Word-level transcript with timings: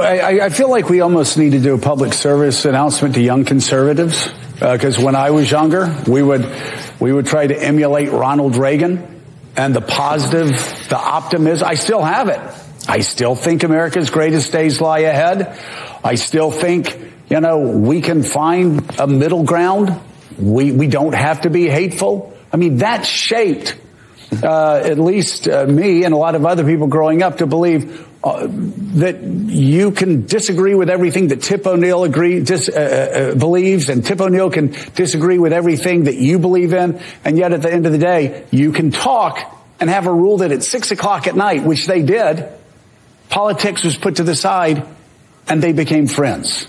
I, 0.00 0.46
I, 0.46 0.48
feel 0.50 0.70
like 0.70 0.88
we 0.88 1.00
almost 1.00 1.38
need 1.38 1.52
to 1.52 1.60
do 1.60 1.74
a 1.74 1.78
public 1.78 2.12
service 2.12 2.64
announcement 2.64 3.14
to 3.14 3.20
young 3.20 3.44
conservatives 3.44 4.28
because 4.54 4.98
uh, 4.98 5.02
when 5.02 5.16
I 5.16 5.30
was 5.30 5.50
younger, 5.50 6.02
we 6.06 6.22
would 6.22 6.50
we 7.00 7.12
would 7.12 7.26
try 7.26 7.46
to 7.46 7.56
emulate 7.56 8.10
Ronald 8.10 8.56
Reagan 8.56 9.22
and 9.56 9.74
the 9.74 9.80
positive, 9.80 10.50
the 10.88 10.98
optimism. 10.98 11.68
I 11.68 11.74
still 11.74 12.02
have 12.02 12.28
it. 12.28 12.40
I 12.88 13.00
still 13.00 13.34
think 13.34 13.64
America's 13.64 14.10
greatest 14.10 14.52
days 14.52 14.80
lie 14.80 15.00
ahead. 15.00 15.58
I 16.02 16.14
still 16.14 16.50
think 16.50 16.98
you 17.28 17.40
know 17.40 17.58
we 17.58 18.00
can 18.00 18.22
find 18.22 18.98
a 18.98 19.06
middle 19.06 19.44
ground. 19.44 19.98
We 20.38 20.72
we 20.72 20.86
don't 20.86 21.14
have 21.14 21.42
to 21.42 21.50
be 21.50 21.68
hateful. 21.68 22.36
I 22.52 22.56
mean 22.56 22.78
that 22.78 23.04
shaped 23.04 23.76
uh, 24.42 24.80
at 24.84 24.98
least 24.98 25.48
uh, 25.48 25.66
me 25.66 26.04
and 26.04 26.14
a 26.14 26.16
lot 26.16 26.34
of 26.34 26.44
other 26.44 26.64
people 26.64 26.86
growing 26.86 27.22
up 27.22 27.38
to 27.38 27.46
believe 27.46 28.07
uh, 28.24 28.46
that 28.50 29.22
you 29.22 29.92
can 29.92 30.26
disagree 30.26 30.74
with 30.74 30.90
everything 30.90 31.28
that 31.28 31.40
Tip 31.40 31.66
O'Neill 31.66 32.02
agree, 32.02 32.40
dis, 32.40 32.68
uh, 32.68 33.32
uh, 33.32 33.38
believes, 33.38 33.88
and 33.88 34.04
Tip 34.04 34.20
O'Neill 34.20 34.50
can 34.50 34.74
disagree 34.94 35.38
with 35.38 35.52
everything 35.52 36.04
that 36.04 36.16
you 36.16 36.38
believe 36.38 36.72
in, 36.72 37.00
and 37.24 37.38
yet 37.38 37.52
at 37.52 37.62
the 37.62 37.72
end 37.72 37.86
of 37.86 37.92
the 37.92 37.98
day, 37.98 38.44
you 38.50 38.72
can 38.72 38.90
talk 38.90 39.38
and 39.80 39.88
have 39.88 40.06
a 40.06 40.12
rule 40.12 40.38
that 40.38 40.50
at 40.50 40.64
six 40.64 40.90
o'clock 40.90 41.28
at 41.28 41.36
night, 41.36 41.62
which 41.62 41.86
they 41.86 42.02
did, 42.02 42.48
politics 43.28 43.84
was 43.84 43.96
put 43.96 44.16
to 44.16 44.24
the 44.24 44.34
side, 44.34 44.84
and 45.48 45.62
they 45.62 45.72
became 45.72 46.08
friends. 46.08 46.66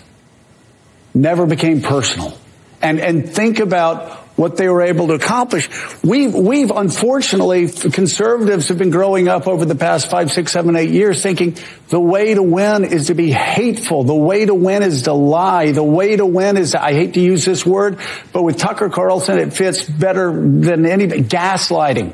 Never 1.16 1.48
became 1.48 1.82
personal. 1.82 2.38
And 2.82 3.00
and 3.00 3.28
think 3.28 3.60
about 3.60 4.29
what 4.40 4.58
they 4.58 4.70
were 4.70 4.82
able 4.82 5.08
to 5.08 5.14
accomplish. 5.14 5.70
We've, 6.04 6.34
we've 6.34 6.72
unfortunately, 6.72 7.68
conservatives 7.68 8.70
have 8.70 8.78
been 8.78 8.90
growing 8.90 9.28
up 9.28 9.48
over 9.48 9.66
the 9.66 9.76
past 9.76 10.10
five, 10.10 10.32
six, 10.32 10.52
seven, 10.52 10.76
eight 10.76 10.90
years 10.90 11.22
thinking 11.22 11.58
the 11.90 12.00
way 12.00 12.34
to 12.34 12.42
win 12.42 12.86
is 12.86 13.08
to 13.08 13.14
be 13.14 13.32
hateful. 13.32 14.04
The 14.04 14.16
way 14.16 14.46
to 14.46 14.54
win 14.54 14.84
is 14.84 15.04
to 15.04 15.14
lie. 15.14 15.72
The 15.72 15.84
way 15.84 16.16
to 16.16 16.26
win 16.26 16.58
is, 16.58 16.76
I 16.76 16.94
hate 16.94 17.16
to 17.16 17.22
use 17.22 17.46
this 17.46 17.66
word, 17.66 18.00
but 18.32 18.44
with 18.44 18.58
Tucker 18.58 18.90
Carlson, 18.90 19.38
it 19.40 19.54
fits 19.54 19.84
better 19.84 20.32
than 20.32 20.86
any, 20.86 21.08
gaslighting. 21.08 22.14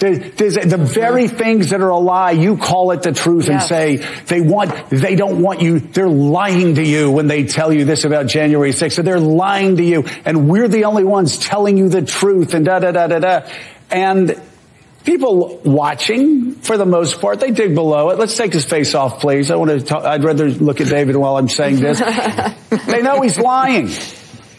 There's, 0.00 0.54
the 0.54 0.78
very 0.78 1.28
things 1.28 1.70
that 1.70 1.82
are 1.82 1.90
a 1.90 1.98
lie, 1.98 2.30
you 2.30 2.56
call 2.56 2.92
it 2.92 3.02
the 3.02 3.12
truth 3.12 3.48
yes. 3.48 3.50
and 3.50 3.62
say 3.62 3.96
they 4.24 4.40
want, 4.40 4.88
they 4.88 5.14
don't 5.14 5.42
want 5.42 5.60
you, 5.60 5.78
they're 5.78 6.08
lying 6.08 6.76
to 6.76 6.82
you 6.82 7.10
when 7.10 7.26
they 7.26 7.44
tell 7.44 7.70
you 7.70 7.84
this 7.84 8.04
about 8.04 8.26
January 8.26 8.70
6th. 8.70 8.92
So 8.92 9.02
they're 9.02 9.20
lying 9.20 9.76
to 9.76 9.82
you 9.84 10.06
and 10.24 10.48
we're 10.48 10.68
the 10.68 10.84
only 10.84 11.04
ones 11.04 11.36
telling 11.36 11.76
you 11.76 11.90
the 11.90 12.00
truth 12.00 12.54
and 12.54 12.64
da 12.64 12.78
da 12.78 12.92
da 12.92 13.08
da 13.08 13.18
da. 13.18 13.50
And 13.90 14.40
people 15.04 15.60
watching, 15.66 16.54
for 16.54 16.78
the 16.78 16.86
most 16.86 17.20
part, 17.20 17.40
they 17.40 17.50
dig 17.50 17.74
below 17.74 18.08
it. 18.08 18.18
Let's 18.18 18.38
take 18.38 18.54
his 18.54 18.64
face 18.64 18.94
off, 18.94 19.20
please. 19.20 19.50
I 19.50 19.56
want 19.56 19.70
to 19.70 19.82
talk, 19.82 20.04
I'd 20.04 20.24
rather 20.24 20.48
look 20.48 20.80
at 20.80 20.88
David 20.88 21.14
while 21.14 21.36
I'm 21.36 21.50
saying 21.50 21.76
this. 21.76 21.98
they 22.86 23.02
know 23.02 23.20
he's 23.20 23.38
lying. 23.38 23.90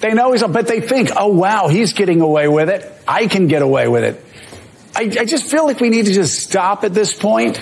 They 0.02 0.14
know 0.14 0.34
he's, 0.34 0.44
but 0.44 0.68
they 0.68 0.82
think, 0.82 1.10
oh 1.16 1.30
wow, 1.30 1.68
he's 1.68 1.94
getting 1.94 2.22
away 2.22 2.48
with 2.48 2.70
it. 2.70 2.92
I 3.08 3.26
can 3.26 3.48
get 3.48 3.64
away 3.64 3.88
with 3.88 4.04
it. 4.04 4.26
I, 4.96 5.04
I 5.04 5.26
just 5.26 5.46
feel 5.46 5.66
like 5.66 5.80
we 5.80 5.90
need 5.90 6.06
to 6.06 6.14
just 6.14 6.40
stop 6.40 6.84
at 6.84 6.94
this 6.94 7.14
point. 7.14 7.62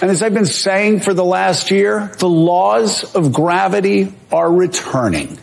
And 0.00 0.10
as 0.10 0.22
I've 0.22 0.34
been 0.34 0.46
saying 0.46 1.00
for 1.00 1.14
the 1.14 1.24
last 1.24 1.70
year, 1.70 2.12
the 2.18 2.28
laws 2.28 3.14
of 3.14 3.32
gravity 3.32 4.12
are 4.30 4.52
returning. 4.52 5.38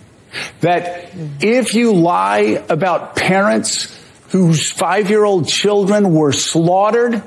That 0.62 1.12
if 1.42 1.74
you 1.74 1.94
lie 1.94 2.64
about 2.70 3.16
parents 3.16 3.98
whose 4.30 4.72
five-year-old 4.72 5.48
children 5.48 6.14
were 6.14 6.32
slaughtered, 6.32 7.24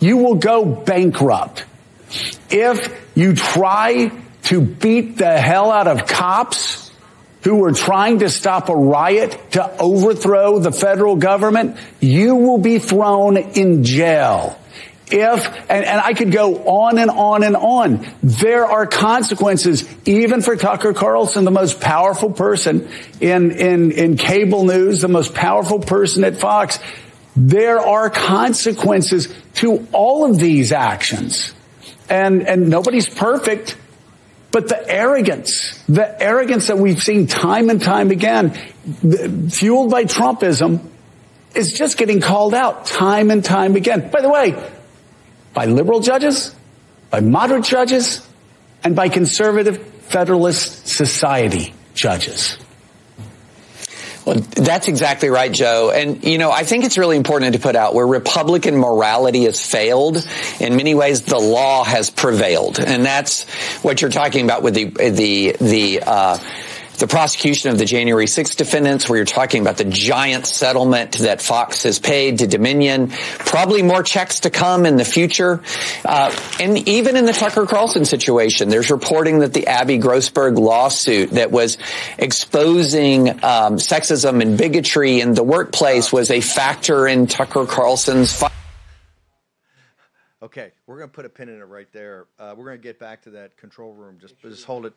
you 0.00 0.16
will 0.16 0.36
go 0.36 0.64
bankrupt. 0.64 1.64
If 2.50 2.92
you 3.14 3.34
try 3.34 4.10
to 4.44 4.60
beat 4.60 5.18
the 5.18 5.38
hell 5.38 5.70
out 5.70 5.88
of 5.88 6.06
cops 6.06 6.87
who 7.42 7.56
were 7.56 7.72
trying 7.72 8.20
to 8.20 8.28
stop 8.28 8.68
a 8.68 8.76
riot 8.76 9.38
to 9.52 9.78
overthrow 9.78 10.58
the 10.58 10.72
federal 10.72 11.16
government, 11.16 11.76
you 12.00 12.34
will 12.34 12.58
be 12.58 12.78
thrown 12.78 13.36
in 13.36 13.84
jail. 13.84 14.58
If, 15.10 15.46
and, 15.70 15.84
and 15.84 16.00
I 16.00 16.12
could 16.12 16.32
go 16.32 16.64
on 16.64 16.98
and 16.98 17.10
on 17.10 17.42
and 17.42 17.56
on. 17.56 18.06
There 18.22 18.66
are 18.66 18.86
consequences, 18.86 19.88
even 20.04 20.42
for 20.42 20.54
Tucker 20.54 20.92
Carlson, 20.92 21.44
the 21.44 21.50
most 21.50 21.80
powerful 21.80 22.30
person 22.30 22.90
in, 23.20 23.52
in, 23.52 23.92
in 23.92 24.16
cable 24.18 24.64
news, 24.66 25.00
the 25.00 25.08
most 25.08 25.34
powerful 25.34 25.78
person 25.78 26.24
at 26.24 26.36
Fox. 26.36 26.78
There 27.34 27.78
are 27.78 28.10
consequences 28.10 29.32
to 29.54 29.86
all 29.92 30.30
of 30.30 30.38
these 30.38 30.72
actions. 30.72 31.54
And, 32.10 32.46
and 32.46 32.68
nobody's 32.68 33.08
perfect. 33.08 33.76
But 34.50 34.68
the 34.68 34.88
arrogance, 34.88 35.82
the 35.88 36.22
arrogance 36.22 36.68
that 36.68 36.78
we've 36.78 37.02
seen 37.02 37.26
time 37.26 37.68
and 37.68 37.82
time 37.82 38.10
again, 38.10 38.50
fueled 39.50 39.90
by 39.90 40.04
Trumpism, 40.04 40.80
is 41.54 41.72
just 41.72 41.98
getting 41.98 42.20
called 42.20 42.54
out 42.54 42.86
time 42.86 43.30
and 43.30 43.44
time 43.44 43.76
again. 43.76 44.10
By 44.10 44.22
the 44.22 44.28
way, 44.28 44.70
by 45.52 45.66
liberal 45.66 46.00
judges, 46.00 46.54
by 47.10 47.20
moderate 47.20 47.64
judges, 47.64 48.26
and 48.82 48.96
by 48.96 49.08
conservative 49.08 49.82
Federalist 50.08 50.88
Society 50.88 51.74
judges. 51.94 52.56
That's 54.34 54.88
exactly 54.88 55.28
right, 55.28 55.50
Joe. 55.52 55.90
And, 55.90 56.24
you 56.24 56.38
know, 56.38 56.50
I 56.50 56.64
think 56.64 56.84
it's 56.84 56.98
really 56.98 57.16
important 57.16 57.54
to 57.54 57.60
put 57.60 57.76
out 57.76 57.94
where 57.94 58.06
Republican 58.06 58.76
morality 58.76 59.44
has 59.44 59.64
failed. 59.64 60.26
In 60.60 60.76
many 60.76 60.94
ways, 60.94 61.22
the 61.22 61.38
law 61.38 61.84
has 61.84 62.10
prevailed. 62.10 62.78
And 62.78 63.04
that's 63.04 63.44
what 63.82 64.00
you're 64.00 64.10
talking 64.10 64.44
about 64.44 64.62
with 64.62 64.74
the, 64.74 64.84
the, 64.84 65.56
the, 65.60 66.02
uh, 66.04 66.38
the 66.98 67.06
prosecution 67.06 67.70
of 67.70 67.78
the 67.78 67.84
January 67.84 68.26
6 68.26 68.54
defendants, 68.54 69.08
where 69.08 69.16
you're 69.16 69.26
talking 69.26 69.62
about 69.62 69.76
the 69.76 69.84
giant 69.84 70.46
settlement 70.46 71.18
that 71.18 71.40
Fox 71.40 71.84
has 71.84 71.98
paid 71.98 72.38
to 72.38 72.46
Dominion, 72.46 73.08
probably 73.08 73.82
more 73.82 74.02
checks 74.02 74.40
to 74.40 74.50
come 74.50 74.86
in 74.86 74.96
the 74.96 75.04
future. 75.04 75.62
Uh, 76.04 76.34
and 76.60 76.88
even 76.88 77.16
in 77.16 77.24
the 77.24 77.32
Tucker 77.32 77.66
Carlson 77.66 78.04
situation, 78.04 78.68
there's 78.68 78.90
reporting 78.90 79.40
that 79.40 79.52
the 79.52 79.66
Abby 79.66 79.98
Grossberg 79.98 80.58
lawsuit 80.58 81.30
that 81.30 81.50
was 81.50 81.78
exposing 82.18 83.28
um, 83.28 83.76
sexism 83.76 84.42
and 84.42 84.58
bigotry 84.58 85.20
in 85.20 85.34
the 85.34 85.44
workplace 85.44 86.12
was 86.12 86.30
a 86.30 86.40
factor 86.40 87.06
in 87.06 87.26
Tucker 87.26 87.66
Carlson's. 87.66 88.42
Okay, 90.40 90.72
we're 90.86 90.98
going 90.98 91.10
to 91.10 91.14
put 91.14 91.24
a 91.24 91.28
pin 91.28 91.48
in 91.48 91.60
it 91.60 91.64
right 91.64 91.88
there. 91.92 92.26
Uh, 92.38 92.54
we're 92.56 92.64
going 92.64 92.78
to 92.78 92.82
get 92.82 92.98
back 92.98 93.22
to 93.22 93.30
that 93.30 93.56
control 93.56 93.92
room. 93.92 94.18
Just, 94.20 94.40
just 94.40 94.64
hold 94.64 94.86
it 94.86 94.94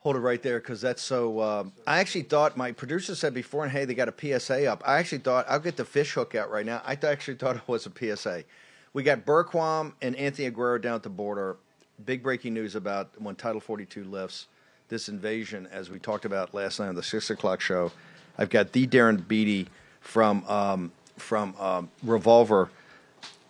hold 0.00 0.16
it 0.16 0.20
right 0.20 0.42
there 0.42 0.58
because 0.58 0.80
that's 0.80 1.02
so. 1.02 1.40
Um, 1.40 1.72
I 1.86 2.00
actually 2.00 2.22
thought 2.22 2.56
my 2.56 2.72
producer 2.72 3.14
said 3.14 3.32
before, 3.32 3.62
and 3.62 3.72
hey, 3.72 3.84
they 3.84 3.94
got 3.94 4.08
a 4.08 4.40
PSA 4.40 4.66
up. 4.66 4.82
I 4.84 4.98
actually 4.98 5.18
thought 5.18 5.46
I'll 5.48 5.60
get 5.60 5.76
the 5.76 5.84
fish 5.84 6.12
hook 6.12 6.34
out 6.34 6.50
right 6.50 6.66
now. 6.66 6.82
I 6.84 6.98
actually 7.02 7.36
thought 7.36 7.56
it 7.56 7.62
was 7.66 7.86
a 7.86 8.16
PSA. 8.16 8.44
We 8.92 9.02
got 9.02 9.24
Bergquam 9.24 9.92
and 10.02 10.16
Anthony 10.16 10.50
Aguero 10.50 10.80
down 10.80 10.96
at 10.96 11.02
the 11.02 11.10
border. 11.10 11.56
Big 12.04 12.22
breaking 12.22 12.54
news 12.54 12.74
about 12.74 13.10
when 13.20 13.36
Title 13.36 13.60
42 13.60 14.04
lifts 14.04 14.46
this 14.88 15.08
invasion, 15.08 15.68
as 15.70 15.88
we 15.90 15.98
talked 15.98 16.24
about 16.24 16.52
last 16.52 16.80
night 16.80 16.88
on 16.88 16.96
the 16.96 17.02
six 17.02 17.30
o'clock 17.30 17.60
show. 17.60 17.92
I've 18.36 18.50
got 18.50 18.72
the 18.72 18.86
Darren 18.86 19.26
Beattie 19.26 19.68
from 20.00 20.44
um, 20.46 20.92
from 21.16 21.54
um, 21.58 21.90
Revolver 22.02 22.70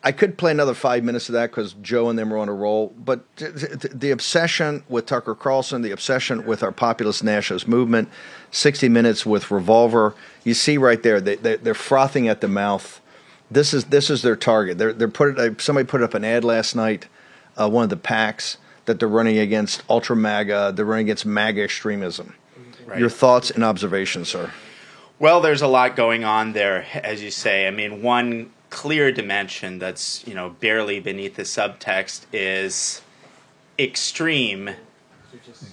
I 0.02 0.12
could 0.12 0.38
play 0.38 0.50
another 0.50 0.73
five 0.73 1.05
minutes 1.05 1.29
of 1.29 1.35
that 1.35 1.50
because 1.50 1.75
Joe 1.75 2.08
and 2.08 2.19
them 2.19 2.32
are 2.32 2.38
on 2.38 2.49
a 2.49 2.55
roll. 2.55 2.94
But 2.97 3.20
the 3.37 4.11
obsession 4.11 4.82
with 4.88 5.05
Tucker 5.06 5.35
Carlson, 5.35 5.82
the 5.82 5.91
obsession 5.91 6.47
with 6.47 6.62
our 6.62 6.73
populist 6.73 7.23
nationalist 7.23 7.69
movement, 7.69 8.08
60 8.50 8.88
Minutes 8.88 9.26
with 9.26 9.50
Revolver, 9.50 10.14
you 10.43 10.55
see 10.55 10.79
right 10.79 11.02
there, 11.02 11.20
they, 11.20 11.37
they're 11.37 11.75
frothing 11.75 12.29
at 12.29 12.41
the 12.41 12.49
mouth 12.49 13.00
This 13.50 13.75
is 13.75 13.87
this 13.87 14.08
is 14.08 14.23
their 14.23 14.37
target. 14.37 14.79
They're 14.79 14.93
they're 14.93 15.08
put 15.08 15.61
somebody 15.61 15.87
put 15.87 16.03
up 16.03 16.14
an 16.14 16.25
ad 16.25 16.44
last 16.44 16.75
night, 16.75 17.08
uh, 17.56 17.69
one 17.69 17.85
of 17.85 17.91
the 17.91 17.96
PACs 17.96 18.56
that 18.87 18.99
they're 18.99 19.08
running 19.08 19.38
against 19.38 19.82
ultra 19.91 20.17
MAGA. 20.17 20.73
They're 20.75 20.85
running 20.85 21.06
against 21.06 21.26
MAGA 21.26 21.62
extremism. 21.62 22.35
Right. 22.87 22.99
Your 22.99 23.11
thoughts 23.11 23.50
and 23.50 23.62
observations, 23.62 24.29
sir? 24.29 24.50
Well, 25.19 25.41
there's 25.41 25.62
a 25.62 25.67
lot 25.67 25.96
going 25.96 26.25
on 26.25 26.55
there, 26.55 26.87
as 26.94 27.23
you 27.23 27.31
say. 27.31 27.67
I 27.67 27.70
mean, 27.70 28.03
one 28.03 28.50
clear 28.70 29.12
dimension 29.12 29.78
that's 29.78 30.26
you 30.26 30.34
know 30.34 30.50
barely 30.61 31.00
beneath 31.00 31.37
the 31.37 31.43
subtext 31.43 32.25
is 32.32 33.02
extreme, 33.78 34.70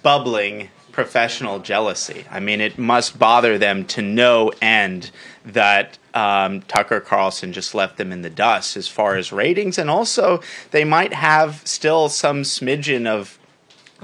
bubbling 0.01 0.69
professional 0.91 1.59
jealousy. 1.59 2.25
I 2.31 2.39
mean, 2.39 2.59
it 2.59 2.79
must 2.79 3.19
bother 3.19 3.57
them 3.59 3.85
to 3.85 4.01
no 4.01 4.51
end 4.61 5.11
that 5.45 5.99
um, 6.15 6.61
Tucker 6.63 6.99
Carlson 6.99 7.53
just 7.53 7.75
left 7.75 7.97
them 7.97 8.11
in 8.11 8.23
the 8.23 8.29
dust 8.31 8.75
as 8.75 8.88
far 8.88 9.15
as 9.15 9.31
ratings, 9.31 9.77
and 9.77 9.89
also 9.89 10.41
they 10.71 10.83
might 10.83 11.13
have 11.13 11.61
still 11.65 12.09
some 12.09 12.41
smidgen 12.41 13.05
of 13.05 13.38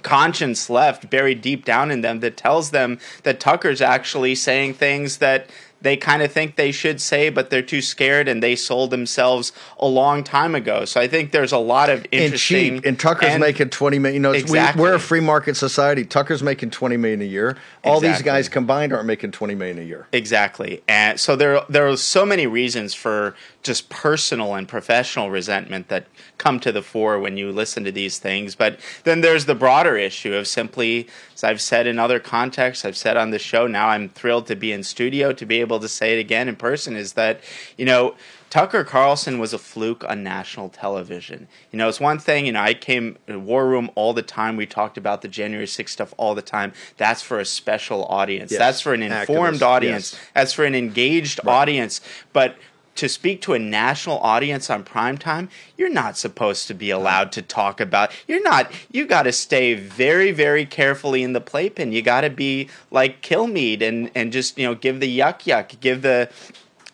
conscience 0.01 0.69
left 0.69 1.09
buried 1.09 1.41
deep 1.41 1.65
down 1.65 1.91
in 1.91 2.01
them 2.01 2.19
that 2.19 2.35
tells 2.35 2.71
them 2.71 2.99
that 3.23 3.39
Tucker's 3.39 3.81
actually 3.81 4.35
saying 4.35 4.73
things 4.73 5.17
that 5.17 5.49
they 5.83 5.95
kind 5.97 6.21
of 6.23 6.31
think 6.31 6.55
they 6.55 6.71
should 6.71 6.99
say, 6.99 7.29
but 7.29 7.49
they're 7.49 7.61
too 7.61 7.81
scared, 7.81 8.27
and 8.27 8.41
they 8.41 8.55
sold 8.55 8.89
themselves 8.89 9.51
a 9.77 9.87
long 9.87 10.23
time 10.23 10.55
ago. 10.55 10.85
So 10.85 10.99
I 10.99 11.07
think 11.07 11.31
there's 11.31 11.51
a 11.51 11.57
lot 11.57 11.89
of 11.89 12.05
interesting. 12.11 12.75
And 12.75 12.77
cheap. 12.77 12.85
And 12.85 12.99
Tucker's 12.99 13.29
and- 13.29 13.41
making 13.41 13.69
twenty 13.69 13.99
million. 13.99 14.15
You 14.15 14.19
know, 14.21 14.31
Exactly. 14.31 14.81
we, 14.81 14.89
we're 14.89 14.95
a 14.95 14.99
free 14.99 15.19
market 15.19 15.55
society. 15.55 16.05
Tucker's 16.05 16.41
making 16.41 16.71
twenty 16.71 16.97
million 16.97 17.21
a 17.21 17.25
year. 17.25 17.57
All 17.83 17.99
these 17.99 18.21
guys 18.21 18.49
combined 18.49 18.93
aren't 18.93 19.05
making 19.05 19.31
twenty 19.31 19.55
million 19.55 19.77
a 19.77 19.83
year. 19.83 20.07
Exactly. 20.11 20.81
And 20.87 21.19
so 21.19 21.35
there 21.35 21.61
there 21.69 21.87
are 21.87 21.97
so 21.97 22.25
many 22.25 22.47
reasons 22.47 22.93
for 22.93 23.35
just 23.61 23.89
personal 23.89 24.55
and 24.55 24.67
professional 24.67 25.29
resentment 25.29 25.89
that 25.89 26.07
come 26.43 26.59
to 26.59 26.73
the 26.73 26.81
fore 26.81 27.19
when 27.19 27.37
you 27.37 27.53
listen 27.53 27.85
to 27.85 27.91
these 27.91 28.19
things. 28.19 28.53
But 28.53 28.77
then 29.05 29.21
there's 29.21 29.45
the 29.45 29.55
broader 29.55 29.95
issue 29.95 30.33
of 30.33 30.45
simply, 30.45 31.07
as 31.33 31.43
I've 31.43 31.61
said 31.61 31.87
in 31.87 31.97
other 31.97 32.19
contexts, 32.19 32.83
I've 32.83 32.97
said 32.97 33.15
on 33.15 33.31
the 33.31 33.39
show, 33.39 33.65
now 33.65 33.87
I'm 33.87 34.09
thrilled 34.09 34.47
to 34.47 34.55
be 34.57 34.73
in 34.73 34.83
studio 34.83 35.31
to 35.31 35.45
be 35.45 35.61
able 35.61 35.79
to 35.79 35.87
say 35.87 36.17
it 36.17 36.19
again 36.19 36.49
in 36.49 36.57
person, 36.57 36.97
is 36.97 37.13
that, 37.13 37.39
you 37.77 37.85
know, 37.85 38.15
Tucker 38.49 38.83
Carlson 38.83 39.39
was 39.39 39.53
a 39.53 39.57
fluke 39.57 40.03
on 40.03 40.21
national 40.21 40.67
television. 40.67 41.47
You 41.71 41.77
know, 41.77 41.87
it's 41.87 42.01
one 42.01 42.19
thing, 42.19 42.45
you 42.45 42.51
know, 42.51 42.61
I 42.61 42.73
came 42.73 43.17
to 43.27 43.39
War 43.39 43.65
Room 43.65 43.89
all 43.95 44.13
the 44.13 44.21
time. 44.21 44.57
We 44.57 44.65
talked 44.65 44.97
about 44.97 45.21
the 45.21 45.29
January 45.29 45.65
6th 45.65 45.89
stuff 45.89 46.13
all 46.17 46.35
the 46.35 46.41
time. 46.41 46.73
That's 46.97 47.21
for 47.21 47.39
a 47.39 47.45
special 47.45 48.03
audience. 48.05 48.51
Yes. 48.51 48.59
That's 48.59 48.81
for 48.81 48.93
an 48.93 49.01
informed 49.01 49.59
Activists, 49.59 49.65
audience. 49.65 50.13
yes. 50.13 50.21
That's 50.35 50.53
for 50.53 50.65
an 50.65 50.75
engaged 50.75 51.39
audience. 51.47 52.01
But 52.33 52.57
to 52.95 53.09
speak 53.09 53.41
to 53.41 53.53
a 53.53 53.59
national 53.59 54.19
audience 54.19 54.69
on 54.69 54.83
prime 54.83 55.17
time, 55.17 55.49
you're 55.77 55.89
not 55.89 56.17
supposed 56.17 56.67
to 56.67 56.73
be 56.73 56.89
allowed 56.91 57.31
to 57.33 57.41
talk 57.41 57.79
about. 57.81 58.11
You're 58.27 58.43
not. 58.43 58.71
You 58.91 59.05
got 59.05 59.23
to 59.23 59.31
stay 59.31 59.73
very, 59.73 60.31
very 60.31 60.65
carefully 60.65 61.23
in 61.23 61.33
the 61.33 61.41
playpen. 61.41 61.91
You 61.91 62.01
got 62.01 62.21
to 62.21 62.29
be 62.29 62.69
like 62.91 63.21
Kilmeade 63.21 63.81
and 63.81 64.11
and 64.13 64.31
just 64.31 64.57
you 64.57 64.65
know 64.67 64.75
give 64.75 64.99
the 64.99 65.19
yuck 65.19 65.41
yuck, 65.41 65.79
give 65.79 66.01
the 66.01 66.29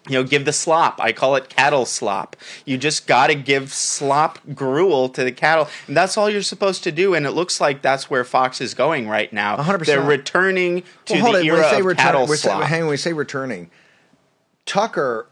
you 0.07 0.15
know, 0.15 0.23
give 0.23 0.43
the 0.45 0.53
slop. 0.53 0.99
I 0.99 1.11
call 1.11 1.35
it 1.35 1.49
cattle 1.49 1.85
slop. 1.85 2.35
You 2.65 2.77
just 2.79 3.05
got 3.05 3.27
to 3.27 3.35
give 3.35 3.71
slop 3.71 4.39
gruel 4.55 5.07
to 5.09 5.23
the 5.23 5.31
cattle, 5.31 5.67
and 5.85 5.95
that's 5.95 6.17
all 6.17 6.27
you're 6.29 6.41
supposed 6.41 6.83
to 6.85 6.91
do. 6.91 7.13
And 7.13 7.27
it 7.27 7.31
looks 7.31 7.61
like 7.61 7.83
that's 7.83 8.09
where 8.09 8.23
Fox 8.23 8.59
is 8.59 8.73
going 8.73 9.07
right 9.07 9.31
now. 9.31 9.57
100%. 9.57 9.85
They're 9.85 10.01
returning 10.01 10.81
to 11.05 11.13
Well, 11.21 11.33
the 11.33 11.39
it. 11.41 11.45
era 11.45 11.57
when 11.57 11.63
we 11.65 11.69
say 11.69 11.79
of 11.81 11.85
return, 11.85 12.03
cattle 12.05 12.21
we 12.27 12.35
say, 12.37 12.47
slop. 12.49 12.63
hang 12.63 12.83
on, 12.83 12.89
we 12.89 12.97
say 12.97 13.13
returning, 13.13 13.69
Tucker, 14.65 15.27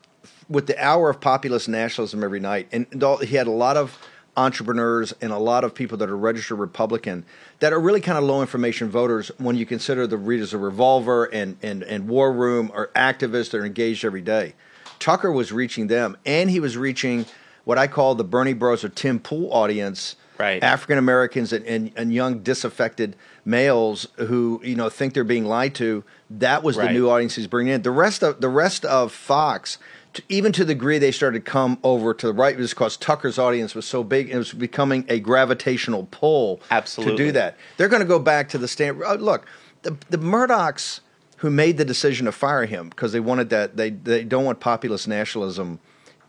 with 0.50 0.68
the 0.68 0.84
hour 0.84 1.10
of 1.10 1.20
populist 1.20 1.68
nationalism 1.68 2.24
every 2.24 2.40
night, 2.40 2.68
and 2.72 2.88
he 3.22 3.36
had 3.36 3.48
a 3.48 3.52
lot 3.52 3.78
of 3.78 3.98
entrepreneurs 4.38 5.14
and 5.20 5.32
a 5.32 5.38
lot 5.38 5.64
of 5.64 5.74
people 5.74 5.98
that 5.98 6.10
are 6.10 6.16
registered 6.16 6.60
Republican 6.60 7.26
that 7.60 7.74
are 7.74 7.80
really 7.80 8.00
kind 8.00 8.20
of 8.20 8.24
low 8.24 8.40
information 8.40 8.88
voters 8.88 9.32
when 9.40 9.56
you 9.56 9.66
consider 9.66 10.06
the 10.06 10.18
readers 10.18 10.54
of 10.54 10.62
Revolver 10.62 11.26
and, 11.26 11.58
and, 11.64 11.82
and 11.84 12.08
War 12.08 12.32
Room 12.32 12.72
are 12.74 12.92
activists 12.96 13.50
that 13.50 13.58
are 13.58 13.66
engaged 13.66 14.06
every 14.06 14.22
day. 14.22 14.54
Tucker 15.00 15.32
was 15.32 15.52
reaching 15.52 15.88
them, 15.88 16.16
and 16.26 16.50
he 16.50 16.60
was 16.60 16.78
reaching 16.78 17.26
what 17.66 17.78
I 17.78 17.88
call 17.88 18.16
the 18.16 18.24
Bernie 18.24 18.54
Bros 18.54 18.84
or 18.84 18.90
Tim 18.90 19.20
Pool 19.20 19.52
audience. 19.52 20.16
Right. 20.38 20.62
African 20.62 21.00
Americans 21.00 21.52
and, 21.52 21.66
and, 21.66 21.92
and 21.96 22.14
young 22.14 22.40
disaffected 22.40 23.16
males 23.44 24.08
who 24.18 24.62
you 24.64 24.76
know 24.76 24.88
think 24.88 25.16
they're 25.16 25.24
being 25.24 25.46
lied 25.46 25.74
to. 25.76 26.04
That 26.30 26.62
was 26.62 26.76
the 26.76 26.92
new 26.92 27.10
audience 27.10 27.36
he's 27.36 27.48
bringing 27.48 27.74
in. 27.74 27.82
The 27.82 27.90
rest 27.90 28.22
of 28.22 28.40
the 28.40 28.50
rest 28.50 28.86
of 28.86 29.12
Fox, 29.12 29.80
to, 30.14 30.24
even 30.30 30.52
to 30.54 30.66
the 30.66 30.74
degree 30.74 30.98
they 30.98 31.12
started 31.12 31.46
to 31.46 31.52
come 31.52 31.78
over 31.84 32.14
to 32.14 32.28
the 32.28 32.34
right, 32.34 32.58
was 32.58 32.72
because 32.72 32.98
Tucker's 32.98 33.38
audience 33.38 33.76
was 33.76 33.86
so 33.86 34.04
big. 34.04 34.28
and 34.28 34.36
It 34.36 34.40
was 34.40 34.54
becoming 34.54 35.06
a 35.10 35.20
gravitational 35.20 36.08
pull 36.12 36.62
Absolutely. 36.72 37.18
to 37.18 37.24
do 37.26 37.32
that. 37.34 37.58
They're 37.78 37.90
going 37.90 38.02
to 38.02 38.08
go 38.08 38.20
back 38.20 38.50
to 38.50 38.58
the 38.58 38.68
stand. 38.68 39.02
Uh, 39.04 39.14
look, 39.16 39.46
the 39.84 39.98
the 40.10 40.18
Murdochs 40.18 41.02
who 41.38 41.50
made 41.50 41.78
the 41.78 41.86
decision 41.86 42.26
to 42.26 42.32
fire 42.32 42.66
him 42.66 42.90
because 42.90 43.12
they 43.12 43.20
wanted 43.20 43.50
that 43.50 43.78
they 43.78 43.92
they 43.92 44.24
don't 44.24 44.46
want 44.46 44.60
populist 44.60 45.08
nationalism 45.08 45.80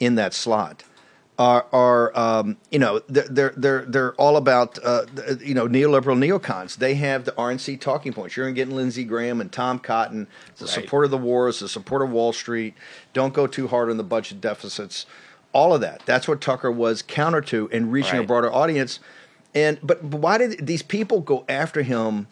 in 0.00 0.14
that 0.16 0.34
slot 0.34 0.84
are 1.38 1.66
are 1.72 2.18
um, 2.18 2.56
you 2.70 2.78
know 2.78 3.00
they're 3.08 3.28
they're 3.28 3.54
they're, 3.56 3.84
they're 3.84 4.14
all 4.14 4.36
about 4.36 4.78
uh, 4.84 5.06
you 5.40 5.54
know 5.54 5.68
neoliberal 5.68 6.18
neocons. 6.18 6.76
They 6.76 6.94
have 6.96 7.24
the 7.24 7.32
RNC 7.32 7.80
talking 7.80 8.12
points. 8.12 8.36
You're 8.36 8.50
getting 8.50 8.74
Lindsey 8.74 9.04
Graham 9.04 9.40
and 9.40 9.52
Tom 9.52 9.78
Cotton, 9.78 10.26
the 10.56 10.64
Right. 10.64 10.74
support 10.74 11.04
of 11.04 11.10
the 11.12 11.18
wars, 11.18 11.60
the 11.60 11.68
support 11.68 12.02
of 12.02 12.10
Wall 12.10 12.32
Street. 12.32 12.74
Don't 13.12 13.32
go 13.32 13.46
too 13.46 13.68
hard 13.68 13.88
on 13.88 13.96
the 13.96 14.04
budget 14.04 14.40
deficits. 14.40 15.06
All 15.52 15.72
of 15.72 15.80
that. 15.80 16.02
That's 16.04 16.26
what 16.28 16.40
Tucker 16.40 16.70
was 16.70 17.02
counter 17.02 17.40
to 17.42 17.70
and 17.72 17.90
reaching 17.92 18.18
a 18.18 18.22
broader 18.24 18.52
audience. 18.52 19.00
And 19.54 19.78
but, 19.82 20.10
but 20.10 20.20
why 20.20 20.38
did 20.38 20.66
these 20.66 20.82
people 20.82 21.20
go 21.20 21.44
after 21.48 21.82
him 21.82 22.26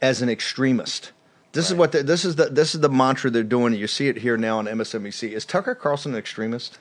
as 0.00 0.22
an 0.22 0.28
extremist? 0.28 1.10
This 1.52 1.70
is 1.70 1.76
what 1.76 1.92
the, 1.92 2.02
this 2.02 2.24
is 2.24 2.36
the 2.36 2.46
this 2.46 2.74
is 2.74 2.80
the 2.80 2.88
mantra 2.88 3.30
they're 3.30 3.42
doing. 3.42 3.74
You 3.74 3.86
see 3.86 4.08
it 4.08 4.18
here 4.18 4.36
now 4.36 4.58
on 4.58 4.66
MSNBC. 4.66 5.32
Is 5.32 5.44
Tucker 5.44 5.74
Carlson 5.74 6.12
an 6.12 6.18
extremist? 6.18 6.78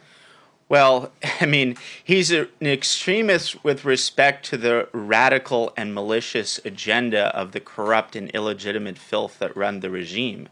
Well, 0.72 1.12
I 1.42 1.46
mean, 1.46 1.76
he's 2.02 2.32
a, 2.32 2.44
an 2.62 2.68
extremist 2.68 3.62
with 3.62 3.84
respect 3.84 4.46
to 4.46 4.58
the 4.58 4.88
radical 4.94 5.74
and 5.76 5.94
malicious 5.94 6.62
agenda 6.64 7.36
of 7.36 7.52
the 7.52 7.60
corrupt 7.60 8.16
and 8.16 8.30
illegitimate 8.30 8.98
filth 8.98 9.38
that 9.40 9.58
run 9.58 9.82
the 9.82 9.90
regime. 9.90 10.48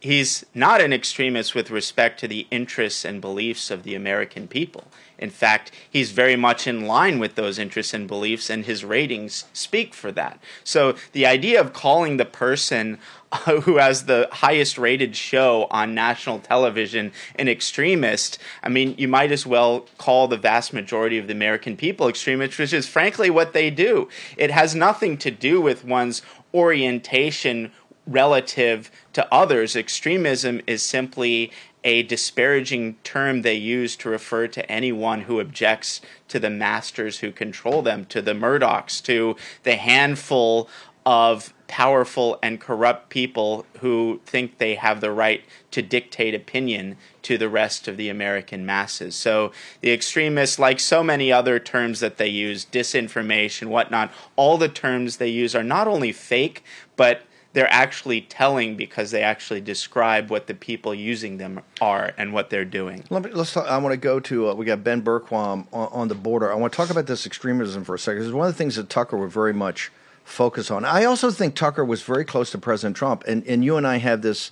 He's 0.00 0.46
not 0.54 0.80
an 0.80 0.94
extremist 0.94 1.54
with 1.54 1.70
respect 1.70 2.18
to 2.20 2.28
the 2.28 2.46
interests 2.50 3.04
and 3.04 3.20
beliefs 3.20 3.70
of 3.70 3.82
the 3.82 3.94
American 3.94 4.48
people. 4.48 4.84
In 5.22 5.30
fact, 5.30 5.70
he's 5.88 6.10
very 6.10 6.34
much 6.34 6.66
in 6.66 6.84
line 6.84 7.20
with 7.20 7.36
those 7.36 7.56
interests 7.56 7.94
and 7.94 8.08
beliefs, 8.08 8.50
and 8.50 8.64
his 8.64 8.84
ratings 8.84 9.44
speak 9.52 9.94
for 9.94 10.10
that. 10.12 10.40
So 10.64 10.96
the 11.12 11.26
idea 11.26 11.60
of 11.60 11.72
calling 11.72 12.16
the 12.16 12.24
person 12.24 12.98
who 13.46 13.76
has 13.76 14.06
the 14.06 14.28
highest 14.32 14.76
rated 14.78 15.14
show 15.14 15.68
on 15.70 15.94
national 15.94 16.40
television 16.40 17.12
an 17.36 17.48
extremist, 17.48 18.38
I 18.64 18.68
mean, 18.68 18.96
you 18.98 19.06
might 19.06 19.30
as 19.30 19.46
well 19.46 19.86
call 19.96 20.26
the 20.26 20.36
vast 20.36 20.72
majority 20.72 21.18
of 21.18 21.28
the 21.28 21.34
American 21.34 21.76
people 21.76 22.08
extremists, 22.08 22.58
which 22.58 22.72
is 22.72 22.88
frankly 22.88 23.30
what 23.30 23.52
they 23.52 23.70
do. 23.70 24.08
It 24.36 24.50
has 24.50 24.74
nothing 24.74 25.16
to 25.18 25.30
do 25.30 25.60
with 25.60 25.84
one's 25.84 26.22
orientation 26.52 27.70
relative 28.06 28.90
to 29.12 29.32
others. 29.32 29.76
Extremism 29.76 30.60
is 30.66 30.82
simply 30.82 31.52
a 31.84 32.02
disparaging 32.04 32.96
term 33.04 33.42
they 33.42 33.54
use 33.54 33.96
to 33.96 34.08
refer 34.08 34.46
to 34.48 34.70
anyone 34.70 35.22
who 35.22 35.40
objects 35.40 36.00
to 36.28 36.38
the 36.38 36.50
masters 36.50 37.18
who 37.18 37.32
control 37.32 37.82
them, 37.82 38.04
to 38.06 38.22
the 38.22 38.34
Murdochs, 38.34 39.02
to 39.02 39.36
the 39.64 39.76
handful 39.76 40.68
of 41.04 41.52
powerful 41.66 42.38
and 42.42 42.60
corrupt 42.60 43.08
people 43.08 43.64
who 43.80 44.20
think 44.26 44.58
they 44.58 44.74
have 44.74 45.00
the 45.00 45.10
right 45.10 45.42
to 45.70 45.82
dictate 45.82 46.34
opinion 46.34 46.96
to 47.22 47.38
the 47.38 47.48
rest 47.48 47.88
of 47.88 47.96
the 47.96 48.08
American 48.08 48.64
masses. 48.64 49.14
So 49.14 49.52
the 49.80 49.90
extremists, 49.90 50.58
like 50.58 50.78
so 50.78 51.02
many 51.02 51.32
other 51.32 51.58
terms 51.58 52.00
that 52.00 52.18
they 52.18 52.28
use, 52.28 52.66
disinformation, 52.66 53.68
whatnot, 53.68 54.12
all 54.36 54.58
the 54.58 54.68
terms 54.68 55.16
they 55.16 55.28
use 55.28 55.56
are 55.56 55.64
not 55.64 55.88
only 55.88 56.12
fake, 56.12 56.62
but 56.94 57.22
they're 57.52 57.72
actually 57.72 58.22
telling 58.22 58.76
because 58.76 59.10
they 59.10 59.22
actually 59.22 59.60
describe 59.60 60.30
what 60.30 60.46
the 60.46 60.54
people 60.54 60.94
using 60.94 61.36
them 61.36 61.60
are 61.80 62.12
and 62.16 62.32
what 62.32 62.50
they're 62.50 62.64
doing. 62.64 63.04
Let 63.10 63.24
me, 63.24 63.30
let's 63.30 63.52
talk, 63.52 63.66
I 63.66 63.76
want 63.78 63.92
to 63.92 63.98
go 63.98 64.20
to, 64.20 64.50
uh, 64.50 64.54
we 64.54 64.64
got 64.64 64.82
Ben 64.82 65.02
Bergquam 65.02 65.66
on, 65.72 65.88
on 65.92 66.08
the 66.08 66.14
border. 66.14 66.50
I 66.50 66.54
want 66.54 66.72
to 66.72 66.76
talk 66.76 66.90
about 66.90 67.06
this 67.06 67.26
extremism 67.26 67.84
for 67.84 67.94
a 67.94 67.98
second. 67.98 68.20
Because 68.20 68.32
one 68.32 68.46
of 68.46 68.54
the 68.54 68.58
things 68.58 68.76
that 68.76 68.88
Tucker 68.88 69.16
would 69.18 69.30
very 69.30 69.52
much 69.52 69.90
focus 70.24 70.70
on. 70.70 70.84
I 70.84 71.04
also 71.04 71.30
think 71.30 71.54
Tucker 71.54 71.84
was 71.84 72.02
very 72.02 72.24
close 72.24 72.50
to 72.52 72.58
President 72.58 72.96
Trump. 72.96 73.24
And, 73.26 73.46
and 73.46 73.64
you 73.64 73.76
and 73.76 73.86
I 73.86 73.98
have 73.98 74.22
this 74.22 74.50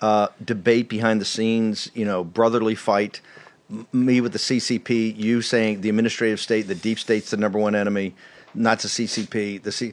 uh, 0.00 0.28
debate 0.44 0.88
behind 0.88 1.20
the 1.20 1.24
scenes, 1.24 1.90
you 1.94 2.04
know, 2.04 2.24
brotherly 2.24 2.74
fight. 2.74 3.20
Me 3.92 4.20
with 4.20 4.32
the 4.32 4.38
CCP, 4.38 5.16
you 5.16 5.42
saying 5.42 5.82
the 5.82 5.88
administrative 5.88 6.40
state, 6.40 6.62
the 6.62 6.74
deep 6.74 6.98
state's 6.98 7.30
the 7.30 7.36
number 7.36 7.56
one 7.56 7.76
enemy, 7.76 8.16
not 8.54 8.80
the 8.80 8.88
CCP. 8.88 9.62
The 9.62 9.72
C, 9.72 9.92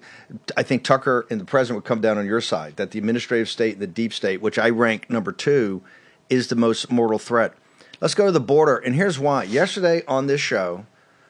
I 0.55 0.63
think 0.63 0.83
Tucker 0.83 1.25
and 1.29 1.39
the 1.39 1.45
president 1.45 1.83
would 1.83 1.87
come 1.87 2.01
down 2.01 2.17
on 2.17 2.25
your 2.25 2.41
side 2.41 2.75
that 2.77 2.91
the 2.91 2.99
administrative 2.99 3.49
state, 3.49 3.73
and 3.73 3.81
the 3.81 3.87
deep 3.87 4.13
state, 4.13 4.41
which 4.41 4.57
I 4.57 4.69
rank 4.69 5.09
number 5.09 5.31
two, 5.31 5.81
is 6.29 6.47
the 6.47 6.55
most 6.55 6.91
mortal 6.91 7.19
threat. 7.19 7.53
Let's 8.01 8.15
go 8.15 8.25
to 8.25 8.31
the 8.31 8.39
border. 8.39 8.77
And 8.77 8.95
here's 8.95 9.17
why. 9.17 9.43
Yesterday 9.43 10.03
on 10.07 10.27
this 10.27 10.41
show, 10.41 10.85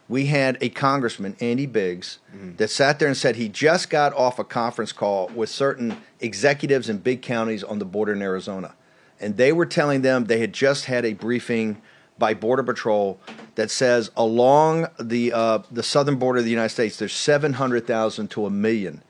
we 0.09 0.27
had 0.27 0.57
a 0.61 0.69
congressman, 0.69 1.35
Andy 1.39 1.65
Biggs, 1.65 2.19
mm-hmm. 2.33 2.55
that 2.55 2.69
sat 2.69 2.99
there 2.99 3.07
and 3.07 3.17
said 3.17 3.35
he 3.35 3.49
just 3.49 3.89
got 3.89 4.13
off 4.13 4.39
a 4.39 4.43
conference 4.43 4.91
call 4.91 5.27
with 5.29 5.49
certain 5.49 5.97
executives 6.19 6.89
in 6.89 6.99
big 6.99 7.21
counties 7.21 7.63
on 7.63 7.79
the 7.79 7.85
border 7.85 8.13
in 8.13 8.21
Arizona. 8.21 8.73
And 9.19 9.37
they 9.37 9.51
were 9.51 9.65
telling 9.65 10.01
them 10.01 10.25
they 10.25 10.39
had 10.39 10.53
just 10.53 10.85
had 10.85 11.03
a 11.05 11.13
briefing 11.13 11.81
by 12.19 12.33
Border 12.33 12.63
Patrol 12.63 13.19
that 13.55 13.71
says 13.71 14.11
along 14.15 14.87
the 14.99 15.33
uh, 15.33 15.59
the 15.71 15.83
southern 15.83 16.17
border 16.17 16.39
of 16.39 16.45
the 16.45 16.51
United 16.51 16.69
States, 16.69 16.97
there's 16.97 17.13
700,000 17.13 18.29
to 18.31 18.45
a 18.45 18.49
million 18.49 19.03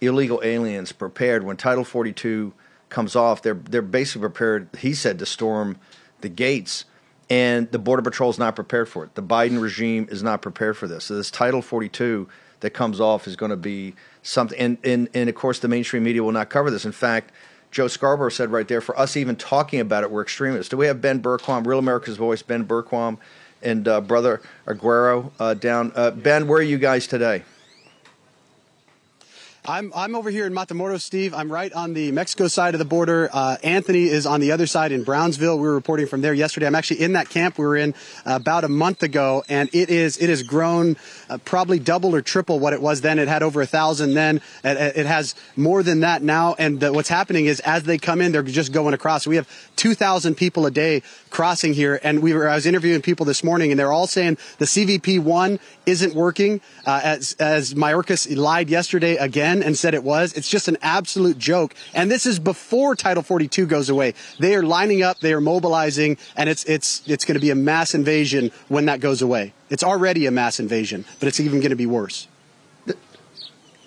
illegal 0.00 0.40
aliens 0.44 0.92
prepared 0.92 1.44
when 1.44 1.56
Title 1.56 1.84
42 1.84 2.52
comes 2.88 3.16
off. 3.16 3.42
They're 3.42 3.54
they're 3.54 3.82
basically 3.82 4.22
prepared. 4.22 4.68
He 4.78 4.94
said 4.94 5.18
to 5.18 5.26
storm 5.26 5.78
the 6.20 6.28
gates, 6.28 6.84
and 7.30 7.70
the 7.70 7.78
Border 7.78 8.02
Patrol 8.02 8.30
is 8.30 8.38
not 8.38 8.54
prepared 8.54 8.88
for 8.88 9.04
it. 9.04 9.14
The 9.14 9.22
Biden 9.22 9.60
regime 9.60 10.08
is 10.10 10.22
not 10.22 10.42
prepared 10.42 10.76
for 10.76 10.86
this. 10.88 11.04
So 11.04 11.16
this 11.16 11.30
Title 11.30 11.62
42 11.62 12.28
that 12.60 12.70
comes 12.70 13.00
off 13.00 13.26
is 13.26 13.36
going 13.36 13.50
to 13.50 13.56
be 13.56 13.94
something. 14.22 14.58
And 14.58 14.78
and 14.84 15.08
and 15.14 15.28
of 15.28 15.34
course, 15.34 15.58
the 15.58 15.68
mainstream 15.68 16.04
media 16.04 16.22
will 16.22 16.32
not 16.32 16.50
cover 16.50 16.70
this. 16.70 16.84
In 16.84 16.92
fact. 16.92 17.32
Joe 17.74 17.88
Scarborough 17.88 18.30
said 18.30 18.52
right 18.52 18.68
there, 18.68 18.80
for 18.80 18.96
us 18.96 19.16
even 19.16 19.34
talking 19.34 19.80
about 19.80 20.04
it, 20.04 20.10
we're 20.12 20.22
extremists. 20.22 20.68
Do 20.70 20.76
we 20.76 20.86
have 20.86 21.00
Ben 21.00 21.20
Bergquam, 21.20 21.66
Real 21.66 21.80
America's 21.80 22.16
Voice, 22.16 22.40
Ben 22.40 22.64
Bergquam, 22.64 23.18
and 23.62 23.88
uh, 23.88 24.00
Brother 24.00 24.40
Aguero 24.68 25.32
uh, 25.40 25.54
down? 25.54 25.90
Uh, 25.96 26.12
ben, 26.12 26.46
where 26.46 26.60
are 26.60 26.62
you 26.62 26.78
guys 26.78 27.08
today? 27.08 27.42
I'm 29.66 29.92
I'm 29.96 30.14
over 30.14 30.28
here 30.28 30.44
in 30.44 30.52
Matamoros, 30.52 31.00
Steve. 31.00 31.32
I'm 31.32 31.50
right 31.50 31.72
on 31.72 31.94
the 31.94 32.12
Mexico 32.12 32.48
side 32.48 32.74
of 32.74 32.78
the 32.78 32.84
border. 32.84 33.30
Uh, 33.32 33.56
Anthony 33.62 34.04
is 34.04 34.26
on 34.26 34.40
the 34.40 34.52
other 34.52 34.66
side 34.66 34.92
in 34.92 35.04
Brownsville. 35.04 35.56
We 35.56 35.66
were 35.66 35.74
reporting 35.74 36.06
from 36.06 36.20
there 36.20 36.34
yesterday. 36.34 36.66
I'm 36.66 36.74
actually 36.74 37.00
in 37.00 37.14
that 37.14 37.30
camp 37.30 37.56
we 37.56 37.64
were 37.64 37.78
in 37.78 37.94
uh, 38.26 38.36
about 38.36 38.64
a 38.64 38.68
month 38.68 39.02
ago, 39.02 39.42
and 39.48 39.70
it 39.72 39.88
is 39.88 40.18
it 40.18 40.28
has 40.28 40.42
grown 40.42 40.98
uh, 41.30 41.38
probably 41.46 41.78
double 41.78 42.14
or 42.14 42.20
triple 42.20 42.58
what 42.58 42.74
it 42.74 42.82
was 42.82 43.00
then. 43.00 43.18
It 43.18 43.26
had 43.26 43.42
over 43.42 43.62
a 43.62 43.66
thousand 43.66 44.12
then. 44.12 44.42
It, 44.62 44.98
it 44.98 45.06
has 45.06 45.34
more 45.56 45.82
than 45.82 46.00
that 46.00 46.22
now. 46.22 46.54
And 46.58 46.82
what's 46.94 47.08
happening 47.08 47.46
is 47.46 47.60
as 47.60 47.84
they 47.84 47.96
come 47.96 48.20
in, 48.20 48.32
they're 48.32 48.42
just 48.42 48.70
going 48.70 48.92
across. 48.92 49.26
We 49.26 49.36
have 49.36 49.48
2,000 49.76 50.34
people 50.34 50.66
a 50.66 50.70
day 50.70 51.00
crossing 51.30 51.72
here, 51.72 51.98
and 52.02 52.20
we 52.20 52.34
were 52.34 52.50
I 52.50 52.54
was 52.54 52.66
interviewing 52.66 53.00
people 53.00 53.24
this 53.24 53.42
morning, 53.42 53.70
and 53.70 53.80
they're 53.80 53.92
all 53.92 54.08
saying 54.08 54.36
the 54.58 54.66
CBP 54.66 55.20
One 55.20 55.58
isn't 55.86 56.14
working. 56.14 56.60
Uh, 56.84 57.00
as 57.02 57.34
as 57.40 57.72
Mayorkas 57.72 58.36
lied 58.36 58.68
yesterday 58.68 59.16
again 59.16 59.53
and 59.62 59.76
said 59.76 59.94
it 59.94 60.04
was. 60.04 60.32
It's 60.32 60.48
just 60.48 60.68
an 60.68 60.76
absolute 60.82 61.38
joke. 61.38 61.74
And 61.92 62.10
this 62.10 62.26
is 62.26 62.38
before 62.38 62.94
Title 62.96 63.22
42 63.22 63.66
goes 63.66 63.88
away. 63.88 64.14
They 64.38 64.54
are 64.54 64.62
lining 64.62 65.02
up, 65.02 65.20
they 65.20 65.32
are 65.32 65.40
mobilizing, 65.40 66.16
and 66.36 66.48
it's 66.48 66.64
it's 66.64 67.02
it's 67.06 67.24
going 67.24 67.34
to 67.34 67.40
be 67.40 67.50
a 67.50 67.54
mass 67.54 67.94
invasion 67.94 68.50
when 68.68 68.86
that 68.86 69.00
goes 69.00 69.22
away. 69.22 69.52
It's 69.70 69.84
already 69.84 70.26
a 70.26 70.30
mass 70.30 70.60
invasion, 70.60 71.04
but 71.18 71.28
it's 71.28 71.40
even 71.40 71.60
going 71.60 71.70
to 71.70 71.76
be 71.76 71.86
worse. 71.86 72.28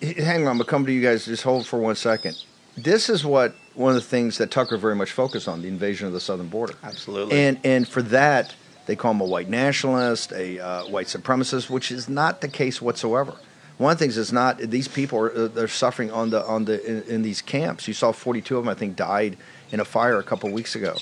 Hang 0.00 0.42
on, 0.42 0.48
I'm 0.48 0.58
gonna 0.58 0.64
come 0.64 0.86
to 0.86 0.92
you 0.92 1.02
guys. 1.02 1.24
Just 1.24 1.42
hold 1.42 1.66
for 1.66 1.78
one 1.78 1.96
second. 1.96 2.36
This 2.76 3.08
is 3.08 3.24
what 3.24 3.54
one 3.74 3.90
of 3.90 3.96
the 3.96 4.08
things 4.08 4.38
that 4.38 4.50
Tucker 4.50 4.76
very 4.76 4.94
much 4.94 5.10
focused 5.10 5.48
on: 5.48 5.62
the 5.62 5.68
invasion 5.68 6.06
of 6.06 6.12
the 6.12 6.20
southern 6.20 6.48
border. 6.48 6.74
Absolutely. 6.84 7.36
And 7.36 7.58
and 7.64 7.88
for 7.88 8.02
that, 8.02 8.54
they 8.86 8.94
call 8.94 9.10
him 9.10 9.20
a 9.20 9.24
white 9.24 9.48
nationalist, 9.48 10.32
a 10.32 10.60
uh, 10.60 10.84
white 10.84 11.06
supremacist, 11.06 11.68
which 11.68 11.90
is 11.90 12.08
not 12.08 12.40
the 12.42 12.48
case 12.48 12.80
whatsoever. 12.80 13.34
One 13.78 13.92
of 13.92 13.98
the 13.98 14.04
things 14.04 14.16
is 14.16 14.32
not 14.32 14.58
these 14.58 14.88
people 14.88 15.20
are 15.20 15.32
uh, 15.32 15.48
they're 15.48 15.68
suffering 15.68 16.10
on 16.10 16.30
the 16.30 16.44
on 16.44 16.64
the 16.64 16.84
in, 16.84 17.02
in, 17.14 17.22
these 17.22 17.40
camps. 17.40 17.86
You 17.86 17.94
saw 17.94 18.10
42 18.10 18.58
of 18.58 18.64
them, 18.64 18.68
I 18.68 18.74
think, 18.74 18.96
died 18.96 19.36
in 19.70 19.78
a 19.78 19.84
fire 19.84 20.18
a 20.18 20.22
couple 20.24 20.50
weeks 20.50 20.74
ago. 20.74 20.96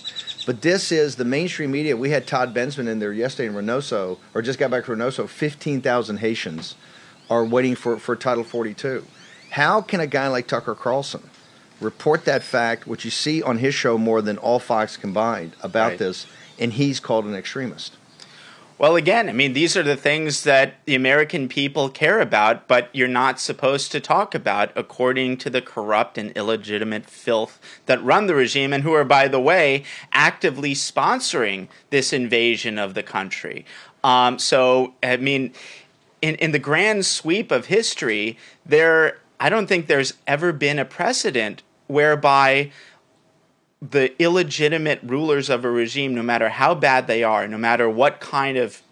But 0.45 0.61
this 0.61 0.93
is 0.93 1.17
the 1.17 1.25
mainstream 1.25 1.71
media. 1.71 1.97
We 1.97 2.11
had 2.11 2.27
Todd 2.27 2.55
Bensman 2.55 2.87
in 2.87 2.99
there 2.99 3.13
yesterday 3.13 3.49
in 3.49 3.55
Reynosa, 3.55 4.19
or 4.35 4.43
just 4.43 4.59
got 4.59 4.71
back 4.71 4.85
to 4.85 4.93
Reynosa. 4.93 5.27
15,000 5.29 6.19
Haitians 6.19 6.75
are 7.31 7.45
waiting 7.45 7.75
for, 7.75 7.97
for 7.99 8.15
Title 8.15 8.45
42. 8.45 9.05
How 9.51 9.81
can 9.81 10.01
a 10.01 10.07
guy 10.07 10.29
like 10.29 10.47
Tucker 10.47 10.75
Carlson 10.75 11.23
report 11.81 12.25
that 12.25 12.43
fact, 12.43 12.87
which 12.87 13.05
you 13.05 13.11
see 13.11 13.43
on 13.43 13.59
his 13.59 13.75
show 13.75 13.99
more 13.99 14.23
than 14.23 14.39
all 14.39 14.59
Fox 14.59 14.97
combined 14.97 15.53
about 15.63 15.91
Right. 15.91 15.99
this, 15.99 16.27
and 16.59 16.73
he's 16.73 17.01
called 17.01 17.25
an 17.25 17.35
extremist? 17.35 17.97
Well, 18.79 18.97
again, 18.97 19.31
I 19.31 19.33
mean, 19.33 19.55
these 19.55 19.75
are 19.75 19.83
the 19.83 19.97
things 19.97 20.43
that 20.43 20.75
the 20.85 20.95
American 20.95 21.49
people 21.49 21.89
care 21.89 22.21
about, 22.21 22.69
but 22.69 22.91
you're 22.93 23.09
not 23.09 23.41
supposed 23.41 23.91
to 23.93 24.01
talk 24.01 24.35
about 24.35 24.71
according 24.77 25.39
to 25.39 25.51
the 25.51 25.63
corrupt 25.63 26.19
and 26.19 26.31
illegitimate 26.33 27.07
filth 27.07 27.59
that 27.87 28.05
run 28.05 28.27
the 28.27 28.35
regime 28.35 28.75
and 28.75 28.83
who 28.83 28.93
are, 28.93 29.05
by 29.05 29.29
the 29.29 29.41
way, 29.41 29.83
actively 30.13 30.75
sponsoring 30.75 31.69
this 31.89 32.13
invasion 32.13 32.79
of 32.79 32.93
the 32.93 33.03
country. 33.03 33.65
Um, 34.05 34.39
so, 34.39 34.93
I 35.03 35.17
mean, 35.17 35.55
in, 36.21 36.35
in 36.35 36.53
the 36.53 36.59
grand 36.59 37.07
sweep 37.07 37.51
of 37.51 37.67
history, 37.67 38.37
there, 38.67 39.21
I 39.41 39.49
don't 39.49 39.69
think 39.69 39.87
there's 39.87 40.13
ever 40.27 40.53
been 40.53 40.79
a 40.79 40.85
precedent 40.85 41.63
whereby 41.87 42.71
the 43.83 44.21
illegitimate 44.21 45.01
rulers 45.03 45.51
of 45.51 45.65
a 45.65 45.71
regime, 45.71 46.15
no 46.15 46.23
matter 46.23 46.49
how 46.49 46.75
bad 46.75 47.07
they 47.07 47.23
are, 47.23 47.47
no 47.47 47.59
matter 47.59 47.89
what 47.89 48.21
kind 48.21 48.57
of 48.57 48.83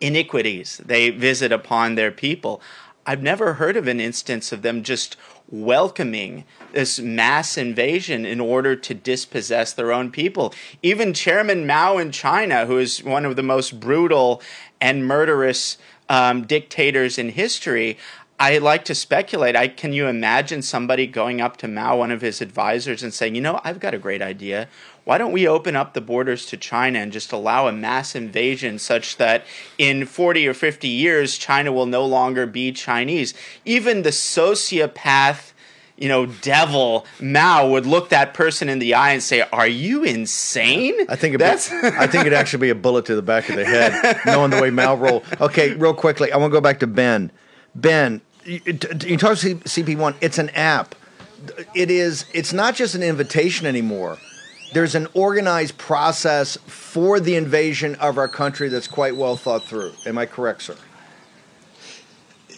iniquities 0.00 0.80
they 0.84 1.10
visit 1.10 1.52
upon 1.52 1.94
their 1.94 2.10
people, 2.10 2.60
I've 3.06 3.22
never 3.22 3.54
heard 3.54 3.76
of 3.76 3.88
an 3.88 4.00
instance 4.00 4.52
of 4.52 4.62
them 4.62 4.82
just 4.82 5.16
welcoming 5.48 6.44
this 6.72 7.00
mass 7.00 7.58
invasion 7.58 8.24
in 8.24 8.40
order 8.40 8.76
to 8.76 8.94
dispossess 8.94 9.72
their 9.72 9.92
own 9.92 10.10
people. 10.10 10.54
Even 10.82 11.12
Chairman 11.12 11.66
Mao 11.66 11.98
in 11.98 12.12
China, 12.12 12.66
who 12.66 12.78
is 12.78 13.02
one 13.02 13.24
of 13.24 13.36
the 13.36 13.42
most 13.42 13.80
brutal 13.80 14.42
and 14.80 15.06
murderous 15.06 15.76
um, 16.08 16.44
dictators 16.44 17.18
in 17.18 17.30
history, 17.30 17.98
I 18.40 18.56
like 18.56 18.86
to 18.86 18.94
speculate. 18.94 19.54
I 19.54 19.68
can 19.68 19.92
you 19.92 20.06
imagine 20.06 20.62
somebody 20.62 21.06
going 21.06 21.42
up 21.42 21.58
to 21.58 21.68
Mao, 21.68 21.98
one 21.98 22.10
of 22.10 22.22
his 22.22 22.40
advisors, 22.40 23.02
and 23.02 23.12
saying, 23.12 23.34
"You 23.34 23.42
know, 23.42 23.60
I've 23.64 23.78
got 23.78 23.92
a 23.92 23.98
great 23.98 24.22
idea. 24.22 24.66
Why 25.04 25.18
don't 25.18 25.32
we 25.32 25.46
open 25.46 25.76
up 25.76 25.92
the 25.92 26.00
borders 26.00 26.46
to 26.46 26.56
China 26.56 27.00
and 27.00 27.12
just 27.12 27.32
allow 27.32 27.68
a 27.68 27.72
mass 27.72 28.14
invasion 28.14 28.78
such 28.78 29.18
that 29.18 29.44
in 29.76 30.06
40 30.06 30.48
or 30.48 30.54
50 30.54 30.88
years 30.88 31.36
China 31.36 31.70
will 31.70 31.84
no 31.84 32.04
longer 32.06 32.46
be 32.46 32.72
Chinese?" 32.72 33.34
Even 33.66 34.02
the 34.02 34.10
sociopath 34.10 35.52
you 35.98 36.08
know, 36.08 36.24
devil 36.24 37.04
Mao 37.20 37.68
would 37.68 37.84
look 37.84 38.08
that 38.08 38.32
person 38.32 38.70
in 38.70 38.78
the 38.78 38.94
eye 38.94 39.12
and 39.12 39.22
say, 39.22 39.44
"Are 39.52 39.68
you 39.68 40.02
insane?" 40.02 40.94
I 41.10 41.14
think 41.14 41.36
that's 41.36 41.70
I 41.70 42.06
think 42.06 42.22
it'd 42.22 42.32
actually 42.32 42.60
be 42.60 42.70
a 42.70 42.74
bullet 42.74 43.04
to 43.04 43.14
the 43.14 43.20
back 43.20 43.50
of 43.50 43.56
the 43.56 43.66
head, 43.66 44.16
knowing 44.24 44.50
the 44.50 44.62
way 44.62 44.70
Mao 44.70 44.94
rolled. 44.94 45.24
Okay, 45.38 45.74
real 45.74 45.92
quickly, 45.92 46.32
I 46.32 46.38
want 46.38 46.52
to 46.52 46.56
go 46.56 46.62
back 46.62 46.80
to 46.80 46.86
Ben. 46.86 47.30
Ben, 47.74 48.22
you, 48.44 48.60
you 48.64 49.16
talk 49.16 49.38
to 49.38 49.56
CP1. 49.56 50.16
It's 50.20 50.38
an 50.38 50.50
app. 50.50 50.94
It 51.74 51.90
is. 51.90 52.26
It's 52.34 52.52
not 52.52 52.74
just 52.74 52.94
an 52.94 53.02
invitation 53.02 53.66
anymore. 53.66 54.18
There's 54.72 54.94
an 54.94 55.08
organized 55.14 55.78
process 55.78 56.56
for 56.66 57.18
the 57.18 57.34
invasion 57.34 57.96
of 57.96 58.18
our 58.18 58.28
country 58.28 58.68
that's 58.68 58.86
quite 58.86 59.16
well 59.16 59.36
thought 59.36 59.64
through. 59.64 59.92
Am 60.06 60.16
I 60.16 60.26
correct, 60.26 60.62
sir? 60.62 60.76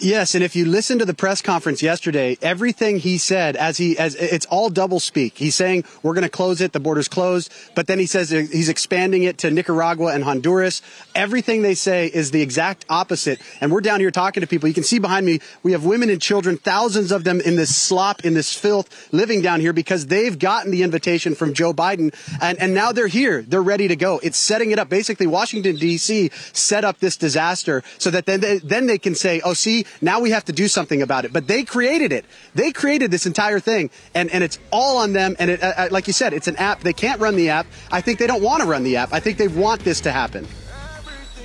Yes, 0.02 0.35
and 0.35 0.42
if 0.42 0.56
you 0.56 0.64
listen 0.64 0.99
to 0.99 1.04
the 1.04 1.14
press 1.14 1.40
conference 1.40 1.80
yesterday, 1.80 2.37
everything 2.42 2.99
he 2.99 3.18
said, 3.18 3.54
as 3.54 3.76
he 3.76 3.97
as 3.97 4.16
it's 4.16 4.47
all 4.47 4.68
double 4.68 4.99
speak. 4.99 5.38
He's 5.38 5.54
saying 5.54 5.85
we're 6.02 6.14
going 6.14 6.25
to 6.25 6.28
close 6.28 6.61
it, 6.61 6.73
the 6.73 6.80
border's 6.80 7.06
closed, 7.06 7.52
but 7.76 7.87
then 7.87 8.00
he 8.00 8.06
says 8.06 8.32
uh, 8.32 8.44
he's 8.50 8.68
expanding 8.68 9.23
it 9.23 9.38
to 9.38 9.50
Nicaragua 9.52 10.12
and 10.12 10.25
Honduras. 10.25 10.82
Everything 11.14 11.62
they 11.62 11.76
say 11.76 12.09
is 12.09 12.32
the 12.32 12.42
exact 12.42 12.85
opposite. 12.88 13.40
And 13.61 13.71
we're 13.71 13.80
down 13.80 14.00
here 14.00 14.11
talking 14.11 14.40
to 14.40 14.49
people. 14.49 14.66
You 14.66 14.75
can 14.75 14.82
see 14.82 14.99
behind 14.99 15.25
me, 15.25 15.38
we 15.62 15.71
have 15.71 15.85
women 15.85 16.11
and 16.11 16.21
children, 16.21 16.56
thousands 16.56 17.12
of 17.12 17.23
them 17.23 17.40
in 17.40 17.54
this 17.54 17.73
slop, 17.73 18.25
in 18.25 18.35
this 18.35 18.52
filth, 18.52 19.12
living 19.12 19.40
down 19.40 19.61
here 19.61 19.73
because 19.73 20.09
they've 20.09 20.37
gotten 20.37 20.73
the 20.73 20.82
invitation 20.82 21.37
from 21.37 21.54
Joe 21.54 21.73
Biden, 21.73 22.12
and 22.42 22.59
and 22.59 22.75
now 22.75 22.90
they're 22.90 23.06
here. 23.06 23.42
They're 23.42 23.62
ready 23.62 23.87
to 23.87 23.94
go. 23.94 24.18
It's 24.21 24.37
setting 24.37 24.73
it 24.73 24.80
up. 24.80 24.88
Basically, 24.88 25.28
Washington 25.28 25.76
D.C. 25.76 26.32
set 26.52 26.85
up 26.85 26.99
this 26.99 27.16
disaster 27.16 27.85
so 27.99 28.11
that 28.11 28.26
then 28.26 28.40
they, 28.40 28.59
then 28.59 28.88
they 28.88 28.99
can 28.99 29.14
say, 29.14 29.40
oh, 29.44 29.52
see, 29.52 29.85
now 30.00 30.20
we 30.20 30.30
have 30.30 30.44
to 30.46 30.52
do 30.52 30.68
something 30.68 31.02
about 31.02 31.25
it. 31.25 31.32
But 31.32 31.46
they 31.46 31.64
created 31.64 32.12
it. 32.12 32.25
They 32.54 32.72
created 32.72 33.11
this 33.11 33.26
entire 33.26 33.61
thing, 33.61 33.90
and, 34.14 34.30
and 34.30 34.42
it's 34.42 34.58
all 34.70 34.99
on 34.99 35.12
them. 35.12 35.37
And 35.38 35.50
it, 35.50 35.62
uh, 35.62 35.88
like 35.90 36.06
you 36.06 36.12
said, 36.12 36.32
it's 36.32 36.49
an 36.49 36.56
app. 36.56 36.80
They 36.80 36.92
can't 36.92 37.20
run 37.20 37.37
the 37.37 37.50
app. 37.50 37.66
I 37.90 38.00
think 38.00 38.18
they 38.18 38.26
don't 38.26 38.42
want 38.42 38.62
to 38.62 38.68
run 38.68 38.82
the 38.82 38.96
app. 38.96 39.12
I 39.12 39.20
think 39.20 39.38
they 39.38 39.49
want 39.49 39.82
this 39.82 40.00
to 40.02 40.12
happen. 40.12 40.46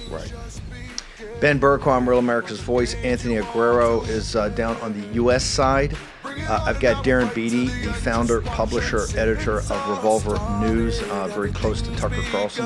Right. 0.09 0.31
Ben 1.39 1.59
Bergquam, 1.59 2.07
Real 2.07 2.17
America's 2.17 2.59
Voice. 2.59 2.95
Anthony 2.95 3.35
Aguero 3.35 4.07
is 4.07 4.35
uh, 4.35 4.49
down 4.49 4.75
on 4.77 4.99
the 4.99 5.07
U.S. 5.15 5.43
side. 5.43 5.95
Uh, 6.23 6.63
I've 6.65 6.79
got 6.79 7.03
Darren 7.03 7.33
Beattie, 7.35 7.67
the 7.67 7.93
founder, 7.93 8.41
publisher, 8.41 9.05
editor 9.15 9.59
of 9.59 9.89
Revolver 9.89 10.39
News, 10.65 11.01
uh, 11.03 11.27
very 11.27 11.51
close 11.51 11.81
to 11.83 11.95
Tucker 11.95 12.21
Carlson. 12.31 12.65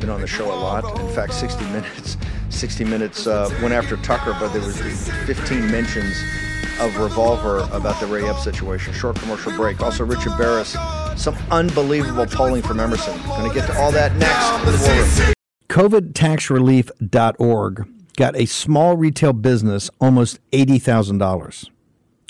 Been 0.00 0.10
on 0.10 0.20
the 0.20 0.26
show 0.26 0.52
a 0.52 0.54
lot. 0.54 0.98
In 1.00 1.08
fact, 1.14 1.34
60 1.34 1.64
Minutes, 1.72 2.16
60 2.50 2.84
Minutes 2.84 3.26
uh, 3.26 3.48
went 3.62 3.74
after 3.74 3.96
Tucker, 3.98 4.34
but 4.38 4.52
there 4.52 4.62
was 4.62 4.78
15 5.26 5.70
mentions 5.70 6.16
of 6.80 6.96
Revolver 6.96 7.58
about 7.72 8.00
the 8.00 8.06
Ray 8.06 8.26
Epps 8.28 8.44
situation. 8.44 8.92
Short 8.92 9.16
commercial 9.16 9.56
break. 9.56 9.80
Also, 9.80 10.04
Richard 10.04 10.36
Baris 10.38 10.76
some 11.16 11.36
unbelievable 11.50 12.26
polling 12.26 12.62
from 12.62 12.78
Emerson. 12.80 13.16
Going 13.26 13.48
to 13.48 13.54
get 13.54 13.66
to 13.66 13.78
all 13.78 13.90
that 13.92 14.14
next. 14.16 15.34
COVIDTaxRelief.org 15.68 17.88
got 18.16 18.36
a 18.36 18.46
small 18.46 18.96
retail 18.96 19.32
business 19.32 19.90
almost 20.00 20.40
$80,000. 20.52 21.70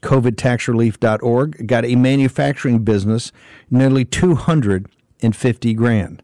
COVIDTaxRelief.org 0.03 1.67
got 1.67 1.85
a 1.85 1.97
manufacturing 1.97 2.85
business 2.85 3.33
nearly 3.71 4.05
250 4.05 5.75
grand. 5.75 6.23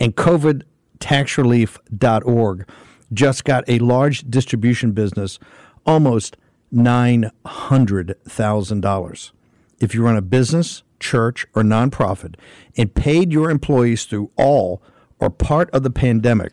And 0.00 0.16
COVIDTaxRelief.org 0.16 2.68
just 3.14 3.44
got 3.44 3.64
a 3.68 3.78
large 3.78 4.30
distribution 4.30 4.92
business 4.92 5.38
almost 5.86 6.36
$900,000. 6.74 9.30
If 9.80 9.94
you 9.94 10.02
run 10.02 10.16
a 10.16 10.22
business, 10.22 10.82
church, 10.98 11.46
or 11.54 11.62
nonprofit 11.62 12.34
and 12.76 12.92
paid 12.94 13.32
your 13.32 13.50
employees 13.50 14.04
through 14.04 14.30
all 14.36 14.82
or 15.18 15.30
part 15.30 15.70
of 15.70 15.82
the 15.82 15.90
pandemic, 15.90 16.52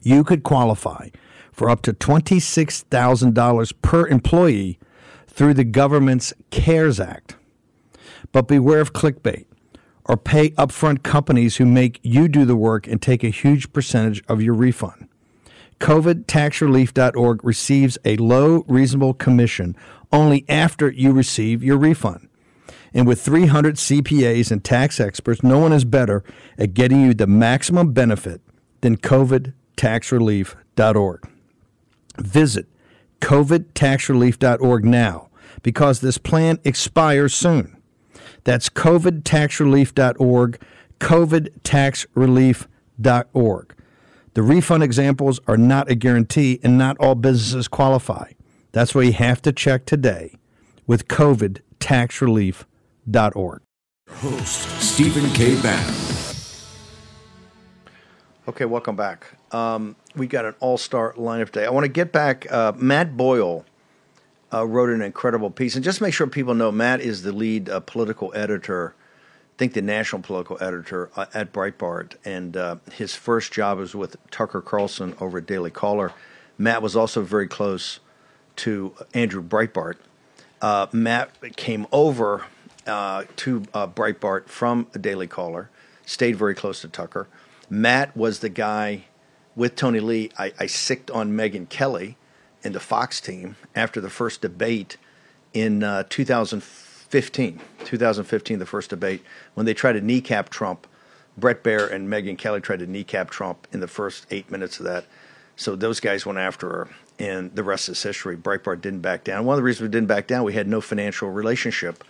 you 0.00 0.22
could 0.22 0.42
qualify 0.42 1.08
for 1.52 1.70
up 1.70 1.82
to 1.82 1.92
$26,000 1.92 3.72
per 3.82 4.06
employee 4.06 4.78
through 5.26 5.54
the 5.54 5.64
government's 5.64 6.32
CARES 6.50 7.00
Act. 7.00 7.36
But 8.32 8.48
beware 8.48 8.80
of 8.80 8.92
clickbait 8.92 9.46
or 10.04 10.16
pay 10.16 10.50
upfront 10.50 11.02
companies 11.02 11.56
who 11.56 11.66
make 11.66 11.98
you 12.02 12.28
do 12.28 12.44
the 12.44 12.56
work 12.56 12.86
and 12.86 13.02
take 13.02 13.24
a 13.24 13.28
huge 13.28 13.72
percentage 13.72 14.22
of 14.28 14.42
your 14.42 14.54
refund. 14.54 15.08
COVIDTaxRelief.org 15.80 17.44
receives 17.44 17.98
a 18.04 18.16
low, 18.16 18.64
reasonable 18.66 19.14
commission 19.14 19.76
only 20.12 20.44
after 20.48 20.90
you 20.90 21.12
receive 21.12 21.62
your 21.62 21.76
refund. 21.76 22.28
And 22.94 23.06
with 23.06 23.20
300 23.20 23.76
CPAs 23.76 24.50
and 24.50 24.64
tax 24.64 24.98
experts, 24.98 25.42
no 25.42 25.58
one 25.58 25.72
is 25.72 25.84
better 25.84 26.24
at 26.56 26.74
getting 26.74 27.02
you 27.02 27.12
the 27.12 27.26
maximum 27.26 27.92
benefit 27.92 28.40
than 28.80 28.96
COVIDTaxRelief.org. 28.96 31.30
Visit 32.18 32.66
COVIDTaxRelief.org 33.20 34.84
now 34.84 35.28
because 35.62 36.00
this 36.00 36.18
plan 36.18 36.58
expires 36.64 37.34
soon. 37.34 37.76
That's 38.44 38.68
COVIDTaxRelief.org, 38.70 40.60
COVIDTaxRelief.org. 41.00 43.74
The 44.36 44.42
refund 44.42 44.82
examples 44.82 45.40
are 45.46 45.56
not 45.56 45.90
a 45.90 45.94
guarantee 45.94 46.60
and 46.62 46.76
not 46.76 46.98
all 46.98 47.14
businesses 47.14 47.68
qualify. 47.68 48.32
That's 48.72 48.94
why 48.94 49.04
you 49.04 49.14
have 49.14 49.40
to 49.40 49.50
check 49.50 49.86
today 49.86 50.34
with 50.86 51.08
COVIDTaxRelief.org. 51.08 53.62
Host 54.10 54.82
Stephen 54.82 55.30
K. 55.30 55.58
Bannon. 55.62 55.94
Okay, 58.46 58.66
welcome 58.66 58.94
back. 58.94 59.26
Um, 59.52 59.96
we 60.14 60.26
got 60.26 60.44
an 60.44 60.54
all-star 60.60 61.14
lineup 61.14 61.46
today. 61.46 61.64
I 61.64 61.70
want 61.70 61.84
to 61.84 61.88
get 61.88 62.12
back. 62.12 62.46
Uh, 62.52 62.74
Matt 62.76 63.16
Boyle 63.16 63.64
uh, 64.52 64.66
wrote 64.66 64.90
an 64.90 65.00
incredible 65.00 65.50
piece, 65.50 65.76
and 65.76 65.82
just 65.82 66.02
make 66.02 66.12
sure 66.12 66.26
people 66.26 66.52
know 66.52 66.70
Matt 66.70 67.00
is 67.00 67.22
the 67.22 67.32
lead 67.32 67.70
uh, 67.70 67.80
political 67.80 68.34
editor 68.34 68.94
think 69.56 69.72
the 69.72 69.82
national 69.82 70.22
political 70.22 70.58
editor 70.60 71.10
uh, 71.16 71.26
at 71.32 71.52
Breitbart, 71.52 72.14
and 72.24 72.56
uh, 72.56 72.76
his 72.92 73.14
first 73.14 73.52
job 73.52 73.78
was 73.78 73.94
with 73.94 74.16
Tucker 74.30 74.60
Carlson 74.60 75.14
over 75.20 75.38
at 75.38 75.46
Daily 75.46 75.70
Caller. 75.70 76.12
Matt 76.58 76.82
was 76.82 76.94
also 76.94 77.22
very 77.22 77.48
close 77.48 78.00
to 78.56 78.94
Andrew 79.14 79.42
Breitbart. 79.42 79.96
Uh, 80.60 80.86
Matt 80.92 81.30
came 81.56 81.86
over 81.92 82.44
uh, 82.86 83.24
to 83.36 83.62
uh, 83.74 83.86
Breitbart 83.86 84.48
from 84.48 84.88
Daily 84.98 85.26
Caller, 85.26 85.70
stayed 86.04 86.36
very 86.36 86.54
close 86.54 86.80
to 86.82 86.88
Tucker. 86.88 87.26
Matt 87.68 88.16
was 88.16 88.40
the 88.40 88.48
guy 88.48 89.04
with 89.54 89.74
Tony 89.74 90.00
Lee. 90.00 90.30
I, 90.38 90.52
I 90.58 90.66
sicked 90.66 91.10
on 91.10 91.32
Megyn 91.32 91.68
Kelly 91.68 92.16
and 92.62 92.74
the 92.74 92.80
Fox 92.80 93.20
team 93.20 93.56
after 93.74 94.00
the 94.00 94.10
first 94.10 94.40
debate 94.40 94.96
in 95.52 95.82
uh, 95.82 96.04
2004 96.08 96.85
15, 97.08 97.60
2015, 97.84 98.58
the 98.58 98.66
first 98.66 98.90
debate, 98.90 99.22
when 99.54 99.66
they 99.66 99.74
tried 99.74 99.92
to 99.92 100.00
kneecap 100.00 100.48
Trump. 100.48 100.86
Bret 101.38 101.62
Baier 101.62 101.90
and 101.92 102.08
Megyn 102.08 102.38
Kelly 102.38 102.60
tried 102.60 102.78
to 102.78 102.86
kneecap 102.86 103.30
Trump 103.30 103.68
in 103.72 103.80
the 103.80 103.88
first 103.88 104.26
eight 104.30 104.50
minutes 104.50 104.78
of 104.78 104.86
that. 104.86 105.04
So 105.54 105.76
those 105.76 106.00
guys 106.00 106.26
went 106.26 106.38
after 106.38 106.68
her, 106.68 106.88
and 107.18 107.54
the 107.54 107.62
rest 107.62 107.88
is 107.88 108.02
history. 108.02 108.36
Breitbart 108.36 108.80
didn't 108.80 109.00
back 109.00 109.24
down. 109.24 109.44
One 109.44 109.54
of 109.54 109.58
the 109.58 109.62
reasons 109.62 109.88
we 109.88 109.92
didn't 109.92 110.08
back 110.08 110.26
down, 110.26 110.44
we 110.44 110.54
had 110.54 110.66
no 110.66 110.80
financial 110.80 111.30
relationship 111.30 112.04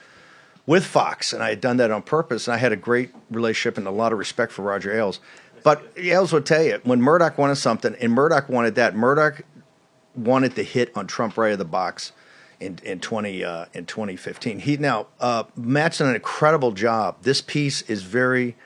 with 0.64 0.84
Fox, 0.84 1.32
and 1.32 1.42
I 1.42 1.50
had 1.50 1.60
done 1.60 1.76
that 1.76 1.90
on 1.90 2.02
purpose. 2.02 2.48
And 2.48 2.54
I 2.54 2.58
had 2.58 2.72
a 2.72 2.76
great 2.76 3.10
relationship 3.30 3.78
and 3.78 3.86
a 3.86 3.92
lot 3.92 4.12
of 4.12 4.18
respect 4.18 4.52
for 4.52 4.62
Roger 4.62 4.92
Ailes. 4.92 5.20
But 5.62 5.84
Ailes 5.96 6.32
would 6.32 6.46
tell 6.46 6.62
you 6.62 6.80
when 6.84 7.00
Murdoch 7.00 7.38
wanted 7.38 7.56
something, 7.56 7.94
and 8.00 8.12
Murdoch 8.12 8.48
wanted 8.48 8.76
that, 8.76 8.94
Murdoch 8.94 9.42
wanted 10.14 10.54
the 10.54 10.62
hit 10.62 10.96
on 10.96 11.06
Trump 11.06 11.36
right 11.36 11.48
out 11.48 11.52
of 11.52 11.58
the 11.58 11.64
box 11.64 12.12
in 12.60 12.78
in 12.82 13.00
twenty 13.00 13.44
uh, 13.44 13.66
in 13.72 13.86
twenty 13.86 14.16
fifteen. 14.16 14.58
He 14.58 14.76
now 14.76 15.06
uh, 15.20 15.44
Matt's 15.56 15.98
done 15.98 16.08
an 16.08 16.14
incredible 16.14 16.72
job. 16.72 17.16
This 17.22 17.40
piece 17.40 17.82
is 17.82 18.02
very 18.02 18.56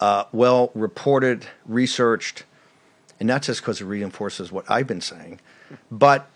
uh, 0.00 0.24
well 0.32 0.70
reported, 0.74 1.46
researched, 1.66 2.44
and 3.20 3.26
not 3.26 3.42
just 3.42 3.60
because 3.60 3.80
it 3.80 3.84
reinforces 3.84 4.50
what 4.50 4.64
I've 4.70 4.86
been 4.86 5.00
saying, 5.00 5.40
but 5.90 6.28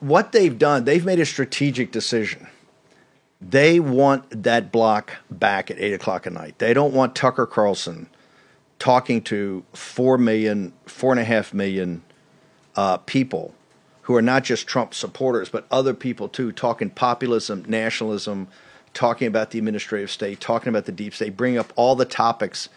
what 0.00 0.32
they've 0.32 0.58
done. 0.58 0.84
They've 0.84 1.04
made 1.04 1.20
a 1.20 1.26
strategic 1.26 1.90
decision. 1.90 2.48
They 3.40 3.78
want 3.78 4.42
that 4.42 4.72
block 4.72 5.12
back 5.30 5.70
at 5.70 5.78
eight 5.78 5.92
o'clock 5.92 6.26
at 6.26 6.32
night. 6.32 6.58
They 6.58 6.74
don't 6.74 6.92
want 6.92 7.14
Tucker 7.14 7.46
Carlson 7.46 8.08
talking 8.78 9.22
to 9.22 9.64
four 9.72 10.18
million, 10.18 10.72
four 10.86 11.12
and 11.12 11.20
a 11.20 11.24
half 11.24 11.54
million 11.54 12.02
uh, 12.76 12.98
people 12.98 13.54
who 14.08 14.16
are 14.16 14.22
not 14.22 14.42
just 14.42 14.66
Trump 14.66 14.94
supporters, 14.94 15.50
but 15.50 15.66
other 15.70 15.92
people 15.92 16.30
too, 16.30 16.50
talking 16.50 16.88
populism, 16.88 17.62
nationalism, 17.68 18.48
talking 18.94 19.28
about 19.28 19.50
the 19.50 19.58
administrative 19.58 20.10
state, 20.10 20.40
talking 20.40 20.70
about 20.70 20.86
the 20.86 20.92
deep 20.92 21.14
state, 21.14 21.36
bring 21.36 21.58
up 21.58 21.74
all 21.76 21.94
the 21.94 22.06
topics 22.06 22.70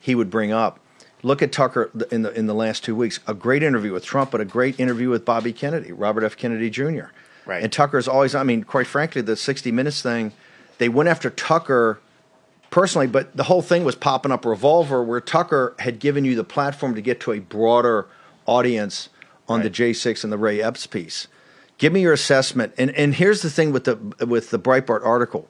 he 0.00 0.16
would 0.16 0.28
bring 0.28 0.50
up. 0.50 0.80
Look 1.22 1.40
at 1.40 1.52
Tucker 1.52 1.88
in 2.10 2.22
the 2.22 2.32
in 2.36 2.48
the 2.48 2.54
last 2.54 2.82
two 2.82 2.96
weeks. 2.96 3.20
A 3.28 3.32
great 3.32 3.62
interview 3.62 3.92
with 3.92 4.04
Trump, 4.04 4.32
but 4.32 4.40
a 4.40 4.44
great 4.44 4.80
interview 4.80 5.08
with 5.08 5.24
Bobby 5.24 5.52
Kennedy, 5.52 5.92
Robert 5.92 6.24
F. 6.24 6.36
Kennedy 6.36 6.68
Jr. 6.68 7.12
Right. 7.46 7.62
And 7.62 7.72
Tucker's 7.72 8.08
always. 8.08 8.34
I 8.34 8.42
mean, 8.42 8.64
quite 8.64 8.88
frankly, 8.88 9.22
the 9.22 9.36
60 9.36 9.70
Minutes 9.70 10.02
thing, 10.02 10.32
they 10.78 10.88
went 10.88 11.08
after 11.08 11.30
Tucker 11.30 12.00
personally, 12.70 13.06
but 13.06 13.36
the 13.36 13.44
whole 13.44 13.62
thing 13.62 13.84
was 13.84 13.94
popping 13.94 14.32
up 14.32 14.44
Revolver, 14.44 15.00
where 15.00 15.20
Tucker 15.20 15.76
had 15.78 16.00
given 16.00 16.24
you 16.24 16.34
the 16.34 16.42
platform 16.42 16.96
to 16.96 17.00
get 17.00 17.20
to 17.20 17.30
a 17.30 17.38
broader 17.38 18.08
audience 18.46 19.10
on 19.48 19.60
right. 19.60 19.72
the 19.72 19.90
J6 19.90 20.24
and 20.24 20.32
the 20.32 20.38
Ray 20.38 20.62
Epps 20.62 20.86
piece. 20.86 21.28
Give 21.78 21.92
me 21.92 22.00
your 22.00 22.12
assessment. 22.12 22.74
And 22.78 22.90
and 22.92 23.14
here's 23.14 23.42
the 23.42 23.50
thing 23.50 23.72
with 23.72 23.84
the 23.84 23.96
with 24.24 24.50
the 24.50 24.58
Breitbart 24.58 25.04
article. 25.04 25.48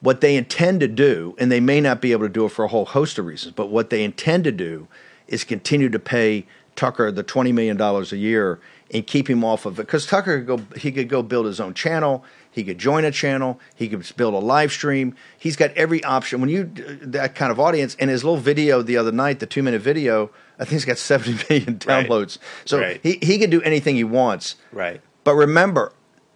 What 0.00 0.20
they 0.20 0.36
intend 0.36 0.80
to 0.80 0.88
do, 0.88 1.34
and 1.38 1.50
they 1.50 1.58
may 1.58 1.80
not 1.80 2.00
be 2.00 2.12
able 2.12 2.26
to 2.26 2.32
do 2.32 2.44
it 2.44 2.50
for 2.50 2.64
a 2.64 2.68
whole 2.68 2.84
host 2.84 3.18
of 3.18 3.26
reasons, 3.26 3.54
but 3.54 3.66
what 3.66 3.90
they 3.90 4.04
intend 4.04 4.44
to 4.44 4.52
do 4.52 4.86
is 5.26 5.42
continue 5.42 5.88
to 5.88 5.98
pay 5.98 6.46
Tucker 6.76 7.10
the 7.10 7.22
twenty 7.22 7.50
million 7.50 7.76
dollars 7.76 8.12
a 8.12 8.16
year 8.16 8.60
and 8.92 9.06
keep 9.06 9.28
him 9.28 9.42
off 9.42 9.66
of 9.66 9.80
it. 9.80 9.86
Because 9.86 10.06
Tucker 10.06 10.38
could 10.38 10.46
go 10.46 10.78
he 10.78 10.92
could 10.92 11.08
go 11.08 11.22
build 11.22 11.46
his 11.46 11.58
own 11.58 11.74
channel. 11.74 12.24
He 12.50 12.62
could 12.62 12.78
join 12.78 13.04
a 13.04 13.10
channel. 13.10 13.58
He 13.74 13.88
could 13.88 14.08
build 14.16 14.34
a 14.34 14.38
live 14.38 14.72
stream. 14.72 15.14
He's 15.36 15.56
got 15.56 15.72
every 15.72 16.02
option. 16.04 16.40
When 16.40 16.50
you 16.50 16.70
uh, 16.78 16.94
that 17.00 17.34
kind 17.34 17.50
of 17.50 17.58
audience, 17.58 17.96
and 17.98 18.08
his 18.08 18.22
little 18.22 18.38
video 18.38 18.82
the 18.82 18.96
other 18.96 19.12
night, 19.12 19.40
the 19.40 19.46
two 19.46 19.62
minute 19.62 19.82
video, 19.82 20.30
I 20.58 20.64
think 20.64 20.72
he's 20.72 20.84
got 20.84 20.98
seventy 20.98 21.32
million 21.50 21.78
downloads. 21.78 22.38
Right. 22.38 22.68
So 22.68 22.80
right. 22.80 23.00
he 23.02 23.18
he 23.22 23.38
can 23.38 23.50
do 23.50 23.62
anything 23.62 23.96
he 23.96 24.04
wants. 24.04 24.56
Right. 24.72 25.00
But 25.24 25.34
remember, 25.34 25.92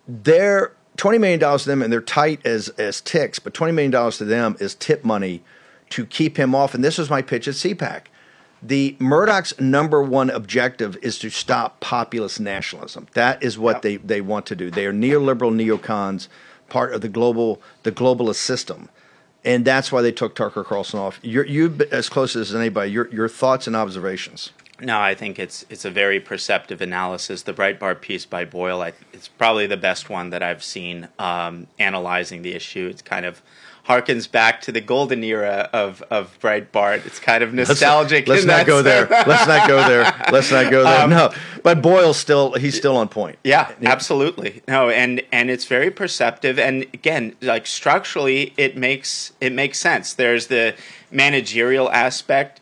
they're 0.06 0.72
twenty 0.96 1.18
million 1.18 1.40
dollars 1.40 1.64
to 1.64 1.70
them, 1.70 1.82
and 1.82 1.92
they're 1.92 2.00
tight 2.00 2.44
as 2.44 2.68
as 2.70 3.00
ticks. 3.00 3.38
But 3.38 3.54
twenty 3.54 3.72
million 3.72 3.90
dollars 3.90 4.18
to 4.18 4.24
them 4.24 4.56
is 4.60 4.74
tip 4.74 5.04
money 5.04 5.42
to 5.90 6.06
keep 6.06 6.36
him 6.36 6.54
off. 6.54 6.74
And 6.74 6.84
this 6.84 6.98
was 6.98 7.10
my 7.10 7.22
pitch 7.22 7.48
at 7.48 7.54
CPAC 7.54 8.02
the 8.62 8.96
Murdoch's 8.98 9.58
number 9.58 10.02
one 10.02 10.30
objective 10.30 10.96
is 11.02 11.18
to 11.20 11.30
stop 11.30 11.80
populist 11.80 12.40
nationalism. 12.40 13.06
That 13.14 13.42
is 13.42 13.58
what 13.58 13.76
yep. 13.76 13.82
they, 13.82 13.96
they 13.96 14.20
want 14.20 14.46
to 14.46 14.56
do. 14.56 14.70
They 14.70 14.86
are 14.86 14.92
neoliberal 14.92 15.54
neocons, 15.54 16.28
part 16.68 16.92
of 16.92 17.00
the 17.00 17.08
global 17.08 17.60
the 17.82 17.92
globalist 17.92 18.36
system, 18.36 18.88
and 19.44 19.64
that's 19.64 19.90
why 19.90 20.02
they 20.02 20.12
took 20.12 20.34
Tucker 20.34 20.64
Carlson 20.64 21.00
off. 21.00 21.18
You're 21.22 21.46
you 21.46 21.78
as 21.90 22.08
close 22.08 22.36
as 22.36 22.54
anybody. 22.54 22.90
Your 22.90 23.08
your 23.08 23.28
thoughts 23.28 23.66
and 23.66 23.76
observations. 23.76 24.52
No, 24.80 24.98
I 24.98 25.14
think 25.14 25.38
it's 25.38 25.66
it's 25.68 25.84
a 25.84 25.90
very 25.90 26.20
perceptive 26.20 26.80
analysis. 26.80 27.42
The 27.42 27.52
Breitbart 27.52 28.00
piece 28.00 28.24
by 28.24 28.44
Boyle, 28.44 28.80
I, 28.82 28.92
it's 29.12 29.28
probably 29.28 29.66
the 29.66 29.76
best 29.76 30.08
one 30.08 30.30
that 30.30 30.42
I've 30.42 30.64
seen 30.64 31.08
um, 31.18 31.66
analyzing 31.78 32.42
the 32.42 32.54
issue. 32.54 32.88
It's 32.90 33.02
kind 33.02 33.26
of 33.26 33.42
harkens 33.90 34.30
back 34.30 34.60
to 34.62 34.72
the 34.72 34.80
golden 34.80 35.24
era 35.24 35.68
of 35.72 36.02
of 36.10 36.38
Breitbart. 36.40 37.04
It's 37.06 37.18
kind 37.18 37.42
of 37.42 37.52
nostalgic. 37.52 38.28
Let's, 38.28 38.44
let's 38.44 38.58
not 38.58 38.66
go 38.66 38.82
there. 38.82 39.06
Let's 39.10 39.46
not 39.46 39.68
go 39.68 39.88
there. 39.88 40.02
Let's 40.30 40.50
not 40.50 40.70
go 40.70 40.84
there. 40.84 41.04
Um, 41.04 41.10
no, 41.10 41.32
but 41.62 41.82
Boyle's 41.82 42.16
still 42.16 42.52
he's 42.54 42.76
still 42.76 42.96
on 42.96 43.08
point. 43.08 43.38
Yeah, 43.42 43.72
yeah, 43.80 43.90
absolutely. 43.90 44.62
No, 44.68 44.88
and 44.90 45.22
and 45.32 45.50
it's 45.50 45.64
very 45.64 45.90
perceptive. 45.90 46.58
And 46.58 46.84
again, 46.94 47.34
like 47.40 47.66
structurally, 47.66 48.54
it 48.56 48.76
makes 48.76 49.32
it 49.40 49.52
makes 49.52 49.80
sense. 49.80 50.14
There's 50.14 50.46
the 50.46 50.74
managerial 51.10 51.90
aspect. 51.90 52.60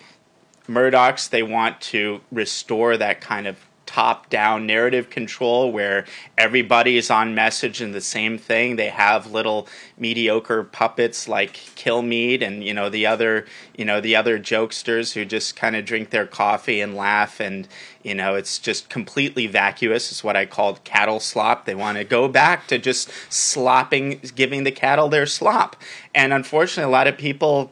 Murdochs 0.66 1.30
they 1.30 1.42
want 1.42 1.80
to 1.80 2.20
restore 2.30 2.96
that 2.96 3.20
kind 3.20 3.46
of 3.46 3.56
top 3.88 4.28
down 4.28 4.66
narrative 4.66 5.08
control 5.08 5.72
where 5.72 6.04
everybody 6.36 6.98
is 6.98 7.10
on 7.10 7.34
message 7.34 7.80
and 7.80 7.94
the 7.94 8.02
same 8.02 8.36
thing. 8.36 8.76
They 8.76 8.90
have 8.90 9.32
little 9.32 9.66
mediocre 9.96 10.62
puppets 10.62 11.26
like 11.26 11.54
Kilmeade 11.74 12.42
and 12.42 12.62
you 12.62 12.74
know 12.74 12.90
the 12.90 13.06
other 13.06 13.46
you 13.78 13.86
know 13.86 13.98
the 14.02 14.14
other 14.14 14.38
jokesters 14.38 15.14
who 15.14 15.24
just 15.24 15.56
kind 15.56 15.74
of 15.74 15.86
drink 15.86 16.10
their 16.10 16.26
coffee 16.26 16.82
and 16.82 16.94
laugh 16.94 17.40
and 17.40 17.66
you 18.02 18.14
know 18.14 18.34
it's 18.34 18.58
just 18.58 18.90
completely 18.90 19.46
vacuous. 19.46 20.12
It's 20.12 20.22
what 20.22 20.36
I 20.36 20.44
called 20.44 20.84
cattle 20.84 21.18
slop. 21.18 21.64
They 21.64 21.74
want 21.74 21.96
to 21.96 22.04
go 22.04 22.28
back 22.28 22.66
to 22.66 22.76
just 22.76 23.10
slopping, 23.30 24.20
giving 24.34 24.64
the 24.64 24.70
cattle 24.70 25.08
their 25.08 25.24
slop. 25.26 25.76
And 26.14 26.34
unfortunately, 26.34 26.92
a 26.92 26.94
lot 26.94 27.06
of 27.06 27.16
people 27.16 27.70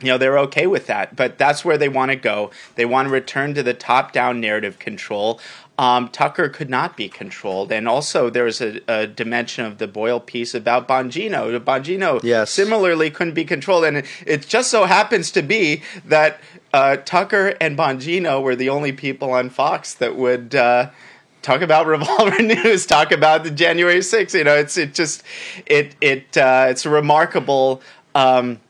you 0.00 0.08
know 0.08 0.18
they're 0.18 0.38
okay 0.38 0.66
with 0.66 0.86
that 0.86 1.16
but 1.16 1.38
that's 1.38 1.64
where 1.64 1.78
they 1.78 1.88
want 1.88 2.10
to 2.10 2.16
go 2.16 2.50
they 2.74 2.84
want 2.84 3.08
to 3.08 3.12
return 3.12 3.54
to 3.54 3.62
the 3.62 3.74
top 3.74 4.12
down 4.12 4.40
narrative 4.40 4.78
control 4.78 5.40
um, 5.78 6.08
Tucker 6.08 6.48
could 6.48 6.70
not 6.70 6.96
be 6.96 7.08
controlled, 7.08 7.70
and 7.70 7.86
also 7.86 8.30
there's 8.30 8.62
a, 8.62 8.80
a, 8.88 9.06
dimension 9.06 9.66
of 9.66 9.76
the 9.76 9.86
Boyle 9.86 10.20
piece 10.20 10.54
about 10.54 10.88
Bongino. 10.88 11.58
Bongino 11.60 12.22
yes. 12.22 12.50
similarly 12.50 13.10
couldn't 13.10 13.34
be 13.34 13.44
controlled, 13.44 13.84
and 13.84 13.98
it, 13.98 14.06
it 14.26 14.48
just 14.48 14.70
so 14.70 14.84
happens 14.84 15.30
to 15.32 15.42
be 15.42 15.82
that 16.06 16.40
uh, 16.72 16.96
Tucker 16.96 17.56
and 17.60 17.76
Bongino 17.76 18.42
were 18.42 18.56
the 18.56 18.70
only 18.70 18.92
people 18.92 19.32
on 19.32 19.50
Fox 19.50 19.92
that 19.94 20.16
would 20.16 20.54
uh, 20.54 20.88
talk 21.42 21.60
about 21.60 21.86
Revolver 21.86 22.42
News, 22.42 22.86
talk 22.86 23.12
about 23.12 23.44
the 23.44 23.50
January 23.50 23.98
6th. 23.98 24.32
You 24.32 24.44
know, 24.44 24.56
it's 24.56 24.78
it 24.78 24.94
just 24.94 25.22
it 25.66 25.94
it 26.00 26.36
uh, 26.38 26.66
it's 26.70 26.86
a 26.86 26.90
remarkable. 26.90 27.82
Um, 28.14 28.60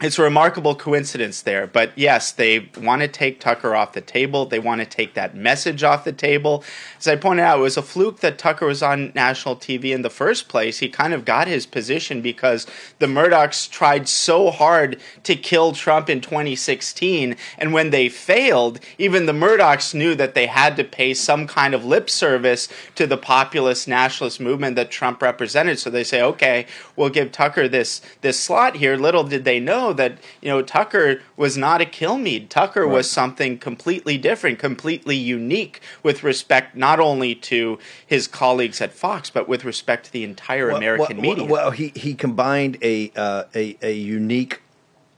it's 0.00 0.18
a 0.18 0.22
remarkable 0.22 0.76
coincidence 0.76 1.42
there. 1.42 1.66
But 1.66 1.90
yes, 1.96 2.30
they 2.30 2.70
want 2.80 3.02
to 3.02 3.08
take 3.08 3.40
Tucker 3.40 3.74
off 3.74 3.94
the 3.94 4.00
table. 4.00 4.46
They 4.46 4.60
want 4.60 4.80
to 4.80 4.86
take 4.86 5.14
that 5.14 5.34
message 5.34 5.82
off 5.82 6.04
the 6.04 6.12
table. 6.12 6.62
As 6.98 7.08
I 7.08 7.16
pointed 7.16 7.42
out, 7.42 7.58
it 7.58 7.62
was 7.62 7.76
a 7.76 7.82
fluke 7.82 8.20
that 8.20 8.38
Tucker 8.38 8.66
was 8.66 8.80
on 8.80 9.10
national 9.16 9.56
TV 9.56 9.92
in 9.92 10.02
the 10.02 10.10
first 10.10 10.48
place. 10.48 10.78
He 10.78 10.88
kind 10.88 11.12
of 11.12 11.24
got 11.24 11.48
his 11.48 11.66
position 11.66 12.22
because 12.22 12.64
the 13.00 13.06
Murdochs 13.06 13.68
tried 13.68 14.08
so 14.08 14.52
hard 14.52 15.00
to 15.24 15.34
kill 15.34 15.72
Trump 15.72 16.08
in 16.08 16.20
2016. 16.20 17.36
And 17.58 17.72
when 17.72 17.90
they 17.90 18.08
failed, 18.08 18.78
even 18.98 19.26
the 19.26 19.32
Murdochs 19.32 19.94
knew 19.94 20.14
that 20.14 20.34
they 20.34 20.46
had 20.46 20.76
to 20.76 20.84
pay 20.84 21.12
some 21.12 21.48
kind 21.48 21.74
of 21.74 21.84
lip 21.84 22.08
service 22.08 22.68
to 22.94 23.08
the 23.08 23.18
populist 23.18 23.88
nationalist 23.88 24.38
movement 24.38 24.76
that 24.76 24.92
Trump 24.92 25.20
represented. 25.22 25.80
So 25.80 25.90
they 25.90 26.04
say, 26.04 26.22
okay, 26.22 26.66
we'll 26.94 27.08
give 27.08 27.32
Tucker 27.32 27.66
this, 27.66 28.00
this 28.20 28.38
slot 28.38 28.76
here. 28.76 28.96
Little 28.96 29.24
did 29.24 29.44
they 29.44 29.58
know 29.58 29.87
know 29.88 29.94
that 29.94 30.18
you 30.40 30.48
know 30.48 30.62
Tucker 30.62 31.20
was 31.36 31.56
not 31.56 31.80
a 31.80 31.84
Kilmeade. 31.84 32.48
Tucker 32.48 32.84
right. 32.84 32.92
was 32.92 33.10
something 33.10 33.58
completely 33.58 34.18
different, 34.18 34.58
completely 34.58 35.16
unique 35.16 35.80
with 36.02 36.22
respect 36.22 36.76
not 36.76 37.00
only 37.00 37.34
to 37.34 37.78
his 38.06 38.26
colleagues 38.26 38.80
at 38.80 38.92
Fox, 38.92 39.30
but 39.30 39.48
with 39.48 39.64
respect 39.64 40.06
to 40.06 40.12
the 40.12 40.24
entire 40.24 40.68
well, 40.68 40.76
American 40.76 41.16
well, 41.18 41.22
media. 41.36 41.44
Well, 41.44 41.70
he 41.70 41.92
he 41.94 42.14
combined 42.14 42.78
a 42.82 43.10
uh, 43.16 43.44
a, 43.54 43.76
a 43.82 43.92
unique 43.92 44.62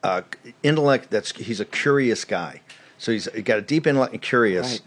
uh, 0.02 0.22
intellect. 0.62 1.10
That's 1.10 1.32
he's 1.32 1.60
a 1.60 1.66
curious 1.66 2.24
guy. 2.24 2.60
So 2.98 3.12
he's 3.12 3.28
got 3.28 3.58
a 3.58 3.62
deep 3.62 3.86
intellect 3.86 4.12
and 4.12 4.22
curious. 4.22 4.72
Right. 4.72 4.80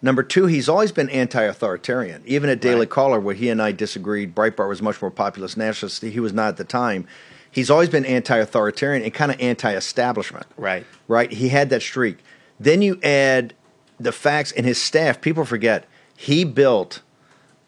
Number 0.00 0.22
two, 0.22 0.46
he's 0.46 0.68
always 0.68 0.92
been 0.92 1.10
anti-authoritarian. 1.10 2.22
Even 2.24 2.48
at 2.48 2.60
Daily 2.60 2.80
right. 2.80 2.90
Caller, 2.90 3.18
where 3.18 3.34
he 3.34 3.48
and 3.48 3.60
I 3.60 3.72
disagreed, 3.72 4.32
Breitbart 4.32 4.68
was 4.68 4.80
much 4.80 5.02
more 5.02 5.10
populist 5.10 5.56
nationalist. 5.56 6.02
He 6.02 6.20
was 6.20 6.32
not 6.32 6.50
at 6.50 6.56
the 6.56 6.64
time 6.64 7.08
he's 7.50 7.70
always 7.70 7.88
been 7.88 8.04
anti-authoritarian 8.04 9.02
and 9.02 9.12
kind 9.12 9.30
of 9.32 9.40
anti-establishment. 9.40 10.46
Right. 10.56 10.86
Right. 11.06 11.32
He 11.32 11.48
had 11.48 11.70
that 11.70 11.82
streak. 11.82 12.18
Then 12.60 12.82
you 12.82 13.00
add 13.02 13.54
the 14.00 14.12
facts 14.12 14.52
and 14.52 14.66
his 14.66 14.80
staff. 14.80 15.20
People 15.20 15.44
forget 15.44 15.84
he 16.16 16.44
built 16.44 17.02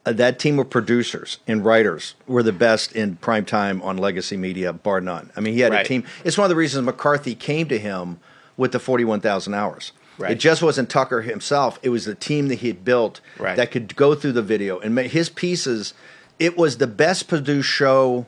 uh, 0.06 0.12
that 0.12 0.38
team 0.38 0.58
of 0.58 0.70
producers 0.70 1.38
and 1.46 1.64
writers 1.64 2.14
were 2.26 2.42
the 2.42 2.52
best 2.52 2.92
in 2.92 3.16
prime 3.16 3.44
time 3.44 3.82
on 3.82 3.96
legacy 3.96 4.36
media, 4.36 4.72
bar 4.72 5.00
none. 5.00 5.30
I 5.36 5.40
mean, 5.40 5.54
he 5.54 5.60
had 5.60 5.72
right. 5.72 5.84
a 5.84 5.88
team. 5.88 6.04
It's 6.24 6.38
one 6.38 6.44
of 6.44 6.48
the 6.48 6.56
reasons 6.56 6.84
McCarthy 6.84 7.34
came 7.34 7.68
to 7.68 7.78
him 7.78 8.18
with 8.56 8.72
the 8.72 8.78
forty-one 8.78 9.20
thousand 9.20 9.54
hours. 9.54 9.92
Right. 10.18 10.32
It 10.32 10.40
just 10.40 10.62
wasn't 10.62 10.90
Tucker 10.90 11.22
himself. 11.22 11.78
It 11.82 11.88
was 11.88 12.04
the 12.04 12.14
team 12.14 12.48
that 12.48 12.56
he 12.56 12.68
had 12.68 12.84
built 12.84 13.20
right. 13.38 13.56
that 13.56 13.70
could 13.70 13.96
go 13.96 14.14
through 14.14 14.32
the 14.32 14.42
video 14.42 14.78
and 14.78 14.94
make 14.94 15.12
his 15.12 15.30
pieces. 15.30 15.94
It 16.38 16.58
was 16.58 16.76
the 16.76 16.86
best 16.86 17.26
produced 17.26 17.68
show 17.68 18.26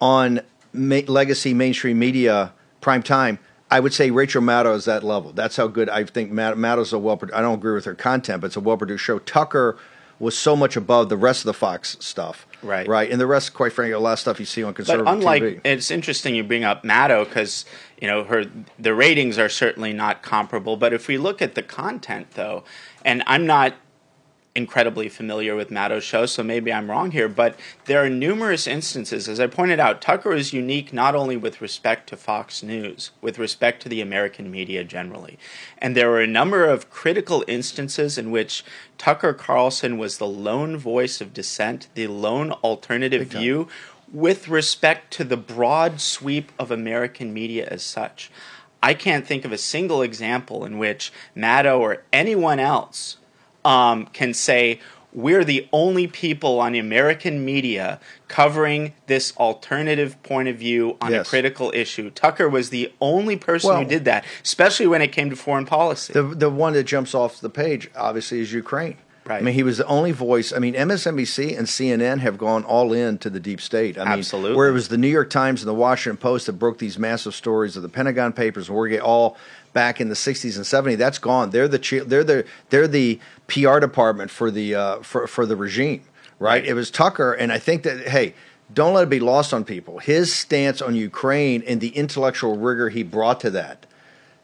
on 0.00 0.40
ma- 0.72 1.00
legacy 1.06 1.54
mainstream 1.54 1.98
media 1.98 2.52
prime 2.80 3.02
time, 3.02 3.38
I 3.70 3.80
would 3.80 3.94
say 3.94 4.10
Rachel 4.10 4.42
Maddow 4.42 4.74
is 4.74 4.84
that 4.86 5.04
level. 5.04 5.32
That's 5.32 5.56
how 5.56 5.68
good 5.68 5.88
I 5.88 6.04
think 6.04 6.32
Mad- 6.32 6.54
Maddow's 6.54 6.92
a 6.92 6.98
well. 6.98 7.20
I 7.32 7.40
don't 7.40 7.54
agree 7.54 7.74
with 7.74 7.84
her 7.84 7.94
content, 7.94 8.40
but 8.40 8.48
it's 8.48 8.56
a 8.56 8.60
well 8.60 8.76
produced 8.76 9.04
show. 9.04 9.18
Tucker 9.20 9.78
was 10.18 10.36
so 10.36 10.54
much 10.54 10.76
above 10.76 11.08
the 11.08 11.16
rest 11.16 11.40
of 11.40 11.46
the 11.46 11.54
Fox 11.54 11.96
stuff. 12.00 12.46
Right. 12.62 12.86
Right. 12.86 13.10
And 13.10 13.18
the 13.18 13.26
rest, 13.26 13.54
quite 13.54 13.72
frankly, 13.72 13.92
a 13.92 13.98
lot 13.98 14.12
of 14.12 14.18
stuff 14.18 14.38
you 14.38 14.44
see 14.44 14.62
on 14.62 14.74
conservative 14.74 15.06
but 15.06 15.14
unlike, 15.14 15.42
TV. 15.42 15.60
It's 15.64 15.90
interesting 15.90 16.34
you 16.34 16.44
bring 16.44 16.62
up 16.62 16.82
Maddow 16.84 17.24
because, 17.24 17.64
you 18.00 18.06
know, 18.06 18.24
her 18.24 18.44
the 18.78 18.94
ratings 18.94 19.38
are 19.38 19.48
certainly 19.48 19.94
not 19.94 20.22
comparable. 20.22 20.76
But 20.76 20.92
if 20.92 21.08
we 21.08 21.16
look 21.16 21.40
at 21.40 21.54
the 21.54 21.62
content, 21.62 22.32
though, 22.32 22.64
and 23.04 23.22
I'm 23.26 23.46
not 23.46 23.74
incredibly 24.54 25.08
familiar 25.08 25.54
with 25.54 25.70
Maddow's 25.70 26.02
show, 26.02 26.26
so 26.26 26.42
maybe 26.42 26.72
I'm 26.72 26.90
wrong 26.90 27.12
here, 27.12 27.28
but 27.28 27.56
there 27.84 28.04
are 28.04 28.10
numerous 28.10 28.66
instances. 28.66 29.28
As 29.28 29.38
I 29.38 29.46
pointed 29.46 29.78
out, 29.78 30.02
Tucker 30.02 30.32
is 30.32 30.52
unique 30.52 30.92
not 30.92 31.14
only 31.14 31.36
with 31.36 31.60
respect 31.60 32.08
to 32.08 32.16
Fox 32.16 32.62
News, 32.62 33.12
with 33.20 33.38
respect 33.38 33.80
to 33.82 33.88
the 33.88 34.00
American 34.00 34.50
media 34.50 34.82
generally. 34.82 35.38
And 35.78 35.96
there 35.96 36.10
were 36.10 36.20
a 36.20 36.26
number 36.26 36.64
of 36.66 36.90
critical 36.90 37.44
instances 37.46 38.18
in 38.18 38.30
which 38.30 38.64
Tucker 38.98 39.32
Carlson 39.32 39.98
was 39.98 40.18
the 40.18 40.26
lone 40.26 40.76
voice 40.76 41.20
of 41.20 41.32
dissent, 41.32 41.88
the 41.94 42.08
lone 42.08 42.50
alternative 42.52 43.28
view 43.28 43.68
with 44.12 44.48
respect 44.48 45.12
to 45.12 45.24
the 45.24 45.36
broad 45.36 46.00
sweep 46.00 46.50
of 46.58 46.72
American 46.72 47.32
media 47.32 47.68
as 47.70 47.82
such. 47.82 48.30
I 48.82 48.94
can't 48.94 49.26
think 49.26 49.44
of 49.44 49.52
a 49.52 49.58
single 49.58 50.02
example 50.02 50.64
in 50.64 50.78
which 50.78 51.12
Maddow 51.36 51.78
or 51.78 52.02
anyone 52.12 52.58
else 52.58 53.18
um, 53.64 54.06
can 54.06 54.34
say, 54.34 54.80
we're 55.12 55.44
the 55.44 55.68
only 55.72 56.06
people 56.06 56.60
on 56.60 56.74
American 56.74 57.44
media 57.44 58.00
covering 58.28 58.94
this 59.06 59.36
alternative 59.36 60.22
point 60.22 60.48
of 60.48 60.56
view 60.56 60.96
on 61.00 61.10
yes. 61.10 61.26
a 61.26 61.28
critical 61.28 61.72
issue. 61.74 62.10
Tucker 62.10 62.48
was 62.48 62.70
the 62.70 62.92
only 63.00 63.36
person 63.36 63.70
well, 63.70 63.82
who 63.82 63.88
did 63.88 64.04
that, 64.04 64.24
especially 64.44 64.86
when 64.86 65.02
it 65.02 65.08
came 65.08 65.30
to 65.30 65.36
foreign 65.36 65.66
policy. 65.66 66.12
The 66.12 66.22
the 66.22 66.50
one 66.50 66.74
that 66.74 66.84
jumps 66.84 67.14
off 67.14 67.40
the 67.40 67.50
page 67.50 67.90
obviously 67.96 68.40
is 68.40 68.52
Ukraine. 68.52 68.98
Right. 69.26 69.42
I 69.42 69.44
mean, 69.44 69.54
he 69.54 69.62
was 69.62 69.78
the 69.78 69.86
only 69.86 70.12
voice. 70.12 70.52
I 70.52 70.58
mean, 70.58 70.74
MSNBC 70.74 71.56
and 71.56 71.68
CNN 71.68 72.18
have 72.18 72.38
gone 72.38 72.64
all 72.64 72.92
in 72.92 73.18
to 73.18 73.30
the 73.30 73.38
deep 73.38 73.60
state. 73.60 73.98
I 73.98 74.02
Absolutely. 74.02 74.50
Mean, 74.50 74.56
where 74.56 74.68
it 74.68 74.72
was 74.72 74.88
the 74.88 74.96
New 74.96 75.08
York 75.08 75.30
Times 75.30 75.60
and 75.62 75.68
the 75.68 75.74
Washington 75.74 76.16
Post 76.16 76.46
that 76.46 76.54
broke 76.54 76.78
these 76.78 76.98
massive 76.98 77.34
stories 77.34 77.76
of 77.76 77.82
the 77.82 77.88
Pentagon 77.88 78.32
Papers 78.32 78.68
and 78.68 78.76
Watergate 78.76 79.00
all 79.00 79.36
back 79.72 80.00
in 80.00 80.08
the 80.08 80.14
60s 80.14 80.56
and 80.56 80.64
70s. 80.64 80.96
That's 80.96 81.18
gone. 81.18 81.50
They're 81.50 81.68
the 81.68 82.02
they're 82.06 82.24
the 82.24 82.44
they're 82.70 82.88
the 82.88 83.20
PR 83.50 83.78
department 83.78 84.30
for 84.30 84.50
the 84.50 84.74
uh, 84.74 84.96
for 85.00 85.26
for 85.26 85.44
the 85.44 85.56
regime, 85.56 86.02
right? 86.38 86.64
It 86.64 86.74
was 86.74 86.90
Tucker, 86.90 87.32
and 87.32 87.52
I 87.52 87.58
think 87.58 87.82
that 87.84 88.08
hey. 88.08 88.34
Don't 88.72 88.94
let 88.94 89.02
it 89.02 89.10
be 89.10 89.18
lost 89.18 89.52
on 89.52 89.64
people. 89.64 89.98
His 89.98 90.32
stance 90.32 90.80
on 90.80 90.94
Ukraine 90.94 91.64
and 91.66 91.80
the 91.80 91.88
intellectual 91.88 92.56
rigor 92.56 92.88
he 92.88 93.02
brought 93.02 93.40
to 93.40 93.50
that 93.50 93.84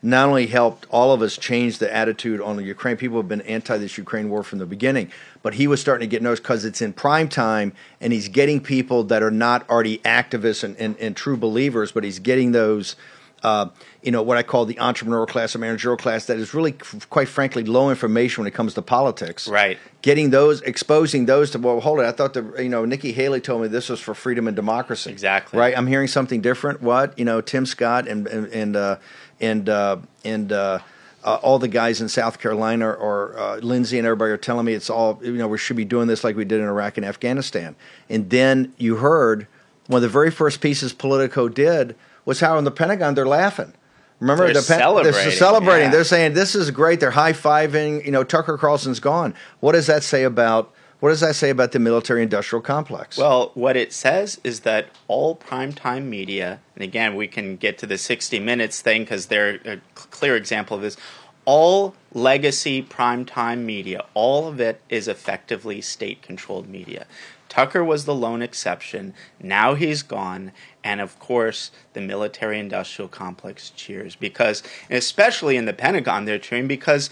not 0.07 0.29
only 0.29 0.47
helped 0.47 0.87
all 0.91 1.13
of 1.13 1.23
us 1.23 1.37
change 1.37 1.79
the 1.79 1.93
attitude 1.95 2.41
on 2.41 2.57
the 2.57 2.63
Ukraine. 2.63 2.97
People 2.97 3.17
have 3.17 3.29
been 3.29 3.41
anti 3.43 3.77
this 3.79 3.99
Ukraine 3.99 4.29
war 4.29 4.43
from 4.43 4.59
the 4.59 4.67
beginning, 4.67 5.11
but 5.43 5.55
he 5.55 5.67
was 5.67 5.81
starting 5.81 6.09
to 6.09 6.11
get 6.11 6.23
noticed 6.23 6.43
because 6.43 6.65
it's 6.65 6.81
in 6.81 6.93
prime 6.93 7.29
time 7.29 7.73
and 8.01 8.13
he's 8.13 8.29
getting 8.29 8.61
people 8.61 9.03
that 9.05 9.23
are 9.23 9.31
not 9.31 9.69
already 9.69 9.99
activists 9.99 10.63
and, 10.63 10.77
and, 10.77 10.97
and 10.99 11.17
true 11.17 11.37
believers, 11.37 11.93
but 11.93 12.05
he's 12.05 12.19
getting 12.19 12.53
those. 12.53 12.97
Uh, 13.43 13.69
you 14.07 14.13
know 14.13 14.23
what 14.23 14.39
I 14.39 14.45
call 14.45 14.65
the 14.65 14.77
entrepreneurial 14.77 15.27
class 15.27 15.57
or 15.57 15.59
managerial 15.59 15.97
class 15.97 16.27
that 16.27 16.39
is 16.39 16.55
really, 16.55 16.77
quite 17.11 17.29
frankly, 17.29 17.65
low 17.65 17.91
information 17.91 18.45
when 18.45 18.47
it 18.47 18.55
comes 18.55 18.73
to 18.75 18.83
politics. 18.83 19.49
Right. 19.49 19.79
Getting 20.01 20.31
those, 20.31 20.63
exposing 20.63 21.27
those 21.27 21.51
to 21.51 21.59
well, 21.59 21.81
hold 21.81 21.99
it. 21.99 22.05
I 22.05 22.13
thought 22.13 22.33
the 22.33 22.63
you 22.63 22.69
know 22.69 22.85
Nikki 22.85 23.11
Haley 23.13 23.41
told 23.41 23.63
me 23.63 23.69
this 23.69 23.89
was 23.89 23.99
for 24.01 24.15
freedom 24.15 24.47
and 24.47 24.55
democracy. 24.55 25.11
Exactly. 25.11 25.59
Right. 25.59 25.77
I'm 25.77 25.89
hearing 25.89 26.07
something 26.07 26.41
different. 26.41 26.81
What 26.81 27.19
you 27.19 27.25
know, 27.25 27.41
Tim 27.41 27.67
Scott 27.67 28.07
and 28.07 28.29
and, 28.29 28.47
and 28.47 28.77
uh, 28.77 28.97
and 29.41 29.69
uh, 29.69 29.97
and 30.25 30.53
uh, 30.53 30.79
uh, 31.25 31.35
all 31.43 31.59
the 31.59 31.67
guys 31.67 32.01
in 32.01 32.09
South 32.09 32.39
Carolina 32.39 32.89
or 32.89 33.37
uh, 33.37 33.57
Lindsey 33.57 33.99
and 33.99 34.07
everybody 34.07 34.31
are 34.31 34.37
telling 34.37 34.67
me 34.67 34.75
it's 34.75 34.89
all 34.89 35.19
you 35.21 35.33
know 35.33 35.49
we 35.49 35.59
should 35.59 35.77
be 35.77 35.85
doing 35.85 36.07
this 36.07 36.23
like 36.23 36.37
we 36.37 36.45
did 36.45 36.61
in 36.61 36.67
Iraq 36.67 36.97
and 36.97 37.05
Afghanistan. 37.05 37.75
And 38.09 38.31
then 38.31 38.73
you 38.79 38.97
heard 38.97 39.49
one 39.89 39.99
of 39.99 40.03
the 40.03 40.09
very 40.09 40.31
first 40.31 40.61
pieces 40.61 40.93
Politico 40.93 41.49
did 41.49 41.97
was 42.25 42.39
how 42.39 42.57
in 42.57 42.63
the 42.63 42.71
Pentagon 42.71 43.15
they're 43.15 43.27
laughing. 43.27 43.73
Remember, 44.21 44.45
They're 44.47 44.55
the 44.55 44.63
celebrating, 44.63 45.13
They're 45.13 45.31
celebrating. 45.33 45.85
yeah. 45.87 45.91
They're 45.91 46.05
saying 46.05 46.33
this 46.35 46.55
is 46.55 46.71
great. 46.71 47.01
They're 47.01 47.11
high 47.11 47.33
fiving. 47.33 48.05
You 48.05 48.13
know, 48.13 48.25
Tucker 48.25 48.57
Carlson's 48.57 49.01
gone. 49.01 49.35
What 49.61 49.73
does 49.73 49.87
that 49.87 50.03
say 50.03 50.25
about? 50.25 50.73
What 51.01 51.11
does 51.11 51.21
that 51.21 51.35
say 51.35 51.51
about 51.51 51.73
the 51.73 51.79
military-industrial 51.79 52.63
complex? 52.63 53.19
Well, 53.19 53.51
what 53.53 53.77
it 53.77 53.93
says 53.93 54.41
is 54.43 54.61
that 54.61 54.87
all 55.09 55.37
primetime 55.37 56.05
media, 56.07 56.61
and 56.75 56.83
again, 56.83 57.15
we 57.15 57.29
can 57.29 57.57
get 57.57 57.77
to 57.79 57.87
the 57.87 57.99
60 57.99 58.41
Minutes 58.41 58.81
thing 58.81 59.03
because 59.03 59.27
they're 59.27 59.61
a 59.67 59.81
clear 59.95 60.37
example 60.37 60.75
of 60.77 60.83
this. 60.83 60.97
All 61.45 61.95
legacy 62.15 62.83
primetime 62.83 63.59
media, 63.65 64.07
all 64.15 64.49
of 64.49 64.59
it 64.59 64.81
is 64.89 65.07
effectively 65.07 65.83
state 65.83 66.23
controlled 66.23 66.67
media. 66.67 67.07
Tucker 67.51 67.85
was 67.85 68.07
the 68.07 68.15
lone 68.15 68.41
exception. 68.43 69.13
Now 69.39 69.75
he's 69.75 70.03
gone. 70.03 70.51
And 70.87 71.01
of 71.01 71.19
course, 71.19 71.73
the 71.95 72.01
military 72.01 72.61
industrial 72.61 73.09
complex 73.09 73.71
cheers. 73.71 74.15
Because, 74.15 74.63
especially 74.89 75.57
in 75.57 75.65
the 75.65 75.73
Pentagon, 75.73 76.27
they're 76.27 76.39
cheering 76.39 76.69
because 76.69 77.11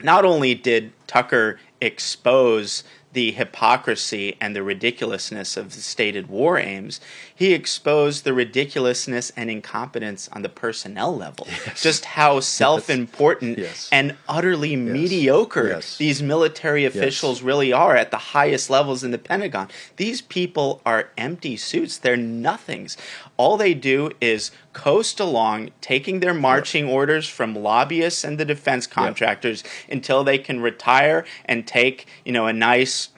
not 0.00 0.24
only 0.24 0.54
did 0.54 0.92
Tucker 1.08 1.58
expose 1.80 2.84
the 3.12 3.32
hypocrisy 3.32 4.36
and 4.40 4.54
the 4.54 4.62
ridiculousness 4.62 5.56
of 5.56 5.74
the 5.74 5.80
stated 5.80 6.28
war 6.28 6.56
aims, 6.56 7.00
he 7.40 7.54
exposed 7.54 8.24
the 8.24 8.34
ridiculousness 8.34 9.32
and 9.34 9.48
incompetence 9.50 10.28
on 10.34 10.42
the 10.42 10.48
personnel 10.50 11.16
level. 11.16 11.46
Just 11.74 12.04
how 12.04 12.38
self 12.40 12.90
important 12.90 13.56
Yes. 13.58 13.88
and 13.90 14.14
utterly 14.28 14.76
mediocre 14.76 15.68
Yes. 15.68 15.96
these 15.96 16.22
military 16.22 16.84
officials 16.84 17.40
really 17.40 17.72
are 17.72 17.96
at 17.96 18.10
the 18.10 18.18
highest 18.36 18.68
levels 18.68 19.02
in 19.02 19.10
the 19.10 19.16
Pentagon. 19.16 19.68
These 19.96 20.20
people 20.20 20.82
are 20.84 21.08
empty 21.16 21.56
suits, 21.56 21.96
they're 21.96 22.14
nothings. 22.18 22.98
All 23.38 23.56
they 23.56 23.72
do 23.72 24.10
is 24.20 24.50
coast 24.74 25.18
along, 25.18 25.70
taking 25.80 26.20
their 26.20 26.34
marching 26.34 26.86
orders 26.86 27.26
from 27.26 27.54
lobbyists 27.54 28.22
and 28.22 28.36
the 28.36 28.44
defense 28.44 28.86
contractors 28.86 29.64
until 29.90 30.24
they 30.24 30.36
can 30.36 30.60
retire 30.60 31.24
and 31.46 31.66
take, 31.66 32.06
you 32.22 32.32
know, 32.32 32.46
a 32.46 32.52
nice 32.52 33.08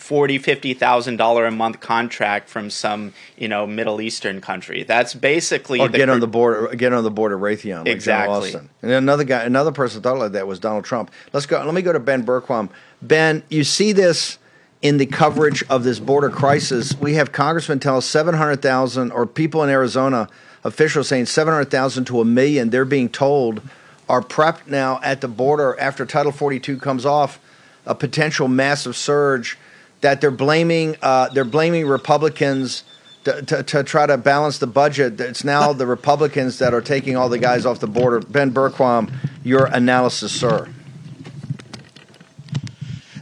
forty, 0.00 0.38
fifty 0.38 0.74
thousand 0.74 1.16
dollar 1.16 1.46
a 1.46 1.50
month 1.50 1.80
contract 1.80 2.48
from 2.48 2.70
some, 2.70 3.12
you 3.36 3.46
know, 3.46 3.66
Middle 3.66 4.00
Eastern 4.00 4.40
country. 4.40 4.82
That's 4.82 5.14
basically 5.14 5.80
or 5.80 5.88
the 5.88 5.98
get 5.98 6.08
on 6.08 6.20
the 6.20 6.26
board, 6.26 6.76
get 6.78 6.92
on 6.92 7.04
the 7.04 7.10
board 7.10 7.32
of 7.32 7.40
Raytheon, 7.40 7.80
like 7.80 7.88
Exactly. 7.88 8.54
Austin. 8.54 8.70
And 8.82 8.90
another 8.90 9.24
guy, 9.24 9.44
another 9.44 9.72
person 9.72 10.02
thought 10.02 10.18
like 10.18 10.32
that 10.32 10.46
was 10.46 10.58
Donald 10.58 10.84
Trump. 10.84 11.10
Let's 11.32 11.46
go. 11.46 11.62
Let 11.64 11.74
me 11.74 11.82
go 11.82 11.92
to 11.92 12.00
Ben 12.00 12.24
Bergquam. 12.24 12.70
Ben, 13.02 13.42
you 13.48 13.62
see 13.62 13.92
this 13.92 14.38
in 14.82 14.96
the 14.96 15.06
coverage 15.06 15.62
of 15.68 15.84
this 15.84 16.00
border 16.00 16.30
crisis. 16.30 16.98
We 16.98 17.14
have 17.14 17.32
congressmen 17.32 17.80
tell 17.80 17.98
us 17.98 18.06
seven 18.06 18.34
hundred 18.34 18.62
thousand, 18.62 19.12
or 19.12 19.26
people 19.26 19.62
in 19.62 19.70
Arizona, 19.70 20.28
officials 20.64 21.08
saying 21.08 21.26
seven 21.26 21.52
hundred 21.52 21.70
thousand 21.70 22.06
to 22.06 22.20
a 22.20 22.24
million. 22.24 22.70
They're 22.70 22.84
being 22.84 23.08
told 23.08 23.60
are 24.08 24.22
prepped 24.22 24.66
now 24.66 24.98
at 25.04 25.20
the 25.20 25.28
border 25.28 25.78
after 25.78 26.04
Title 26.06 26.32
forty 26.32 26.58
two 26.58 26.78
comes 26.78 27.06
off, 27.06 27.38
a 27.86 27.94
potential 27.94 28.48
massive 28.48 28.96
surge. 28.96 29.58
That 30.00 30.20
they're 30.20 30.30
blaming, 30.30 30.96
uh, 31.02 31.28
they're 31.28 31.44
blaming 31.44 31.86
Republicans 31.86 32.84
to, 33.24 33.42
to, 33.42 33.62
to 33.62 33.84
try 33.84 34.06
to 34.06 34.16
balance 34.16 34.58
the 34.58 34.66
budget. 34.66 35.20
It's 35.20 35.44
now 35.44 35.72
the 35.72 35.86
Republicans 35.86 36.58
that 36.58 36.72
are 36.72 36.80
taking 36.80 37.16
all 37.16 37.28
the 37.28 37.38
guys 37.38 37.66
off 37.66 37.80
the 37.80 37.86
border. 37.86 38.20
Ben 38.20 38.50
Bergquam, 38.50 39.12
your 39.44 39.66
analysis, 39.66 40.32
sir. 40.32 40.68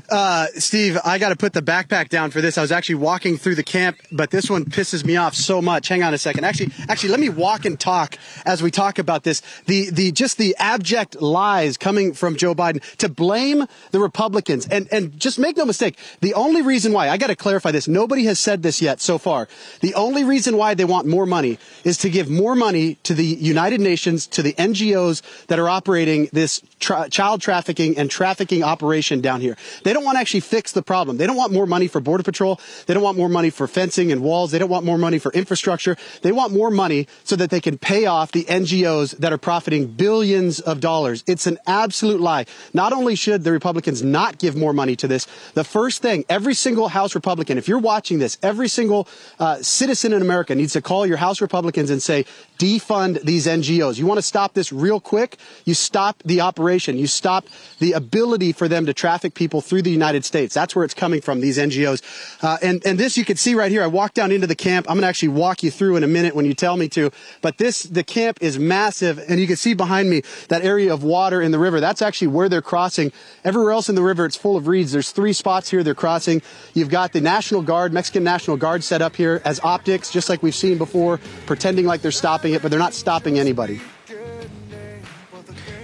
Uh, 0.08 0.46
Steve, 0.54 0.98
I 1.04 1.18
got 1.18 1.28
to 1.28 1.36
put 1.36 1.52
the 1.52 1.60
backpack 1.60 2.08
down 2.08 2.30
for 2.30 2.40
this. 2.40 2.56
I 2.56 2.62
was 2.62 2.72
actually 2.72 2.94
walking 2.94 3.36
through 3.36 3.56
the 3.56 3.62
camp, 3.62 3.98
but 4.10 4.30
this 4.30 4.48
one 4.48 4.64
pisses 4.64 5.04
me 5.04 5.16
off 5.16 5.34
so 5.34 5.60
much. 5.60 5.88
Hang 5.88 6.02
on 6.02 6.14
a 6.14 6.18
second. 6.18 6.44
Actually, 6.44 6.72
actually, 6.88 7.10
let 7.10 7.20
me 7.20 7.28
walk 7.28 7.66
and 7.66 7.78
talk 7.78 8.16
as 8.46 8.62
we 8.62 8.70
talk 8.70 8.98
about 8.98 9.24
this. 9.24 9.42
The 9.66 9.90
the 9.90 10.10
just 10.12 10.38
the 10.38 10.56
abject 10.58 11.20
lies 11.20 11.76
coming 11.76 12.14
from 12.14 12.36
Joe 12.36 12.54
Biden 12.54 12.82
to 12.96 13.10
blame 13.10 13.66
the 13.90 14.00
Republicans 14.00 14.66
and 14.66 14.88
and 14.90 15.18
just 15.20 15.38
make 15.38 15.58
no 15.58 15.66
mistake. 15.66 15.98
The 16.20 16.32
only 16.32 16.62
reason 16.62 16.94
why 16.94 17.10
I 17.10 17.18
got 17.18 17.26
to 17.26 17.36
clarify 17.36 17.70
this. 17.70 17.86
Nobody 17.86 18.24
has 18.24 18.38
said 18.38 18.62
this 18.62 18.80
yet 18.80 19.02
so 19.02 19.18
far. 19.18 19.46
The 19.80 19.94
only 19.94 20.24
reason 20.24 20.56
why 20.56 20.72
they 20.72 20.86
want 20.86 21.06
more 21.06 21.26
money 21.26 21.58
is 21.84 21.98
to 21.98 22.08
give 22.08 22.30
more 22.30 22.54
money 22.54 22.94
to 23.02 23.12
the 23.12 23.24
United 23.24 23.80
Nations, 23.80 24.26
to 24.28 24.42
the 24.42 24.54
NGOs 24.54 25.46
that 25.48 25.58
are 25.58 25.68
operating 25.68 26.30
this 26.32 26.62
tra- 26.80 27.10
child 27.10 27.42
trafficking 27.42 27.98
and 27.98 28.10
trafficking 28.10 28.62
operation 28.62 29.20
down 29.20 29.42
here. 29.42 29.56
They 29.84 29.97
don't 29.98 30.04
want 30.04 30.16
to 30.16 30.20
actually 30.20 30.40
fix 30.40 30.72
the 30.72 30.82
problem. 30.82 31.16
They 31.16 31.26
don't 31.26 31.37
want 31.37 31.52
more 31.52 31.66
money 31.66 31.88
for 31.88 32.00
border 32.00 32.22
patrol. 32.22 32.61
They 32.87 32.94
don't 32.94 33.02
want 33.02 33.18
more 33.18 33.28
money 33.28 33.50
for 33.50 33.66
fencing 33.66 34.12
and 34.12 34.22
walls. 34.22 34.52
They 34.52 34.58
don't 34.58 34.70
want 34.70 34.84
more 34.84 34.98
money 34.98 35.18
for 35.18 35.32
infrastructure. 35.32 35.96
They 36.22 36.32
want 36.32 36.52
more 36.52 36.70
money 36.70 37.08
so 37.24 37.37
that 37.37 37.50
they 37.50 37.61
can 37.61 37.78
pay 37.78 38.06
off 38.06 38.32
the 38.32 38.44
NGOs 38.44 39.18
that 39.18 39.32
are 39.32 39.38
profiting 39.38 39.88
billions 39.88 40.61
of 40.61 40.80
dollars. 40.80 41.24
It's 41.26 41.46
an 41.46 41.58
absolute 41.66 42.20
lie. 42.20 42.46
Not 42.72 42.92
only 42.92 43.16
should 43.16 43.42
the 43.44 43.52
Republicans 43.52 44.02
not 44.02 44.38
give 44.38 44.54
more 44.54 44.72
money 44.72 44.94
to 44.96 45.08
this, 45.08 45.26
the 45.54 45.64
first 45.64 46.00
thing 46.00 46.24
every 46.28 46.54
single 46.54 46.88
House 46.88 47.14
Republican, 47.14 47.58
if 47.58 47.66
you're 47.66 47.78
watching 47.78 48.18
this, 48.18 48.38
every 48.42 48.68
single 48.68 49.08
uh, 49.40 49.56
citizen 49.62 50.12
in 50.12 50.22
America 50.22 50.54
needs 50.54 50.74
to 50.74 50.82
call 50.82 51.06
your 51.06 51.16
House 51.16 51.40
Republicans 51.40 51.90
and 51.90 52.00
say, 52.00 52.24
defund 52.58 53.22
these 53.22 53.46
NGOs. 53.46 53.98
You 53.98 54.06
want 54.06 54.18
to 54.18 54.22
stop 54.22 54.54
this 54.54 54.72
real 54.72 55.00
quick? 55.00 55.36
You 55.64 55.74
stop 55.74 56.22
the 56.24 56.40
operation. 56.40 56.98
You 56.98 57.06
stop 57.06 57.46
the 57.78 57.92
ability 57.92 58.52
for 58.52 58.68
them 58.68 58.86
to 58.86 58.94
traffic 58.94 59.34
people 59.34 59.60
through 59.60 59.82
the 59.82 59.90
United 59.90 60.24
States. 60.24 60.54
That's 60.54 60.74
where 60.74 60.84
it's 60.84 60.94
coming 60.94 61.20
from, 61.20 61.40
these 61.40 61.58
NGOs. 61.58 62.02
Uh, 62.42 62.58
and, 62.62 62.84
and 62.84 62.98
this 62.98 63.16
you 63.16 63.24
can 63.24 63.36
see 63.36 63.54
right 63.54 63.70
here. 63.70 63.82
I 63.82 63.86
walked 63.86 64.14
down 64.14 64.32
into 64.32 64.46
the 64.46 64.56
camp. 64.56 64.86
I'm 64.88 64.96
going 64.96 65.02
to 65.02 65.08
actually 65.08 65.28
walk 65.28 65.62
you 65.62 65.70
through 65.70 65.96
in 65.96 66.04
a 66.04 66.08
minute 66.08 66.34
when 66.34 66.44
you 66.44 66.54
tell 66.54 66.76
me 66.76 66.88
to. 66.90 67.10
But 67.40 67.58
this, 67.58 67.84
the 67.84 68.04
camp 68.04 68.38
is 68.40 68.58
massive. 68.58 69.18
And 69.18 69.40
you 69.40 69.46
can 69.46 69.56
see 69.56 69.74
behind 69.74 70.10
me 70.10 70.22
that 70.48 70.64
area 70.64 70.92
of 70.92 71.02
water 71.02 71.40
in 71.40 71.52
the 71.52 71.58
river. 71.58 71.80
That's 71.80 72.02
actually 72.02 72.28
where 72.28 72.48
they're 72.48 72.62
crossing. 72.62 73.12
Everywhere 73.44 73.72
else 73.72 73.88
in 73.88 73.94
the 73.94 74.02
river, 74.02 74.24
it's 74.24 74.36
full 74.36 74.56
of 74.56 74.66
reeds. 74.66 74.92
There's 74.92 75.12
three 75.12 75.32
spots 75.32 75.70
here 75.70 75.82
they're 75.82 75.94
crossing. 75.94 76.42
You've 76.74 76.90
got 76.90 77.12
the 77.12 77.20
National 77.20 77.62
Guard, 77.62 77.92
Mexican 77.92 78.24
National 78.24 78.56
Guard 78.56 78.82
set 78.82 79.00
up 79.00 79.16
here 79.16 79.40
as 79.44 79.60
optics, 79.60 80.10
just 80.10 80.28
like 80.28 80.42
we've 80.42 80.54
seen 80.54 80.78
before, 80.78 81.20
pretending 81.46 81.86
like 81.86 82.02
they're 82.02 82.10
stopping 82.10 82.47
it, 82.54 82.62
but 82.62 82.70
they're 82.70 82.78
not 82.78 82.94
stopping 82.94 83.38
anybody. 83.38 83.80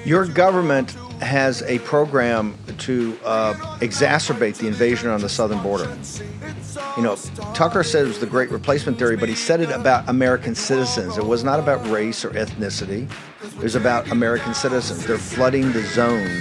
Your 0.04 0.26
government 0.26 0.92
has 1.20 1.62
a 1.62 1.78
program 1.80 2.54
to 2.78 3.16
uh, 3.24 3.54
exacerbate 3.80 4.58
the 4.58 4.66
invasion 4.66 5.08
on 5.08 5.20
the 5.20 5.28
southern 5.28 5.62
border. 5.62 5.96
You 6.96 7.02
know, 7.02 7.16
Tucker 7.54 7.82
said 7.82 8.04
it 8.04 8.08
was 8.08 8.18
the 8.18 8.26
great 8.26 8.50
replacement 8.50 8.98
theory, 8.98 9.16
but 9.16 9.28
he 9.28 9.34
said 9.34 9.60
it 9.60 9.70
about 9.70 10.08
American 10.08 10.54
citizens. 10.54 11.16
It 11.16 11.24
was 11.24 11.42
not 11.42 11.58
about 11.58 11.86
race 11.88 12.24
or 12.24 12.30
ethnicity. 12.30 13.10
It 13.42 13.62
was 13.62 13.76
about 13.76 14.10
American 14.10 14.54
citizens. 14.54 15.06
They're 15.06 15.18
flooding 15.18 15.72
the 15.72 15.82
zone 15.82 16.40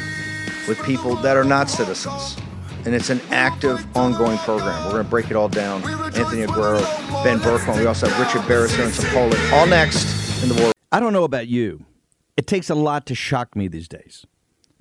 with 0.67 0.81
people 0.83 1.15
that 1.17 1.37
are 1.37 1.43
not 1.43 1.69
citizens. 1.69 2.37
And 2.85 2.93
it's 2.93 3.09
an 3.09 3.21
active, 3.29 3.85
ongoing 3.95 4.37
program. 4.39 4.83
We're 4.85 4.91
going 4.91 5.03
to 5.05 5.09
break 5.09 5.31
it 5.31 5.37
all 5.37 5.47
down. 5.47 5.83
Anthony 6.15 6.45
Aguero, 6.45 6.81
Ben 7.23 7.39
Bergquam. 7.39 7.79
We 7.79 7.85
also 7.85 8.07
have 8.07 8.19
Richard 8.19 8.45
Baris 8.47 8.75
here 8.75 8.85
in 8.85 8.91
some 8.91 9.09
Poland. 9.11 9.41
All 9.53 9.65
next 9.65 10.43
in 10.43 10.49
the 10.49 10.61
war. 10.61 10.73
I 10.91 10.99
don't 10.99 11.13
know 11.13 11.23
about 11.23 11.47
you. 11.47 11.85
It 12.35 12.45
takes 12.45 12.69
a 12.69 12.75
lot 12.75 13.05
to 13.05 13.15
shock 13.15 13.55
me 13.55 13.67
these 13.67 13.87
days. 13.87 14.25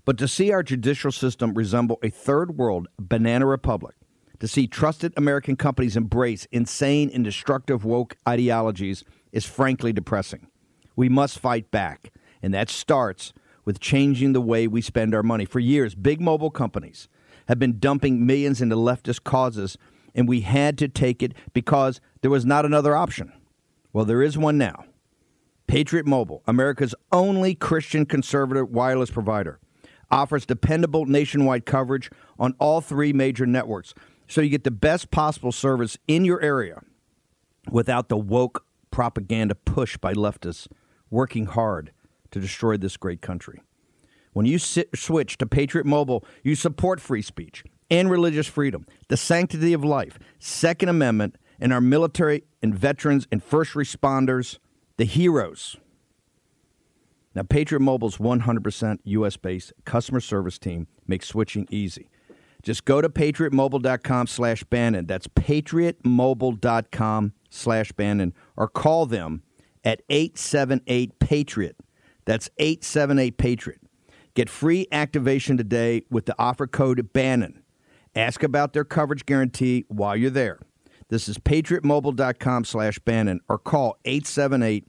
But 0.05 0.19
to 0.19 0.27
see 0.27 0.51
our 0.51 0.65
judicial 0.65 1.13
system 1.13 1.55
resemble 1.55 2.01
a 2.03 2.11
third 2.11 2.57
world 2.59 2.89
banana 2.99 3.47
republic, 3.47 3.95
to 4.41 4.49
see 4.49 4.67
trusted 4.67 5.13
American 5.17 5.55
companies 5.55 5.97
embrace 5.97 6.49
insane 6.51 7.09
and 7.15 7.23
destructive 7.23 7.85
woke 7.85 8.17
ideologies 8.29 9.05
is 9.31 9.45
frankly 9.45 9.93
depressing. 9.93 10.49
We 10.97 11.09
must 11.09 11.39
fight 11.39 11.71
back, 11.71 12.13
and 12.43 12.53
that 12.53 12.69
starts 12.69 13.33
with 13.65 13.79
changing 13.79 14.33
the 14.33 14.41
way 14.41 14.67
we 14.67 14.83
spend 14.83 15.15
our 15.15 15.23
money. 15.23 15.45
For 15.45 15.61
years, 15.61 15.95
big 15.95 16.21
mobile 16.21 16.51
companies 16.51 17.07
have 17.49 17.59
been 17.59 17.79
dumping 17.79 18.25
millions 18.27 18.61
into 18.61 18.77
leftist 18.77 19.25
causes, 19.25 19.77
and 20.15 20.29
we 20.29 20.41
had 20.43 20.79
to 20.79 20.89
take 20.89 21.23
it 21.23 21.33
because 21.53 22.01
there 22.21 22.31
was 22.31 22.45
not 22.45 22.65
another 22.65 22.97
option. 22.97 23.33
Well, 23.93 24.05
there 24.05 24.23
is 24.23 24.39
one 24.39 24.59
now. 24.59 24.85
Patriot 25.67 26.07
Mobile, 26.07 26.43
America's 26.47 26.95
only 27.13 27.55
Christian 27.55 28.05
conservative 28.05 28.71
wireless 28.71 29.11
provider, 29.11 29.59
offers 30.11 30.45
dependable 30.45 31.07
nationwide 31.07 31.65
coverage 31.65 32.11
on 32.39 32.55
all 32.59 32.81
three 32.81 33.13
major 33.13 33.47
networks 33.47 33.95
so 34.29 34.41
you 34.41 34.51
get 34.51 34.65
the 34.65 34.71
best 34.71 35.11
possible 35.11 35.53
service 35.53 35.99
in 36.07 36.25
your 36.25 36.41
area 36.41 36.83
without 37.71 38.09
the 38.09 38.17
woke 38.17 38.65
propaganda 38.91 39.55
push 39.55 39.97
by 39.97 40.13
leftists 40.13 40.69
working 41.11 41.47
hard 41.47 41.93
to 42.31 42.41
destroy 42.41 42.77
this 42.77 42.97
great 42.97 43.21
country. 43.21 43.63
When 44.33 44.47
you 44.47 44.59
sit, 44.59 44.97
switch 44.97 45.39
to 45.39 45.47
Patriot 45.47 45.87
Mobile, 45.87 46.25
you 46.43 46.55
support 46.55 47.01
free 47.01 47.23
speech 47.23 47.65
and 47.91 48.11
religious 48.11 48.47
freedom, 48.47 48.87
the 49.09 49.17
sanctity 49.17 49.73
of 49.73 49.85
life, 49.85 50.19
Second 50.39 50.89
Amendment, 50.89 51.37
and 51.61 51.73
our 51.73 51.81
military 51.81 52.45
and 52.63 52.75
veterans 52.75 53.27
and 53.31 53.43
first 53.43 53.75
responders, 53.75 54.59
the 54.97 55.05
heroes. 55.05 55.77
Now, 57.35 57.43
Patriot 57.43 57.81
Mobile's 57.81 58.19
100% 58.19 58.99
US 59.05 59.37
based 59.37 59.73
customer 59.85 60.21
service 60.21 60.59
team 60.59 60.87
makes 61.07 61.29
switching 61.29 61.67
easy. 61.71 62.09
Just 62.63 62.85
go 62.85 63.01
to 63.01 63.09
patriotmobile.com 63.09 64.27
slash 64.27 64.65
Bannon. 64.65 65.07
That's 65.07 65.27
patriotmobile.com 65.27 67.33
slash 67.51 67.93
Bannon 67.93 68.35
or 68.57 68.69
call 68.69 69.07
them 69.07 69.43
at 69.85 70.03
878 70.09 71.19
Patriot. 71.19 71.77
That's 72.25 72.49
878 72.59 73.37
Patriot. 73.37 73.81
Get 74.35 74.49
free 74.49 74.87
activation 74.91 75.57
today 75.57 76.03
with 76.11 76.27
the 76.27 76.35
offer 76.39 76.67
code 76.67 77.13
Bannon. 77.13 77.63
Ask 78.15 78.43
about 78.43 78.73
their 78.73 78.85
coverage 78.85 79.27
guarantee 79.27 79.85
while 79.89 80.17
you're 80.17 80.31
there. 80.31 80.59
This 81.09 81.29
is 81.29 81.37
patriotmobile.com 81.39 82.65
slash 82.65 82.99
Bannon 83.01 83.41
or 83.49 83.59
call 83.59 83.99
878 84.05 84.87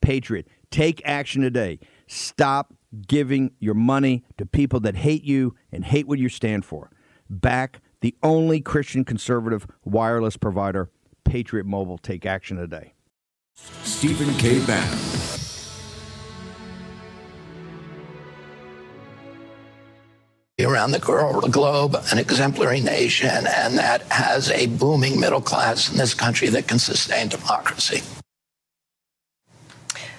Patriot. 0.00 0.48
Take 0.70 1.02
action 1.04 1.42
today. 1.42 1.78
Stop 2.06 2.72
giving 3.06 3.52
your 3.58 3.74
money 3.74 4.24
to 4.38 4.46
people 4.46 4.80
that 4.80 4.96
hate 4.96 5.24
you 5.24 5.54
and 5.70 5.84
hate 5.84 6.06
what 6.06 6.18
you 6.18 6.28
stand 6.30 6.64
for. 6.64 6.90
Back 7.28 7.80
the 8.00 8.14
only 8.22 8.60
Christian 8.60 9.04
conservative 9.04 9.66
wireless 9.84 10.36
provider, 10.36 10.90
Patriot 11.24 11.66
Mobile. 11.66 11.98
Take 11.98 12.24
action 12.24 12.56
today. 12.56 12.94
Stephen 13.54 14.32
K. 14.34 14.64
Bannon. 14.64 15.15
Around 20.66 20.90
the 20.90 20.98
globe, 20.98 21.96
an 22.10 22.18
exemplary 22.18 22.80
nation, 22.80 23.46
and 23.46 23.78
that 23.78 24.02
has 24.10 24.50
a 24.50 24.66
booming 24.66 25.18
middle 25.18 25.40
class 25.40 25.90
in 25.90 25.96
this 25.96 26.14
country 26.14 26.48
that 26.48 26.66
can 26.68 26.78
sustain 26.78 27.28
democracy. 27.28 28.02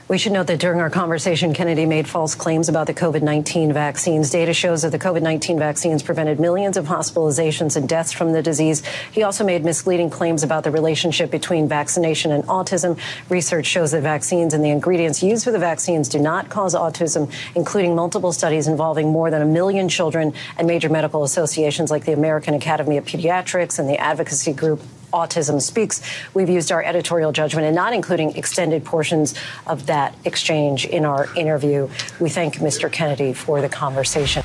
We 0.10 0.18
should 0.18 0.32
note 0.32 0.48
that 0.48 0.62
during 0.62 0.80
our 0.80 0.90
conversation, 0.90 1.54
Kennedy 1.54 1.86
made 1.86 2.08
false 2.08 2.34
claims 2.34 2.70
about 2.70 2.88
the 2.88 2.94
COVID 2.94 3.22
19 3.22 3.74
vaccines. 3.74 4.30
Data 4.30 4.54
shows 4.54 4.84
that 4.84 4.94
the 4.94 5.00
COVID 5.00 5.22
19 5.22 5.60
vaccines 5.60 6.02
prevented 6.02 6.40
millions 6.40 6.78
of 6.78 6.86
hospitalizations 6.86 7.76
and 7.76 7.90
deaths 7.90 8.14
from 8.14 8.32
the 8.32 8.42
disease. 8.42 8.86
He 9.12 9.24
also 9.24 9.44
made 9.44 9.66
misleading 9.66 10.10
claims 10.10 10.44
about 10.44 10.64
the 10.64 10.72
relationship 10.72 11.30
between 11.30 11.68
vaccination 11.68 12.32
and 12.32 12.46
autism. 12.46 12.98
Research 13.28 13.66
shows 13.66 13.92
that 13.92 14.02
vaccines 14.02 14.54
and 14.54 14.64
the 14.64 14.70
ingredients 14.70 15.22
used 15.22 15.44
for 15.44 15.52
the 15.52 15.60
vaccines 15.60 16.08
do 16.08 16.20
not 16.20 16.48
cause 16.48 16.74
autism, 16.74 17.30
including 17.54 17.94
multiple 17.94 18.32
studies 18.32 18.70
involving 18.70 19.12
more 19.12 19.30
than 19.30 19.42
a 19.42 19.46
million 19.46 19.90
children 19.90 20.34
and 20.58 20.68
major 20.68 20.88
medical 20.88 21.26
associations 21.26 21.92
like 21.92 22.06
the 22.06 22.14
American 22.14 22.54
Academy 22.54 22.96
of 22.96 23.04
Pediatrics 23.04 23.78
and 23.78 23.90
the 23.90 23.98
advocacy 23.98 24.54
group 24.54 24.80
Autism 25.14 25.62
Speaks. 25.62 26.02
We've 26.34 26.50
used 26.50 26.72
our 26.72 26.84
editorial 26.84 27.32
judgment 27.32 27.66
and 27.66 27.76
not 27.76 27.94
including 27.94 28.36
extended 28.36 28.84
portions 28.84 29.36
of 29.66 29.86
that 29.88 30.16
exchange 30.26 30.86
in 30.86 31.06
our 31.06 31.34
interview. 31.36 31.90
We 32.20 32.30
thank 32.30 32.56
Mr. 32.56 32.92
Kennedy 32.92 33.34
for 33.34 33.62
the 33.62 33.70
conversation. 33.70 34.44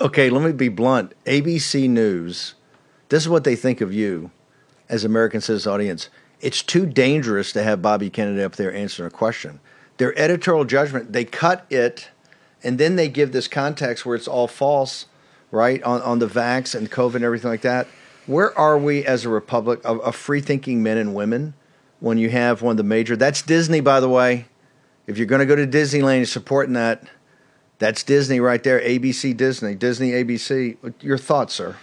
Okay, 0.00 0.30
let 0.30 0.42
me 0.42 0.52
be 0.52 0.68
blunt. 0.68 1.14
ABC 1.26 1.88
News, 1.88 2.54
this 3.08 3.22
is 3.22 3.28
what 3.28 3.44
they 3.44 3.54
think 3.54 3.80
of 3.80 3.92
you 3.92 4.30
as 4.88 5.04
American 5.04 5.40
citizens 5.40 5.66
audience. 5.66 6.08
It's 6.40 6.62
too 6.62 6.86
dangerous 6.86 7.52
to 7.52 7.62
have 7.62 7.80
Bobby 7.82 8.10
Kennedy 8.10 8.42
up 8.42 8.56
there 8.56 8.74
answering 8.74 9.06
a 9.06 9.10
question. 9.10 9.60
Their 9.98 10.18
editorial 10.18 10.64
judgment, 10.64 11.12
they 11.12 11.24
cut 11.24 11.66
it 11.70 12.10
and 12.64 12.78
then 12.78 12.96
they 12.96 13.08
give 13.08 13.32
this 13.32 13.48
context 13.48 14.04
where 14.06 14.16
it's 14.16 14.28
all 14.28 14.48
false, 14.48 15.06
right? 15.50 15.82
On 15.82 16.00
on 16.02 16.18
the 16.18 16.26
vax 16.26 16.74
and 16.74 16.90
COVID 16.90 17.16
and 17.16 17.24
everything 17.24 17.50
like 17.50 17.62
that 17.62 17.86
where 18.26 18.56
are 18.58 18.78
we 18.78 19.04
as 19.04 19.24
a 19.24 19.28
republic 19.28 19.80
of, 19.84 20.00
of 20.00 20.16
free 20.16 20.40
thinking 20.40 20.82
men 20.82 20.96
and 20.96 21.14
women 21.14 21.54
when 22.00 22.18
you 22.18 22.30
have 22.30 22.62
one 22.62 22.72
of 22.72 22.76
the 22.76 22.82
major 22.82 23.16
that's 23.16 23.42
disney 23.42 23.80
by 23.80 24.00
the 24.00 24.08
way. 24.08 24.46
If 25.06 25.18
you're 25.18 25.26
going 25.26 25.40
to 25.40 25.46
go 25.46 25.56
to 25.56 25.66
disneyland 25.66 26.18
you're 26.18 26.26
supporting 26.26 26.74
that. 26.74 27.04
That's 27.78 28.02
disney 28.02 28.38
right 28.40 28.62
there 28.62 28.80
abc 28.80 29.36
disney 29.36 29.74
disney 29.74 30.12
abc 30.12 30.94
your 31.00 31.18
thoughts 31.18 31.54
sir? 31.54 31.76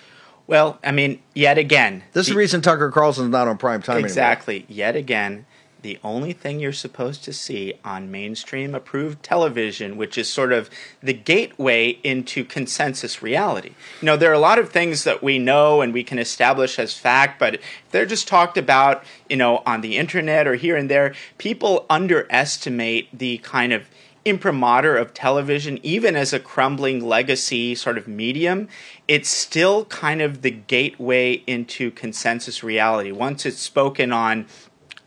Well 0.47 0.79
i 0.83 0.91
mean 0.91 1.21
yet 1.33 1.57
again 1.57 2.03
this 2.13 2.27
is 2.27 2.33
the 2.33 2.37
reason 2.37 2.61
tucker 2.61 2.89
carlson's 2.91 3.29
not 3.29 3.47
on 3.47 3.57
prime 3.57 3.81
time 3.81 4.03
exactly. 4.03 4.57
Anymore. 4.57 4.77
yet 4.77 4.95
again 4.95 5.45
the 5.81 5.99
only 6.03 6.33
thing 6.33 6.59
you're 6.59 6.73
supposed 6.73 7.23
to 7.23 7.33
see 7.33 7.73
on 7.83 8.11
mainstream 8.11 8.75
approved 8.75 9.23
television, 9.23 9.97
which 9.97 10.17
is 10.17 10.27
sort 10.27 10.51
of 10.51 10.69
the 11.01 11.13
gateway 11.13 11.99
into 12.03 12.43
consensus 12.43 13.21
reality. 13.21 13.71
You 14.01 14.05
know, 14.07 14.17
there 14.17 14.31
are 14.31 14.33
a 14.33 14.39
lot 14.39 14.59
of 14.59 14.69
things 14.69 15.03
that 15.03 15.23
we 15.23 15.39
know 15.39 15.81
and 15.81 15.93
we 15.93 16.03
can 16.03 16.19
establish 16.19 16.79
as 16.79 16.93
fact, 16.93 17.39
but 17.39 17.59
they're 17.91 18.05
just 18.05 18.27
talked 18.27 18.57
about, 18.57 19.03
you 19.29 19.37
know, 19.37 19.63
on 19.65 19.81
the 19.81 19.97
internet 19.97 20.47
or 20.47 20.55
here 20.55 20.75
and 20.75 20.89
there. 20.89 21.13
People 21.37 21.85
underestimate 21.89 23.17
the 23.17 23.37
kind 23.39 23.73
of 23.73 23.89
imprimatur 24.25 24.95
of 24.95 25.13
television, 25.13 25.79
even 25.83 26.15
as 26.15 26.33
a 26.33 26.39
crumbling 26.39 27.05
legacy 27.05 27.73
sort 27.75 27.97
of 27.97 28.07
medium, 28.07 28.67
it's 29.07 29.29
still 29.29 29.85
kind 29.85 30.21
of 30.21 30.41
the 30.41 30.51
gateway 30.51 31.33
into 31.47 31.91
consensus 31.91 32.63
reality. 32.63 33.11
Once 33.11 33.45
it's 33.45 33.59
spoken 33.59 34.11
on 34.11 34.45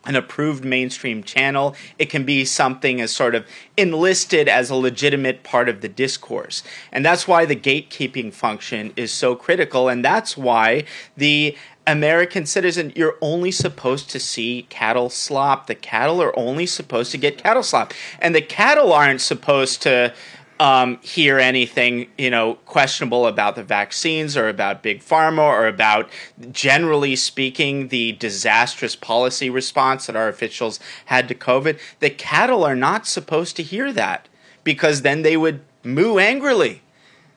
an 0.05 0.17
approved 0.17 0.65
mainstream 0.65 1.23
channel. 1.23 1.77
It 1.99 2.11
can 2.11 2.25
be 2.25 2.45
something 2.45 3.01
as 3.01 3.13
sort 3.13 3.35
of 3.35 3.47
enlisted 3.77 4.49
as 4.49 4.71
a 4.71 4.75
legitimate 4.75 5.43
part 5.43 5.69
of 5.69 5.81
the 5.81 5.89
discourse. 5.89 6.63
And 6.91 7.05
that's 7.05 7.29
why 7.29 7.45
the 7.45 7.57
gatekeeping 7.57 8.33
function 8.33 8.93
is 8.97 9.13
so 9.13 9.37
critical. 9.37 9.89
And 9.89 10.05
that's 10.05 10.37
why 10.37 10.85
the 11.17 11.57
American 11.87 12.47
citizen, 12.47 12.93
you're 12.95 13.17
only 13.21 13.51
supposed 13.51 14.11
to 14.11 14.21
see 14.21 14.67
cattle 14.69 15.11
slop. 15.11 15.67
The 15.67 15.75
cattle 15.75 16.23
are 16.23 16.37
only 16.39 16.67
supposed 16.67 17.11
to 17.13 17.19
get 17.19 17.43
cattle 17.43 17.63
slop. 17.63 17.93
And 18.21 18.35
the 18.35 18.43
cattle 18.43 18.93
aren't 18.93 19.21
supposed 19.21 19.83
to 19.83 20.15
um, 20.63 21.01
hear 21.03 21.41
anything 21.41 22.07
you 22.17 22.31
know 22.31 22.55
questionable 22.67 23.27
about 23.27 23.57
the 23.57 23.65
vaccines 23.65 24.37
or 24.37 24.49
about 24.49 24.81
big 24.81 25.01
pharma 25.01 25.41
or 25.41 25.67
about 25.67 26.09
generally 26.53 27.17
speaking 27.17 27.89
the 27.89 28.13
disastrous 28.13 28.95
policy 28.95 29.51
response 29.51 30.07
that 30.07 30.15
our 30.15 30.29
officials 30.29 30.79
had 31.07 31.27
to 31.27 31.35
COVID. 31.35 31.81
The 31.99 32.11
cattle 32.11 32.63
are 32.63 32.77
not 32.77 33.09
supposed 33.09 33.57
to 33.57 33.65
hear 33.65 33.93
that 33.93 34.29
because 34.63 35.03
then 35.03 35.23
they 35.23 35.37
would 35.37 35.63
moo 35.83 36.19
angrily. 36.19 36.83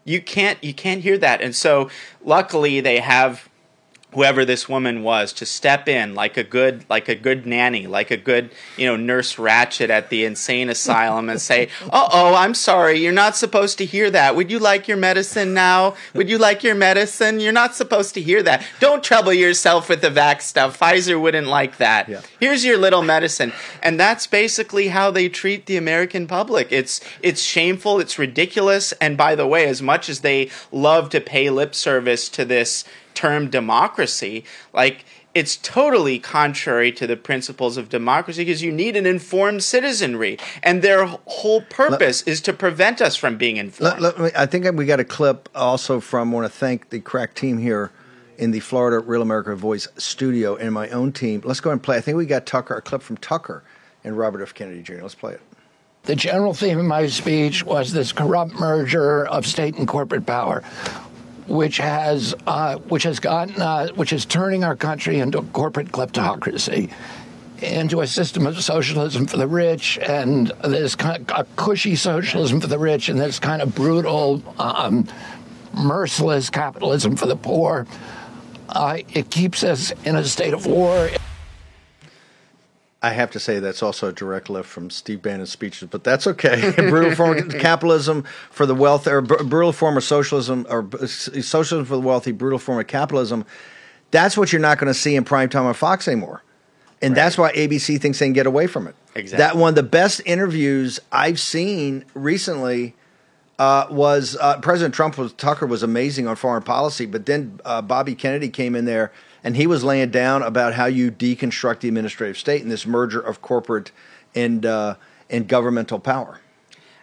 You 0.03 0.21
can't 0.21 0.63
you 0.63 0.75
can't 0.75 1.01
hear 1.01 1.17
that, 1.17 1.41
and 1.41 1.55
so 1.55 1.89
luckily 2.23 2.79
they 2.79 2.99
have 2.99 3.49
whoever 4.15 4.43
this 4.43 4.67
woman 4.67 5.03
was 5.03 5.31
to 5.31 5.45
step 5.45 5.87
in 5.87 6.15
like 6.15 6.35
a 6.35 6.43
good 6.43 6.83
like 6.89 7.07
a 7.07 7.15
good 7.15 7.45
nanny 7.45 7.87
like 7.87 8.11
a 8.11 8.17
good 8.17 8.49
you 8.75 8.85
know 8.85 8.95
nurse 8.95 9.35
Ratched 9.35 9.89
at 9.89 10.09
the 10.09 10.25
insane 10.25 10.69
asylum 10.69 11.29
and 11.29 11.39
say 11.39 11.69
oh 11.93 12.33
i'm 12.35 12.53
sorry 12.53 12.99
you're 12.99 13.11
not 13.11 13.35
supposed 13.35 13.77
to 13.77 13.85
hear 13.85 14.09
that. 14.09 14.35
Would 14.35 14.49
you 14.49 14.59
like 14.59 14.87
your 14.87 14.97
medicine 14.97 15.53
now? 15.53 15.95
Would 16.13 16.29
you 16.29 16.37
like 16.37 16.63
your 16.63 16.75
medicine? 16.75 17.39
You're 17.39 17.53
not 17.53 17.75
supposed 17.75 18.13
to 18.15 18.21
hear 18.21 18.41
that. 18.43 18.65
Don't 18.79 19.03
trouble 19.03 19.33
yourself 19.33 19.89
with 19.89 20.01
the 20.01 20.09
vax 20.09 20.41
stuff. 20.41 20.79
Pfizer 20.79 21.21
wouldn't 21.21 21.47
like 21.47 21.77
that. 21.77 22.09
Yeah. 22.09 22.21
here's 22.39 22.65
your 22.65 22.77
little 22.77 23.03
medicine. 23.03 23.53
And 23.83 23.99
that's 23.99 24.25
basically 24.25 24.87
how 24.87 25.11
they 25.11 25.29
treat 25.29 25.65
the 25.65 25.77
american 25.77 26.27
public. 26.27 26.71
It's 26.71 26.99
it's 27.21 27.41
shameful 27.41 27.99
it's 27.99 28.17
ridiculous 28.17 28.91
and 28.93 29.17
by 29.17 29.35
the 29.35 29.47
way 29.47 29.67
as 29.67 29.81
much 29.81 30.09
as 30.09 30.21
they 30.21 30.49
love 30.71 31.09
to 31.09 31.21
pay 31.21 31.49
lip 31.49 31.75
service 31.75 32.27
to 32.29 32.45
this 32.45 32.83
term 33.15 33.49
democracy, 33.49 34.43
like 34.73 35.05
it's 35.35 35.57
totally 35.57 36.17
contrary 36.17 36.93
to 36.93 37.05
the 37.05 37.17
principles 37.17 37.75
of 37.75 37.89
democracy 37.89 38.45
because 38.45 38.63
you 38.63 38.71
need 38.71 38.95
an 38.95 39.05
informed 39.05 39.63
citizenry, 39.63 40.37
and 40.63 40.81
their 40.81 41.05
whole 41.05 41.61
purpose 41.61 42.25
let, 42.25 42.31
is 42.31 42.41
to 42.41 42.53
prevent 42.53 43.01
us 43.01 43.17
from 43.17 43.37
being 43.37 43.57
informed. 43.57 43.99
Let, 43.99 44.19
let, 44.19 44.37
I 44.37 44.45
think 44.45 44.65
we 44.75 44.85
got 44.85 45.01
a 45.01 45.05
clip 45.05 45.49
also 45.53 45.99
from. 45.99 46.33
I 46.33 46.37
want 46.37 46.51
to 46.51 46.57
thank 46.57 46.89
the 46.89 47.01
crack 47.01 47.35
team 47.35 47.57
here 47.57 47.91
in 48.37 48.51
the 48.51 48.61
Florida 48.61 48.99
Real 48.99 49.21
America 49.21 49.55
Voice 49.55 49.87
studio 49.97 50.55
and 50.55 50.73
my 50.73 50.89
own 50.89 51.11
team. 51.11 51.41
Let's 51.43 51.59
go 51.59 51.71
and 51.71 51.83
play. 51.83 51.97
I 51.97 52.01
think 52.01 52.17
we 52.17 52.25
got 52.25 52.45
Tucker 52.45 52.75
a 52.75 52.81
clip 52.81 53.01
from 53.01 53.17
Tucker 53.17 53.63
and 54.03 54.17
Robert 54.17 54.41
F. 54.41 54.53
Kennedy 54.53 54.81
Jr. 54.81 55.01
Let's 55.01 55.15
play 55.15 55.33
it. 55.33 55.41
The 56.03 56.15
general 56.15 56.53
theme 56.53 56.77
of 56.77 56.85
my 56.85 57.07
speech 57.07 57.63
was 57.65 57.91
this 57.91 58.11
corrupt 58.11 58.53
merger 58.53 59.25
of 59.25 59.45
state 59.47 59.75
and 59.75 59.87
corporate 59.87 60.25
power 60.25 60.63
which 61.47 61.77
has 61.77 62.35
uh, 62.47 62.77
which 62.77 63.03
has 63.03 63.19
gotten 63.19 63.61
uh, 63.61 63.87
which 63.89 64.11
is 64.13 64.25
turning 64.25 64.63
our 64.63 64.75
country 64.75 65.19
into 65.19 65.37
a 65.37 65.43
corporate 65.43 65.91
kleptocracy 65.91 66.91
into 67.61 68.01
a 68.01 68.07
system 68.07 68.45
of 68.45 68.61
socialism 68.61 69.25
for 69.25 69.37
the 69.37 69.47
rich 69.47 69.97
and 69.99 70.51
this 70.63 70.95
kind 70.95 71.29
of 71.31 71.55
cushy 71.55 71.95
socialism 71.95 72.59
for 72.59 72.67
the 72.67 72.77
rich 72.77 73.09
and 73.09 73.19
this 73.19 73.39
kind 73.39 73.61
of 73.61 73.73
brutal 73.73 74.41
um, 74.59 75.07
merciless 75.73 76.49
capitalism 76.49 77.15
for 77.15 77.27
the 77.27 77.35
poor. 77.35 77.87
Uh, 78.69 78.97
it 79.13 79.29
keeps 79.29 79.63
us 79.63 79.91
in 80.03 80.15
a 80.15 80.23
state 80.23 80.53
of 80.53 80.65
war 80.65 81.09
I 83.05 83.11
have 83.11 83.29
to 83.31 83.39
say 83.39 83.59
that's 83.59 83.83
also 83.83 84.09
a 84.09 84.11
direct 84.11 84.49
lift 84.49 84.67
from 84.67 84.89
Steve 84.89 85.21
Bannon's 85.21 85.51
speeches, 85.51 85.87
but 85.91 86.03
that's 86.03 86.25
okay. 86.25 86.73
brutal 86.75 87.13
form 87.13 87.37
of 87.37 87.49
capitalism 87.59 88.23
for 88.49 88.65
the 88.65 88.73
wealth, 88.73 89.05
or 89.05 89.21
brutal 89.21 89.71
form 89.71 89.95
of 89.95 90.03
socialism, 90.03 90.65
or 90.71 90.89
socialism 91.05 91.85
for 91.85 91.93
the 91.93 92.01
wealthy, 92.01 92.31
brutal 92.31 92.57
form 92.57 92.79
of 92.79 92.87
capitalism. 92.87 93.45
That's 94.09 94.35
what 94.35 94.51
you're 94.51 94.59
not 94.59 94.79
going 94.79 94.87
to 94.87 94.99
see 94.99 95.15
in 95.15 95.23
prime 95.23 95.49
time 95.49 95.67
on 95.67 95.75
Fox 95.75 96.07
anymore, 96.07 96.41
and 96.99 97.11
right. 97.11 97.15
that's 97.15 97.37
why 97.37 97.53
ABC 97.53 98.01
thinks 98.01 98.17
they 98.17 98.25
can 98.25 98.33
get 98.33 98.47
away 98.47 98.65
from 98.65 98.87
it. 98.87 98.95
Exactly. 99.13 99.37
That 99.37 99.55
one 99.55 99.69
of 99.69 99.75
the 99.75 99.83
best 99.83 100.19
interviews 100.25 100.99
I've 101.11 101.39
seen 101.39 102.05
recently 102.15 102.95
uh, 103.59 103.85
was 103.91 104.35
uh, 104.41 104.59
President 104.61 104.95
Trump 104.95 105.15
was 105.19 105.31
Tucker 105.33 105.67
was 105.67 105.83
amazing 105.83 106.27
on 106.27 106.37
foreign 106.37 106.63
policy, 106.63 107.05
but 107.05 107.27
then 107.27 107.59
uh, 107.65 107.83
Bobby 107.83 108.15
Kennedy 108.15 108.49
came 108.49 108.75
in 108.75 108.85
there 108.85 109.11
and 109.45 109.55
he 109.55 109.67
was 109.67 109.83
laying 109.83 110.09
down 110.09 110.41
about 110.41 110.73
how 110.73 110.87
you 110.87 111.11
deconstruct 111.11 111.81
the 111.81 111.87
administrative 111.87 112.35
state 112.35 112.63
and 112.63 112.71
this 112.71 112.87
merger 112.87 113.19
of 113.21 113.43
corporate 113.43 113.91
and 114.33 114.65
uh, 114.65 114.95
and 115.29 115.47
governmental 115.47 115.99
power. 115.99 116.41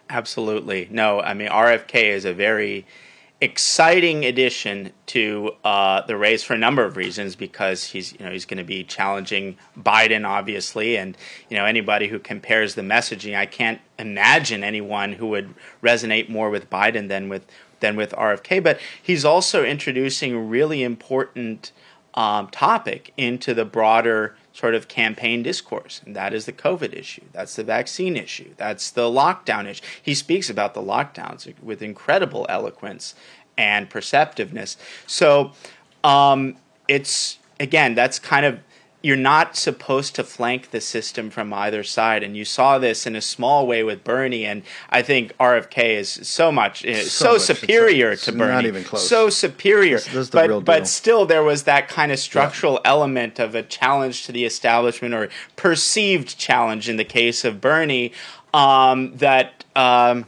Absolutely. 0.09 0.87
No, 0.91 1.21
I 1.21 1.33
mean 1.33 1.47
RFK 1.47 2.03
is 2.03 2.25
a 2.25 2.33
very 2.33 2.85
exciting 3.39 4.25
addition 4.25 4.91
to 5.05 5.51
uh, 5.63 6.01
the 6.05 6.15
race 6.15 6.43
for 6.43 6.53
a 6.53 6.57
number 6.57 6.83
of 6.85 6.97
reasons 6.97 7.35
because 7.35 7.85
he's 7.85 8.11
you 8.13 8.19
know 8.25 8.31
he's 8.31 8.45
going 8.45 8.57
to 8.57 8.63
be 8.63 8.83
challenging 8.83 9.57
Biden 9.77 10.27
obviously 10.27 10.97
and 10.97 11.17
you 11.49 11.57
know 11.57 11.65
anybody 11.65 12.07
who 12.09 12.19
compares 12.19 12.75
the 12.75 12.81
messaging 12.81 13.37
I 13.37 13.45
can't 13.45 13.79
imagine 13.97 14.63
anyone 14.63 15.13
who 15.13 15.27
would 15.27 15.53
resonate 15.81 16.29
more 16.29 16.49
with 16.49 16.69
Biden 16.69 17.07
than 17.07 17.27
with 17.27 17.45
than 17.79 17.95
with 17.95 18.11
RFK 18.11 18.63
but 18.63 18.79
he's 19.01 19.25
also 19.25 19.65
introducing 19.65 20.49
really 20.49 20.83
important 20.83 21.71
um, 22.13 22.47
topic 22.47 23.13
into 23.17 23.53
the 23.53 23.65
broader 23.65 24.35
sort 24.53 24.75
of 24.75 24.87
campaign 24.87 25.41
discourse, 25.41 26.01
and 26.05 26.15
that 26.15 26.33
is 26.33 26.45
the 26.45 26.53
COVID 26.53 26.93
issue. 26.93 27.23
That's 27.31 27.55
the 27.55 27.63
vaccine 27.63 28.15
issue. 28.15 28.53
That's 28.57 28.91
the 28.91 29.09
lockdown 29.09 29.67
issue. 29.67 29.83
He 30.01 30.13
speaks 30.13 30.49
about 30.49 30.73
the 30.73 30.81
lockdowns 30.81 31.51
with 31.61 31.81
incredible 31.81 32.45
eloquence 32.49 33.15
and 33.57 33.89
perceptiveness. 33.89 34.77
So 35.07 35.53
um, 36.03 36.57
it's 36.87 37.39
again, 37.59 37.95
that's 37.95 38.19
kind 38.19 38.45
of 38.45 38.59
you're 39.03 39.17
not 39.17 39.57
supposed 39.57 40.15
to 40.15 40.23
flank 40.23 40.71
the 40.71 40.79
system 40.79 41.29
from 41.29 41.53
either 41.53 41.83
side, 41.83 42.23
and 42.23 42.37
you 42.37 42.45
saw 42.45 42.79
this 42.79 43.05
in 43.05 43.17
a 43.17 43.21
small 43.21 43.67
way 43.67 43.83
with 43.83 44.01
Bernie. 44.01 44.45
And 44.45 44.63
I 44.89 45.01
think 45.01 45.37
RFK 45.37 45.97
is 45.97 46.09
so 46.09 46.53
much 46.53 46.85
uh, 46.85 46.95
so, 47.03 47.03
so 47.03 47.33
much. 47.33 47.41
superior 47.41 48.11
it's, 48.11 48.23
to 48.25 48.31
it's 48.31 48.37
Bernie, 48.37 48.53
not 48.53 48.65
even 48.65 48.85
close. 48.85 49.07
so 49.07 49.29
superior. 49.29 49.97
This, 49.99 50.07
this 50.07 50.29
but 50.29 50.63
but 50.63 50.87
still, 50.87 51.25
there 51.25 51.43
was 51.43 51.63
that 51.63 51.89
kind 51.89 52.13
of 52.13 52.17
structural 52.17 52.75
yeah. 52.75 52.91
element 52.91 53.39
of 53.39 53.55
a 53.55 53.61
challenge 53.61 54.25
to 54.25 54.31
the 54.31 54.45
establishment 54.45 55.13
or 55.13 55.27
perceived 55.57 56.37
challenge 56.37 56.87
in 56.87 56.95
the 56.95 57.05
case 57.05 57.43
of 57.43 57.59
Bernie 57.59 58.13
um, 58.53 59.17
that. 59.17 59.65
Um, 59.75 60.25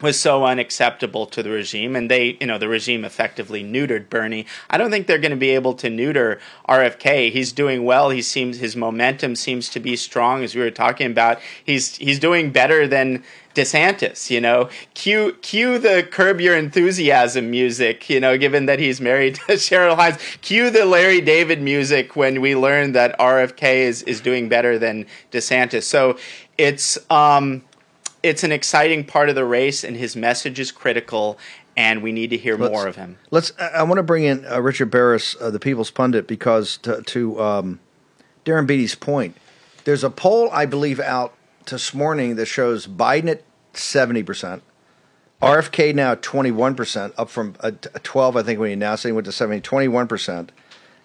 was 0.00 0.18
so 0.18 0.44
unacceptable 0.44 1.26
to 1.26 1.42
the 1.42 1.50
regime 1.50 1.96
and 1.96 2.10
they 2.10 2.36
you 2.40 2.46
know 2.46 2.58
the 2.58 2.68
regime 2.68 3.04
effectively 3.04 3.64
neutered 3.64 4.08
Bernie. 4.08 4.46
I 4.70 4.78
don't 4.78 4.90
think 4.90 5.06
they're 5.06 5.18
going 5.18 5.32
to 5.32 5.36
be 5.36 5.50
able 5.50 5.74
to 5.74 5.90
neuter 5.90 6.38
RFK. 6.68 7.32
He's 7.32 7.52
doing 7.52 7.84
well. 7.84 8.10
He 8.10 8.22
seems 8.22 8.58
his 8.58 8.76
momentum 8.76 9.34
seems 9.34 9.68
to 9.70 9.80
be 9.80 9.96
strong 9.96 10.44
as 10.44 10.54
we 10.54 10.60
were 10.60 10.70
talking 10.70 11.10
about. 11.10 11.40
He's 11.64 11.96
he's 11.96 12.20
doing 12.20 12.52
better 12.52 12.86
than 12.86 13.24
DeSantis, 13.54 14.30
you 14.30 14.40
know. 14.40 14.68
Cue 14.94 15.32
cue 15.42 15.78
the 15.78 16.06
curb 16.08 16.40
your 16.40 16.56
enthusiasm 16.56 17.50
music, 17.50 18.08
you 18.08 18.20
know, 18.20 18.38
given 18.38 18.66
that 18.66 18.78
he's 18.78 19.00
married 19.00 19.34
to 19.34 19.40
Cheryl 19.54 19.96
Hines. 19.96 20.18
Cue 20.42 20.70
the 20.70 20.84
Larry 20.84 21.20
David 21.20 21.60
music 21.60 22.14
when 22.14 22.40
we 22.40 22.54
learn 22.54 22.92
that 22.92 23.18
RFK 23.18 23.78
is 23.78 24.02
is 24.02 24.20
doing 24.20 24.48
better 24.48 24.78
than 24.78 25.06
DeSantis. 25.32 25.82
So 25.82 26.16
it's 26.56 26.98
um 27.10 27.62
it's 28.22 28.42
an 28.44 28.52
exciting 28.52 29.04
part 29.04 29.28
of 29.28 29.34
the 29.34 29.44
race, 29.44 29.84
and 29.84 29.96
his 29.96 30.16
message 30.16 30.58
is 30.58 30.72
critical, 30.72 31.38
and 31.76 32.02
we 32.02 32.12
need 32.12 32.30
to 32.30 32.36
hear 32.36 32.56
let's, 32.56 32.72
more 32.72 32.86
of 32.86 32.96
him. 32.96 33.18
Let's. 33.30 33.52
I 33.58 33.82
want 33.84 33.98
to 33.98 34.02
bring 34.02 34.24
in 34.24 34.44
uh, 34.46 34.60
Richard 34.60 34.90
Baris, 34.90 35.36
uh, 35.40 35.50
the 35.50 35.60
People's 35.60 35.90
Pundit, 35.90 36.26
because 36.26 36.78
to, 36.78 37.02
to 37.02 37.40
um, 37.40 37.80
Darren 38.44 38.66
Beattie's 38.66 38.94
point, 38.94 39.36
there's 39.84 40.04
a 40.04 40.10
poll 40.10 40.50
I 40.50 40.66
believe 40.66 41.00
out 41.00 41.34
this 41.66 41.94
morning 41.94 42.36
that 42.36 42.46
shows 42.46 42.86
Biden 42.86 43.28
at 43.28 43.42
seventy 43.72 44.22
percent. 44.22 44.62
RFK 45.40 45.94
now 45.94 46.12
at 46.12 46.22
21%, 46.22 47.12
up 47.16 47.30
from 47.30 47.54
a, 47.60 47.68
a 47.68 48.00
12, 48.00 48.36
I 48.36 48.42
think, 48.42 48.58
when 48.58 48.70
he 48.70 48.72
announced 48.72 49.04
it, 49.04 49.10
he 49.10 49.12
went 49.12 49.24
to 49.26 49.32
70, 49.32 49.60
21%. 49.60 50.48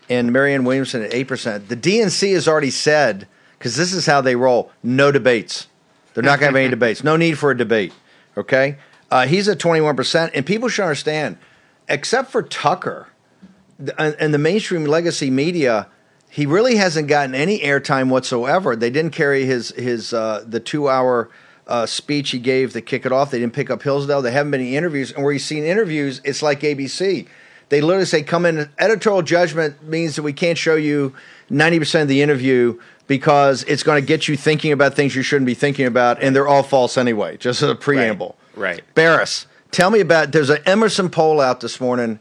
And 0.10 0.34
Marianne 0.34 0.64
Williamson 0.64 1.04
at 1.04 1.12
8%. 1.12 1.68
The 1.68 1.78
DNC 1.78 2.34
has 2.34 2.48
already 2.48 2.72
said, 2.72 3.28
because 3.60 3.76
this 3.76 3.94
is 3.94 4.08
how 4.08 4.22
they 4.22 4.36
roll, 4.36 4.72
no 4.82 5.12
debates. 5.12 5.68
They're 6.14 6.24
not 6.24 6.40
going 6.40 6.54
to 6.54 6.58
have 6.60 6.66
any 6.66 6.70
debates. 6.70 7.04
No 7.04 7.16
need 7.16 7.38
for 7.38 7.52
a 7.52 7.58
debate. 7.58 7.94
Okay. 8.38 8.78
Uh, 9.10 9.28
he's 9.28 9.48
at 9.48 9.60
21%. 9.60 10.32
And 10.34 10.46
people 10.46 10.70
should 10.70 10.84
understand, 10.84 11.38
except 11.88 12.32
for 12.32 12.44
Tucker 12.44 13.08
and 13.98 14.34
the 14.34 14.38
mainstream 14.38 14.86
legacy 14.86 15.30
media, 15.30 15.88
he 16.30 16.46
really 16.46 16.78
hasn't 16.78 17.08
gotten 17.08 17.36
any 17.36 17.60
airtime 17.60 18.10
whatsoever. 18.10 18.76
They 18.76 18.90
didn't 18.90 19.12
carry 19.12 19.46
his, 19.46 19.70
his 19.70 20.14
uh, 20.14 20.44
the 20.48 20.60
two 20.60 20.90
hour 20.90 21.30
uh, 21.68 21.86
speech 21.86 22.32
he 22.32 22.40
gave 22.40 22.74
to 22.74 22.82
kick 22.82 23.06
it 23.06 23.12
off. 23.12 23.32
They 23.32 23.40
didn't 23.40 23.54
pick 23.54 23.70
up 23.70 23.84
Hillsdale. 23.84 24.22
They 24.22 24.32
haven't 24.32 24.52
been 24.52 24.62
any 24.62 24.76
interviews. 24.76 25.12
And 25.12 25.24
where 25.24 25.34
you've 25.34 25.42
seen 25.42 25.64
interviews, 25.64 26.22
it's 26.24 26.42
like 26.42 26.62
ABC. 26.62 27.28
They 27.70 27.82
literally 27.82 28.06
say, 28.06 28.24
come 28.24 28.46
in, 28.46 28.70
editorial 28.78 29.22
judgment 29.22 29.84
means 29.84 30.16
that 30.16 30.24
we 30.24 30.34
can't 30.34 30.58
show 30.58 30.76
you 30.76 31.14
90% 31.50 32.04
of 32.04 32.08
the 32.08 32.22
interview 32.22 32.80
because 33.08 33.64
it's 33.64 33.84
going 33.84 34.02
to 34.02 34.06
get 34.06 34.28
you 34.28 34.38
thinking 34.38 34.72
about 34.72 34.96
things 34.96 35.16
you 35.16 35.22
shouldn't 35.22 35.46
be 35.46 35.54
thinking 35.54 35.86
about, 35.86 36.22
and 36.22 36.36
they're 36.36 36.48
all 36.48 36.64
false 36.64 36.98
anyway. 36.98 37.38
Just 37.38 37.62
as 37.62 37.70
a 37.70 37.76
preamble. 37.76 38.36
Right. 38.56 38.78
right. 38.78 38.96
Baris, 38.96 39.48
tell 39.72 39.90
me 39.90 40.00
about. 40.00 40.32
There's 40.32 40.50
an 40.50 40.62
Emerson 40.66 41.10
poll 41.10 41.42
out 41.42 41.60
this 41.60 41.82
morning, 41.82 42.20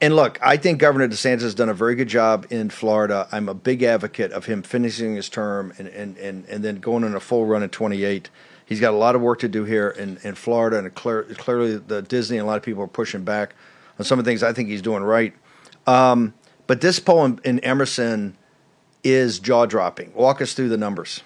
and 0.00 0.16
look, 0.16 0.38
I 0.40 0.56
think 0.56 0.78
Governor 0.78 1.08
DeSantis 1.08 1.42
has 1.42 1.54
done 1.54 1.68
a 1.68 1.74
very 1.74 1.94
good 1.94 2.08
job 2.08 2.46
in 2.50 2.70
Florida. 2.70 3.28
I'm 3.32 3.48
a 3.48 3.54
big 3.54 3.82
advocate 3.82 4.32
of 4.32 4.46
him 4.46 4.62
finishing 4.62 5.14
his 5.14 5.28
term 5.28 5.72
and 5.78 5.88
and 5.88 6.16
and, 6.16 6.44
and 6.46 6.64
then 6.64 6.76
going 6.76 7.04
on 7.04 7.14
a 7.14 7.20
full 7.20 7.46
run 7.46 7.62
at 7.62 7.72
28. 7.72 8.30
He's 8.64 8.80
got 8.80 8.92
a 8.92 8.96
lot 8.96 9.14
of 9.14 9.22
work 9.22 9.38
to 9.38 9.48
do 9.48 9.64
here 9.64 9.88
in, 9.88 10.18
in 10.22 10.34
Florida, 10.34 10.78
and 10.78 10.94
clear, 10.94 11.22
clearly 11.22 11.78
the 11.78 12.02
Disney 12.02 12.36
and 12.36 12.44
a 12.44 12.46
lot 12.46 12.58
of 12.58 12.62
people 12.62 12.82
are 12.82 12.88
pushing 12.88 13.24
back 13.24 13.54
on 13.98 14.04
some 14.04 14.18
of 14.18 14.26
the 14.26 14.30
things 14.30 14.42
I 14.42 14.52
think 14.52 14.68
he's 14.68 14.82
doing 14.82 15.02
right. 15.02 15.32
Um, 15.86 16.34
but 16.66 16.82
this 16.82 17.00
poll 17.00 17.24
in, 17.24 17.40
in 17.44 17.60
Emerson 17.60 18.36
is 19.04 19.38
jaw 19.38 19.66
dropping. 19.66 20.12
Walk 20.14 20.40
us 20.40 20.54
through 20.54 20.68
the 20.68 20.76
numbers. 20.76 21.22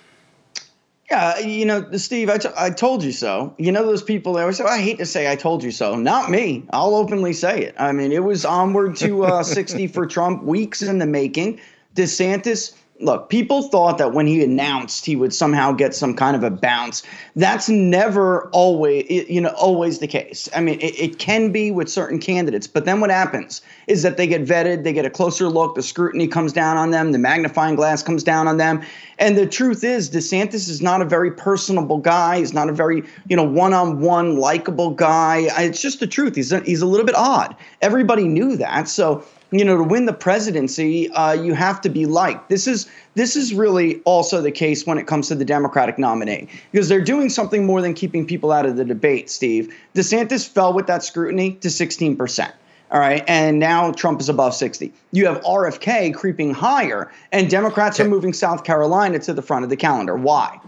Yeah, 1.10 1.40
you 1.40 1.66
know, 1.66 1.90
Steve, 1.98 2.30
I, 2.30 2.38
t- 2.38 2.48
I 2.56 2.70
told 2.70 3.04
you 3.04 3.12
so. 3.12 3.54
You 3.58 3.70
know, 3.70 3.84
those 3.84 4.02
people, 4.02 4.32
they 4.32 4.40
always 4.40 4.56
say, 4.56 4.64
I 4.64 4.80
hate 4.80 4.96
to 4.98 5.04
say 5.04 5.30
I 5.30 5.36
told 5.36 5.62
you 5.62 5.70
so. 5.70 5.94
Not 5.94 6.30
me. 6.30 6.64
I'll 6.70 6.94
openly 6.94 7.34
say 7.34 7.64
it. 7.64 7.74
I 7.78 7.92
mean, 7.92 8.12
it 8.12 8.24
was 8.24 8.46
onward 8.46 8.96
to 8.96 9.24
uh, 9.24 9.42
60 9.42 9.88
for 9.88 10.06
Trump, 10.06 10.42
weeks 10.42 10.80
in 10.80 10.98
the 10.98 11.06
making. 11.06 11.60
DeSantis 11.94 12.74
look, 13.02 13.28
people 13.28 13.62
thought 13.62 13.98
that 13.98 14.12
when 14.12 14.26
he 14.26 14.42
announced 14.42 15.04
he 15.04 15.16
would 15.16 15.34
somehow 15.34 15.72
get 15.72 15.94
some 15.94 16.14
kind 16.14 16.36
of 16.36 16.44
a 16.44 16.50
bounce. 16.50 17.02
That's 17.34 17.68
never 17.68 18.48
always, 18.50 19.04
you 19.28 19.40
know, 19.40 19.50
always 19.50 19.98
the 19.98 20.06
case. 20.06 20.48
I 20.54 20.60
mean, 20.60 20.80
it, 20.80 20.98
it, 20.98 21.18
can 21.18 21.52
be 21.52 21.70
with 21.70 21.88
certain 21.88 22.18
candidates, 22.18 22.66
but 22.66 22.84
then 22.84 23.00
what 23.00 23.10
happens 23.10 23.60
is 23.86 24.02
that 24.02 24.16
they 24.16 24.26
get 24.26 24.44
vetted, 24.44 24.84
they 24.84 24.92
get 24.92 25.04
a 25.04 25.10
closer 25.10 25.48
look, 25.48 25.74
the 25.74 25.82
scrutiny 25.82 26.26
comes 26.26 26.52
down 26.52 26.76
on 26.76 26.90
them, 26.90 27.12
the 27.12 27.18
magnifying 27.18 27.74
glass 27.74 28.02
comes 28.02 28.22
down 28.22 28.48
on 28.48 28.56
them. 28.56 28.82
And 29.18 29.36
the 29.36 29.46
truth 29.46 29.84
is, 29.84 30.10
DeSantis 30.10 30.68
is 30.68 30.80
not 30.80 31.02
a 31.02 31.04
very 31.04 31.30
personable 31.30 31.98
guy. 31.98 32.38
He's 32.38 32.54
not 32.54 32.68
a 32.68 32.72
very, 32.72 33.02
you 33.28 33.36
know, 33.36 33.44
one-on-one 33.44 34.36
likable 34.36 34.90
guy. 34.90 35.48
It's 35.58 35.80
just 35.80 36.00
the 36.00 36.06
truth. 36.06 36.36
He's 36.36 36.52
a, 36.52 36.60
he's 36.60 36.82
a 36.82 36.86
little 36.86 37.06
bit 37.06 37.14
odd. 37.16 37.54
Everybody 37.80 38.26
knew 38.26 38.56
that. 38.56 38.88
So 38.88 39.24
you 39.52 39.64
know, 39.64 39.76
to 39.76 39.84
win 39.84 40.06
the 40.06 40.12
presidency, 40.12 41.10
uh, 41.10 41.32
you 41.32 41.52
have 41.52 41.80
to 41.82 41.90
be 41.90 42.06
liked. 42.06 42.48
This 42.48 42.66
is 42.66 42.88
this 43.14 43.36
is 43.36 43.52
really 43.52 44.00
also 44.04 44.40
the 44.40 44.50
case 44.50 44.86
when 44.86 44.96
it 44.96 45.06
comes 45.06 45.28
to 45.28 45.34
the 45.34 45.44
Democratic 45.44 45.98
nominee 45.98 46.48
because 46.72 46.88
they're 46.88 47.02
doing 47.02 47.28
something 47.28 47.66
more 47.66 47.82
than 47.82 47.92
keeping 47.92 48.26
people 48.26 48.50
out 48.50 48.64
of 48.64 48.76
the 48.76 48.84
debate. 48.84 49.28
Steve 49.28 49.72
DeSantis 49.94 50.48
fell 50.48 50.72
with 50.72 50.86
that 50.86 51.04
scrutiny 51.04 51.52
to 51.56 51.70
16 51.70 52.16
percent. 52.16 52.54
All 52.90 53.00
right, 53.00 53.24
and 53.26 53.58
now 53.58 53.90
Trump 53.92 54.20
is 54.20 54.28
above 54.28 54.54
60. 54.54 54.92
You 55.12 55.26
have 55.26 55.40
RFK 55.42 56.14
creeping 56.14 56.52
higher, 56.52 57.10
and 57.30 57.48
Democrats 57.48 57.98
are 58.00 58.08
moving 58.08 58.34
South 58.34 58.64
Carolina 58.64 59.18
to 59.20 59.32
the 59.32 59.40
front 59.40 59.64
of 59.64 59.70
the 59.70 59.76
calendar. 59.76 60.14
Why? 60.14 60.60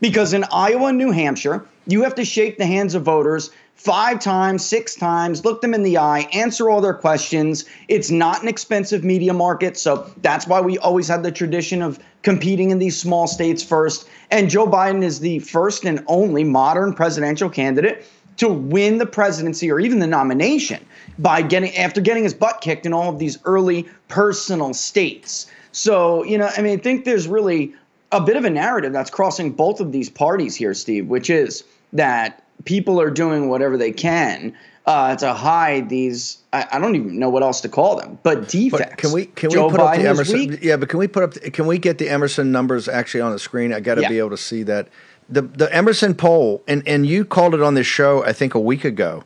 Because 0.00 0.32
in 0.32 0.44
Iowa 0.52 0.86
and 0.86 0.98
New 0.98 1.10
Hampshire, 1.10 1.66
you 1.86 2.02
have 2.04 2.14
to 2.16 2.24
shake 2.24 2.58
the 2.58 2.66
hands 2.66 2.94
of 2.94 3.02
voters 3.02 3.50
five 3.74 4.20
times, 4.20 4.64
six 4.64 4.94
times, 4.94 5.44
look 5.44 5.60
them 5.60 5.74
in 5.74 5.82
the 5.82 5.98
eye, 5.98 6.20
answer 6.32 6.70
all 6.70 6.80
their 6.80 6.94
questions. 6.94 7.64
It's 7.88 8.10
not 8.10 8.42
an 8.42 8.48
expensive 8.48 9.02
media 9.02 9.32
market. 9.32 9.76
So 9.76 10.10
that's 10.22 10.46
why 10.46 10.60
we 10.60 10.78
always 10.78 11.08
had 11.08 11.22
the 11.22 11.32
tradition 11.32 11.82
of 11.82 11.98
competing 12.22 12.70
in 12.70 12.78
these 12.78 12.98
small 12.98 13.26
states 13.26 13.62
first. 13.62 14.08
And 14.30 14.48
Joe 14.48 14.66
Biden 14.66 15.02
is 15.02 15.20
the 15.20 15.40
first 15.40 15.84
and 15.84 16.04
only 16.06 16.44
modern 16.44 16.94
presidential 16.94 17.50
candidate 17.50 18.06
to 18.36 18.48
win 18.48 18.98
the 18.98 19.06
presidency 19.06 19.70
or 19.70 19.80
even 19.80 19.98
the 19.98 20.06
nomination 20.06 20.84
by 21.18 21.42
getting 21.42 21.76
after 21.76 22.00
getting 22.00 22.24
his 22.24 22.34
butt 22.34 22.60
kicked 22.60 22.86
in 22.86 22.92
all 22.92 23.08
of 23.08 23.18
these 23.18 23.38
early 23.44 23.86
personal 24.08 24.72
states. 24.72 25.50
So, 25.72 26.22
you 26.24 26.38
know, 26.38 26.50
I 26.56 26.62
mean, 26.62 26.78
I 26.78 26.82
think 26.82 27.04
there's 27.04 27.26
really 27.28 27.74
a 28.10 28.20
bit 28.20 28.36
of 28.36 28.44
a 28.44 28.50
narrative 28.50 28.92
that's 28.92 29.10
crossing 29.10 29.52
both 29.52 29.80
of 29.80 29.92
these 29.92 30.08
parties 30.08 30.54
here, 30.54 30.74
Steve, 30.74 31.08
which 31.08 31.30
is 31.30 31.64
that 31.92 32.41
people 32.64 33.00
are 33.00 33.10
doing 33.10 33.48
whatever 33.48 33.76
they 33.76 33.92
can 33.92 34.54
uh, 34.86 35.16
to 35.16 35.32
hide 35.32 35.88
these. 35.88 36.38
I, 36.52 36.66
I, 36.72 36.78
don't 36.78 36.96
even 36.96 37.18
know 37.18 37.30
what 37.30 37.42
else 37.42 37.60
to 37.62 37.68
call 37.68 37.96
them, 37.96 38.18
but 38.22 38.48
defects. 38.48 38.86
But 38.90 38.98
can 38.98 39.12
we 39.12 39.26
can 39.26 39.50
Joe 39.50 39.66
we 39.66 39.72
put 39.72 39.80
Biden 39.80 39.86
up 39.86 39.96
the 39.96 40.08
Emerson? 40.08 40.58
Yeah, 40.60 40.76
but 40.76 40.88
can 40.88 40.98
we 40.98 41.08
put 41.08 41.22
up? 41.22 41.52
can 41.52 41.66
we 41.66 41.78
get 41.78 41.98
the 41.98 42.08
Emerson 42.08 42.50
numbers 42.50 42.88
actually 42.88 43.20
on 43.20 43.32
the 43.32 43.38
screen? 43.38 43.72
I 43.72 43.80
got 43.80 43.96
to 43.96 44.02
yeah. 44.02 44.08
be 44.08 44.18
able 44.18 44.30
to 44.30 44.36
see 44.36 44.62
that 44.64 44.88
the 45.28 45.42
the 45.42 45.72
Emerson 45.74 46.14
poll, 46.14 46.62
and 46.66 46.86
and 46.86 47.06
you 47.06 47.24
called 47.24 47.54
it 47.54 47.62
on 47.62 47.74
this 47.74 47.86
show 47.86 48.24
I 48.24 48.32
think 48.32 48.54
a 48.54 48.60
week 48.60 48.84
ago 48.84 49.24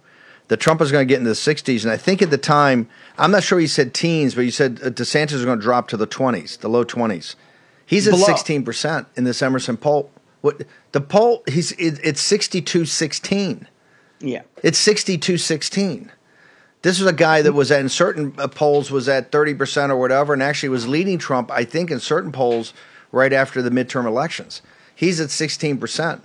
that 0.49 0.59
Trump 0.59 0.81
was 0.81 0.93
going 0.93 1.07
to 1.07 1.13
get 1.13 1.19
into 1.19 1.31
the 1.31 1.35
60s. 1.35 1.83
And 1.83 1.91
I 1.91 1.97
think 1.97 2.23
at 2.23 2.31
the 2.31 2.39
time, 2.39 2.89
I'm 3.19 3.31
not 3.31 3.43
sure 3.43 3.59
he 3.59 3.67
said 3.67 3.93
teens, 3.93 4.35
but 4.35 4.45
he 4.45 4.51
said 4.51 4.81
uh, 4.83 4.91
DeSantis 4.91 5.33
was 5.33 5.45
going 5.45 5.59
to 5.59 5.63
drop 5.63 5.89
to 5.89 5.97
the 5.97 6.07
20s, 6.07 6.59
the 6.59 6.69
low 6.69 6.85
20s. 6.85 7.35
He's 7.85 8.07
at 8.09 8.13
Below. 8.13 8.27
16% 8.27 9.07
in 9.17 9.25
this 9.25 9.43
Emerson 9.43 9.77
poll. 9.77 10.11
What 10.41 10.63
the 10.93 11.01
poll? 11.01 11.43
He's 11.49 11.73
it, 11.73 11.99
it's 12.03 12.23
62-16. 12.23 13.67
Yeah. 14.21 14.43
It's 14.63 14.85
62-16. 14.87 16.11
This 16.83 17.01
was 17.01 17.09
a 17.09 17.13
guy 17.13 17.43
that 17.43 17.53
was 17.53 17.71
at, 17.73 17.81
in 17.81 17.89
certain 17.89 18.35
uh, 18.39 18.49
polls 18.49 18.91
was 18.91 19.09
at 19.09 19.33
30% 19.33 19.91
or 19.91 19.97
whatever, 19.97 20.33
and 20.33 20.43
actually 20.43 20.69
was 20.69 20.87
leading 20.87 21.19
Trump, 21.19 21.51
I 21.51 21.65
think, 21.65 21.91
in 21.91 21.99
certain 22.01 22.33
polls 22.33 22.73
right 23.11 23.33
after 23.33 23.61
the 23.61 23.71
midterm 23.71 24.07
elections. 24.07 24.63
He's 24.95 25.21
at 25.21 25.29
16%. 25.29 26.21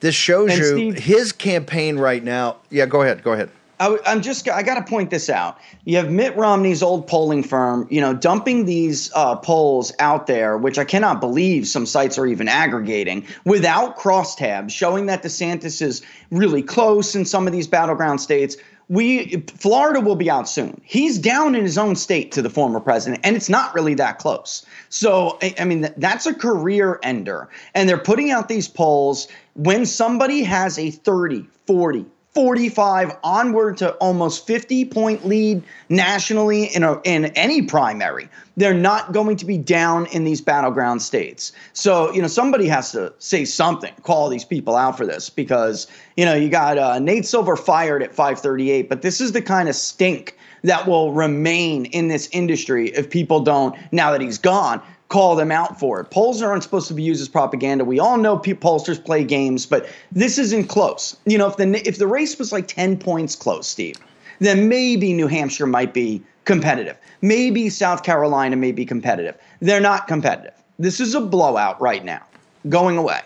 This 0.00 0.14
shows 0.14 0.50
And 0.50 0.58
you 0.58 0.66
Steve- 0.66 0.98
his 1.04 1.32
campaign 1.32 1.98
right 1.98 2.22
now. 2.22 2.58
Yeah, 2.70 2.86
go 2.86 3.02
ahead. 3.02 3.22
Go 3.24 3.32
ahead. 3.32 3.50
I, 3.80 3.98
am 4.06 4.22
just 4.22 4.48
I 4.48 4.62
got 4.62 4.74
to 4.74 4.82
point 4.82 5.10
this 5.10 5.30
out. 5.30 5.58
You 5.84 5.98
have 5.98 6.10
Mitt 6.10 6.36
Romney's 6.36 6.82
old 6.82 7.06
polling 7.06 7.42
firm, 7.42 7.86
you 7.90 8.00
know, 8.00 8.12
dumping 8.12 8.64
these 8.64 9.10
uh, 9.14 9.36
polls 9.36 9.92
out 9.98 10.26
there, 10.26 10.58
which 10.58 10.78
I 10.78 10.84
cannot 10.84 11.20
believe 11.20 11.66
some 11.68 11.86
sites 11.86 12.18
are 12.18 12.26
even 12.26 12.48
aggregating 12.48 13.26
without 13.44 13.96
crosstabs, 13.96 14.70
showing 14.70 15.06
that 15.06 15.22
DeSantis 15.22 15.80
is 15.80 16.02
really 16.30 16.62
close 16.62 17.14
in 17.14 17.24
some 17.24 17.46
of 17.46 17.52
these 17.52 17.66
battleground 17.66 18.20
states. 18.20 18.56
We 18.88 19.42
Florida 19.58 20.00
will 20.00 20.16
be 20.16 20.30
out 20.30 20.48
soon. 20.48 20.80
He's 20.82 21.18
down 21.18 21.54
in 21.54 21.62
his 21.62 21.76
own 21.76 21.94
state 21.94 22.32
to 22.32 22.42
the 22.42 22.50
former 22.50 22.80
president, 22.80 23.20
and 23.22 23.36
it's 23.36 23.50
not 23.50 23.74
really 23.74 23.94
that 23.94 24.18
close. 24.18 24.64
So 24.88 25.38
I, 25.42 25.54
I 25.60 25.64
mean, 25.64 25.92
that's 25.98 26.26
a 26.26 26.34
career 26.34 26.98
ender, 27.02 27.48
and 27.74 27.88
they're 27.88 27.98
putting 27.98 28.30
out 28.30 28.48
these 28.48 28.66
polls 28.66 29.28
when 29.54 29.84
somebody 29.84 30.42
has 30.42 30.78
a 30.78 30.90
30, 30.90 31.46
40, 31.66 32.06
45 32.34 33.16
onward 33.24 33.76
to 33.78 33.92
almost 33.94 34.46
50 34.46 34.84
point 34.86 35.26
lead 35.26 35.62
nationally 35.88 36.64
in 36.64 36.82
a, 36.82 37.00
in 37.02 37.26
any 37.26 37.62
primary. 37.62 38.28
They're 38.56 38.74
not 38.74 39.12
going 39.12 39.36
to 39.36 39.46
be 39.46 39.56
down 39.56 40.06
in 40.06 40.24
these 40.24 40.40
battleground 40.40 41.00
states. 41.00 41.52
So, 41.72 42.12
you 42.12 42.20
know, 42.20 42.28
somebody 42.28 42.68
has 42.68 42.92
to 42.92 43.12
say 43.18 43.44
something, 43.44 43.92
call 44.02 44.28
these 44.28 44.44
people 44.44 44.76
out 44.76 44.96
for 44.96 45.06
this 45.06 45.30
because, 45.30 45.86
you 46.16 46.24
know, 46.24 46.34
you 46.34 46.48
got 46.48 46.76
uh, 46.76 46.98
Nate 46.98 47.26
Silver 47.26 47.56
fired 47.56 48.02
at 48.02 48.14
538, 48.14 48.88
but 48.88 49.02
this 49.02 49.20
is 49.20 49.32
the 49.32 49.42
kind 49.42 49.68
of 49.68 49.74
stink 49.74 50.36
that 50.62 50.86
will 50.86 51.12
remain 51.12 51.86
in 51.86 52.08
this 52.08 52.28
industry 52.32 52.88
if 52.90 53.08
people 53.08 53.40
don't, 53.40 53.76
now 53.92 54.10
that 54.10 54.20
he's 54.20 54.38
gone, 54.38 54.82
call 55.08 55.36
them 55.36 55.50
out 55.50 55.78
for 55.78 56.00
it. 56.00 56.10
Polls 56.10 56.42
aren't 56.42 56.62
supposed 56.62 56.88
to 56.88 56.94
be 56.94 57.02
used 57.02 57.20
as 57.22 57.28
propaganda. 57.28 57.84
We 57.84 57.98
all 57.98 58.18
know 58.18 58.36
pe- 58.38 58.52
pollsters 58.54 59.02
play 59.02 59.24
games, 59.24 59.66
but 59.66 59.88
this 60.12 60.38
isn't 60.38 60.64
close. 60.64 61.16
You 61.26 61.38
know, 61.38 61.46
if 61.48 61.56
the 61.56 61.88
if 61.88 61.98
the 61.98 62.06
race 62.06 62.38
was 62.38 62.52
like 62.52 62.68
10 62.68 62.98
points 62.98 63.34
close, 63.34 63.66
Steve, 63.66 63.96
then 64.38 64.68
maybe 64.68 65.12
New 65.12 65.26
Hampshire 65.26 65.66
might 65.66 65.94
be 65.94 66.22
competitive. 66.44 66.96
Maybe 67.22 67.68
South 67.68 68.02
Carolina 68.02 68.56
may 68.56 68.72
be 68.72 68.84
competitive. 68.84 69.36
They're 69.60 69.80
not 69.80 70.06
competitive. 70.08 70.54
This 70.78 71.00
is 71.00 71.14
a 71.14 71.20
blowout 71.20 71.80
right 71.80 72.04
now. 72.04 72.22
Going 72.68 72.96
away. 72.98 73.20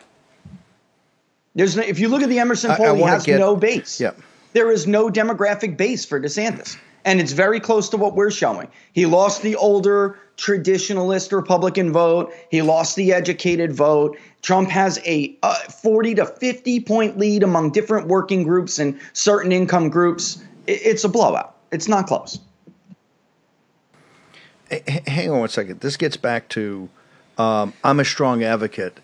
There's 1.55 1.77
no, 1.77 1.83
if 1.83 1.99
you 1.99 2.09
look 2.09 2.23
at 2.23 2.29
the 2.29 2.39
Emerson 2.39 2.71
I- 2.71 2.75
I 2.75 2.77
poll, 2.79 2.95
he 2.97 3.03
has 3.03 3.25
get- 3.25 3.39
no 3.39 3.57
base. 3.57 4.01
Yep. 4.01 4.19
There 4.55 4.71
is 4.71 4.87
no 4.87 5.11
demographic 5.11 5.77
base 5.77 6.05
for 6.05 6.21
DeSantis. 6.21 6.77
And 7.05 7.21
it's 7.21 7.33
very 7.33 7.59
close 7.59 7.89
to 7.91 7.97
what 7.97 8.15
we're 8.15 8.31
showing. 8.31 8.69
He 8.93 9.07
lost 9.07 9.43
the 9.43 9.57
older 9.57 10.19
traditionalist 10.37 11.33
Republican 11.33 11.93
vote. 11.93 12.33
He 12.51 12.63
lost 12.63 12.97
the 12.97 13.13
educated 13.13 13.73
vote. 13.73 14.19
Trump 14.43 14.69
has 14.71 14.99
a 15.05 15.37
uh, 15.43 15.55
40 15.55 16.17
to 16.17 16.27
50 16.27 16.81
point 16.81 17.19
lead 17.19 17.43
among 17.43 17.71
different 17.71 18.09
working 18.09 18.43
groups 18.43 18.79
and 18.79 18.99
certain 19.13 19.53
income 19.53 19.89
groups. 19.89 20.43
It's 20.67 21.05
a 21.05 21.09
blowout. 21.09 21.57
It's 21.71 21.89
not 21.89 22.07
close. 22.07 22.39
Hang 25.07 25.31
on 25.31 25.41
one 25.41 25.49
second. 25.49 25.81
This 25.81 25.97
gets 25.97 26.17
back 26.17 26.49
to 26.51 26.89
um, 27.39 27.73
I'm 27.85 28.01
a 28.01 28.05
strong 28.05 28.43
advocate. 28.43 29.01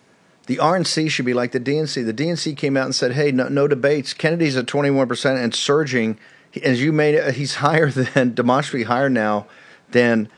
The 0.46 0.56
RNC 0.56 1.10
should 1.10 1.26
be 1.26 1.34
like 1.34 1.52
the 1.52 1.60
DNC. 1.60 2.06
The 2.06 2.14
DNC 2.14 2.56
came 2.56 2.76
out 2.76 2.86
and 2.86 2.94
said, 2.94 3.12
"Hey, 3.12 3.32
no, 3.32 3.48
no 3.48 3.68
debates. 3.68 4.14
Kennedy's 4.14 4.56
at 4.56 4.66
21 4.66 5.06
percent 5.06 5.38
and 5.38 5.54
surging. 5.54 6.18
As 6.62 6.82
you 6.82 6.92
made 6.92 7.34
he's 7.34 7.54
higher 7.66 7.90
than 7.90 8.34
demonstrably 8.34 8.84
higher 8.84 9.10
now 9.10 9.46
than 9.90 10.30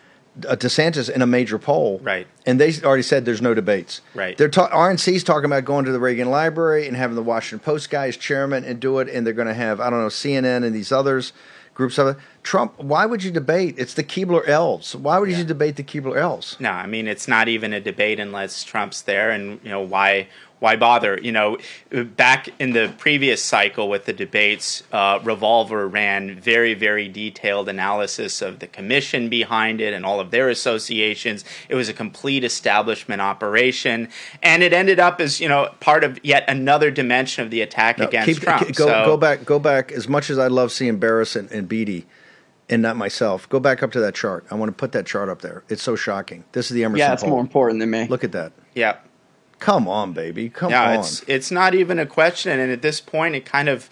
Uh, 0.47 0.57
DeSantis 0.57 1.11
in 1.11 1.23
a 1.23 1.27
major 1.27 1.59
poll. 1.59 2.01
Right. 2.03 2.27
And 2.47 2.61
they 2.61 2.73
already 2.83 3.03
said 3.03 3.25
there's 3.25 3.43
no 3.43 3.55
debates. 3.55 4.01
Right. 4.15 4.37
They're 4.37 4.49
ta- 4.49 4.71
RNC's 4.71 5.25
talking 5.25 5.47
about 5.47 5.65
going 5.65 5.85
to 5.85 5.93
the 5.93 6.01
Reagan 6.01 6.31
Library 6.31 6.87
and 6.87 6.97
having 6.97 7.17
the 7.17 7.23
Washington 7.23 7.65
Post 7.65 7.91
guy 7.91 8.09
as 8.09 8.17
chairman 8.17 8.65
and 8.65 8.81
do 8.81 8.99
it. 8.99 9.09
And 9.09 9.27
they're 9.27 9.35
going 9.35 9.49
to 9.49 9.55
have 9.55 9.81
I 9.81 9.91
don't 9.91 10.01
know 10.01 10.09
CNN 10.09 10.65
and 10.65 10.75
these 10.75 10.93
others 10.93 11.33
groups 11.81 11.97
of 11.97 12.09
it. 12.09 12.17
Trump. 12.43 12.79
Why 12.79 13.07
would 13.07 13.25
you 13.25 13.31
debate? 13.31 13.77
It's 13.79 13.95
the 13.95 14.05
Keebler 14.05 14.47
elves. 14.47 14.95
Why 14.95 15.19
would 15.19 15.31
you 15.31 15.45
debate 15.45 15.77
the 15.77 15.83
Keebler 15.83 16.17
elves? 16.17 16.57
No, 16.61 16.71
I 16.71 16.87
mean 16.87 17.09
it's 17.09 17.27
not 17.27 17.49
even 17.49 17.73
a 17.73 17.81
debate 17.81 18.21
unless 18.21 18.65
Trump's 18.65 19.01
there, 19.03 19.31
and 19.31 19.61
you 19.63 19.71
know 19.71 19.81
why 19.81 20.29
why 20.61 20.77
bother? 20.77 21.19
You 21.21 21.33
know, 21.33 21.59
back 21.91 22.49
in 22.61 22.73
the 22.73 22.93
previous 22.99 23.43
cycle 23.43 23.89
with 23.89 24.05
the 24.05 24.13
debates, 24.13 24.83
uh, 24.93 25.19
Revolver 25.25 25.89
ran 25.89 26.39
very 26.41 26.75
very 26.75 27.09
detailed 27.09 27.69
analysis 27.69 28.41
of 28.41 28.61
the 28.61 28.67
commission 28.67 29.29
behind 29.29 29.81
it 29.81 29.93
and 29.93 30.07
all 30.07 30.21
of 30.21 30.31
their 30.31 30.49
associations. 30.49 31.45
It 31.69 31.75
was 31.75 31.89
a 31.89 31.93
complete 31.93 32.45
establishment 32.45 33.21
operation, 33.21 34.09
and 34.43 34.63
it 34.63 34.73
ended 34.73 35.01
up 35.01 35.21
as 35.21 35.41
you 35.41 35.49
know 35.49 35.71
part 35.81 36.05
of 36.05 36.19
yet 36.25 36.45
another 36.49 36.91
dimension 36.91 37.43
of 37.45 37.51
the 37.51 37.61
attack 37.63 37.99
No, 37.99 38.07
against 38.07 38.27
keep- 38.29 38.41
Trump. 38.43 38.67
keep- 38.67 38.77
go, 38.77 38.87
so, 38.87 39.05
go 39.05 39.17
back. 39.17 39.45
Go 39.45 39.59
back. 39.59 39.91
As 39.93 40.07
much 40.09 40.31
as 40.31 40.39
I 40.39 40.47
love 40.47 40.71
seeing 40.73 40.99
Baris 40.99 41.37
and, 41.37 41.51
and 41.51 41.69
Beattie, 41.69 42.07
and 42.69 42.83
not 42.83 42.97
myself, 42.97 43.49
go 43.49 43.59
back 43.59 43.83
up 43.83 43.91
to 43.93 44.01
that 44.01 44.15
chart. 44.15 44.45
I 44.51 44.55
want 44.55 44.69
to 44.69 44.73
put 44.77 44.93
that 44.93 45.05
chart 45.07 45.29
up 45.29 45.41
there. 45.43 45.65
It's 45.69 45.83
so 45.83 45.97
shocking. 45.97 46.45
This 46.53 46.71
is 46.71 46.75
the 46.75 46.85
Emerson. 46.85 46.99
Yeah, 46.99 47.13
it's 47.15 47.23
poll. 47.23 47.31
more 47.33 47.41
important 47.41 47.81
than 47.81 47.91
me. 47.91 48.07
Look 48.07 48.23
at 48.25 48.33
that. 48.33 48.53
Yeah. 48.75 48.97
Come 49.61 49.87
on, 49.87 50.13
baby. 50.13 50.49
Come 50.49 50.71
yeah, 50.71 50.91
on. 50.91 51.01
it's 51.01 51.23
it's 51.27 51.51
not 51.51 51.75
even 51.75 51.99
a 51.99 52.07
question, 52.07 52.59
and 52.59 52.73
at 52.73 52.81
this 52.81 53.01
point, 53.01 53.35
it 53.35 53.45
kind 53.45 53.69
of, 53.69 53.91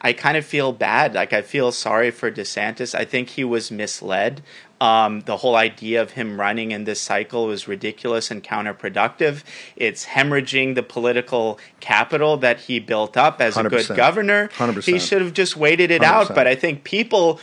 I 0.00 0.14
kind 0.14 0.36
of 0.36 0.46
feel 0.46 0.72
bad. 0.72 1.14
Like 1.14 1.34
I 1.34 1.42
feel 1.42 1.72
sorry 1.72 2.10
for 2.10 2.30
DeSantis. 2.30 2.94
I 2.94 3.04
think 3.04 3.28
he 3.30 3.44
was 3.44 3.70
misled. 3.70 4.42
Um, 4.80 5.20
the 5.20 5.36
whole 5.36 5.56
idea 5.56 6.02
of 6.02 6.12
him 6.12 6.40
running 6.40 6.72
in 6.72 6.84
this 6.84 7.00
cycle 7.00 7.46
was 7.46 7.68
ridiculous 7.68 8.30
and 8.30 8.42
counterproductive. 8.42 9.44
It's 9.76 10.06
hemorrhaging 10.06 10.74
the 10.74 10.82
political 10.82 11.58
capital 11.80 12.36
that 12.38 12.60
he 12.60 12.80
built 12.80 13.16
up 13.16 13.40
as 13.40 13.56
a 13.56 13.62
100%. 13.62 13.70
good 13.70 13.96
governor. 13.96 14.48
100%. 14.48 14.84
He 14.84 14.98
should 14.98 15.22
have 15.22 15.32
just 15.32 15.56
waited 15.56 15.90
it 15.90 16.02
out. 16.02 16.28
100%. 16.28 16.34
But 16.34 16.46
I 16.46 16.54
think 16.54 16.82
people 16.82 17.40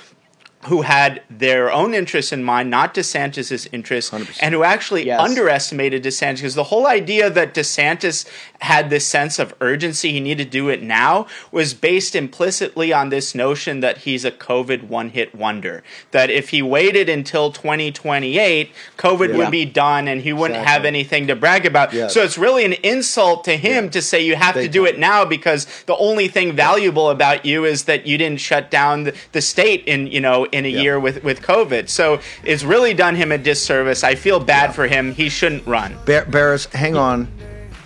who 0.65 0.83
had 0.83 1.21
their 1.29 1.71
own 1.71 1.93
interests 1.93 2.31
in 2.31 2.43
mind, 2.43 2.69
not 2.69 2.93
DeSantis's 2.93 3.67
interests, 3.71 4.13
and 4.39 4.53
who 4.53 4.63
actually 4.63 5.09
underestimated 5.11 6.03
DeSantis. 6.03 6.37
Because 6.37 6.55
the 6.55 6.65
whole 6.65 6.85
idea 6.85 7.29
that 7.29 7.53
DeSantis 7.53 8.27
had 8.61 8.89
this 8.89 9.05
sense 9.05 9.39
of 9.39 9.53
urgency, 9.59 10.11
he 10.11 10.19
needed 10.19 10.45
to 10.45 10.49
do 10.51 10.69
it 10.69 10.83
now, 10.83 11.25
was 11.51 11.73
based 11.73 12.15
implicitly 12.15 12.93
on 12.93 13.09
this 13.09 13.33
notion 13.33 13.79
that 13.79 13.99
he's 13.99 14.23
a 14.23 14.31
COVID 14.31 14.83
one 14.83 15.09
hit 15.09 15.33
wonder. 15.33 15.83
That 16.11 16.29
if 16.29 16.49
he 16.49 16.61
waited 16.61 17.09
until 17.09 17.51
2028, 17.51 18.71
COVID 18.97 19.29
Yeah. 19.29 19.37
would 19.37 19.51
be 19.51 19.65
done 19.65 20.07
and 20.07 20.21
he 20.21 20.33
wouldn't 20.33 20.63
have 20.63 20.85
anything 20.85 21.27
to 21.27 21.35
brag 21.35 21.65
about. 21.65 21.93
Yes. 21.93 22.13
So 22.13 22.21
it's 22.21 22.37
really 22.37 22.65
an 22.65 22.73
insult 22.73 23.43
to 23.45 23.57
him 23.57 23.89
to 23.89 24.01
say 24.01 24.21
you 24.21 24.35
have 24.35 24.55
to 24.55 24.67
do 24.67 24.85
it 24.85 24.99
now 24.99 25.25
because 25.25 25.65
the 25.87 25.95
only 25.97 26.27
thing 26.27 26.53
valuable 26.53 27.09
about 27.09 27.45
you 27.45 27.65
is 27.65 27.85
that 27.85 28.05
you 28.05 28.17
didn't 28.17 28.39
shut 28.39 28.69
down 28.69 29.03
the, 29.03 29.13
the 29.31 29.41
state 29.41 29.83
in 29.85 30.07
you 30.07 30.19
know 30.21 30.45
in 30.51 30.65
a 30.65 30.69
year 30.69 30.99
with 30.99 31.23
with 31.23 31.41
COVID. 31.41 31.89
So 31.89 32.19
it's 32.43 32.63
really 32.63 32.93
done 32.93 33.15
him 33.15 33.31
a 33.31 33.37
disservice. 33.37 34.03
I 34.03 34.15
feel 34.15 34.39
bad 34.39 34.73
for 34.75 34.87
him. 34.87 35.13
He 35.13 35.29
shouldn't 35.29 35.65
run. 35.65 35.97
Bar- 36.05 36.25
Baris, 36.25 36.65
hang 36.65 36.95
on. 36.95 37.27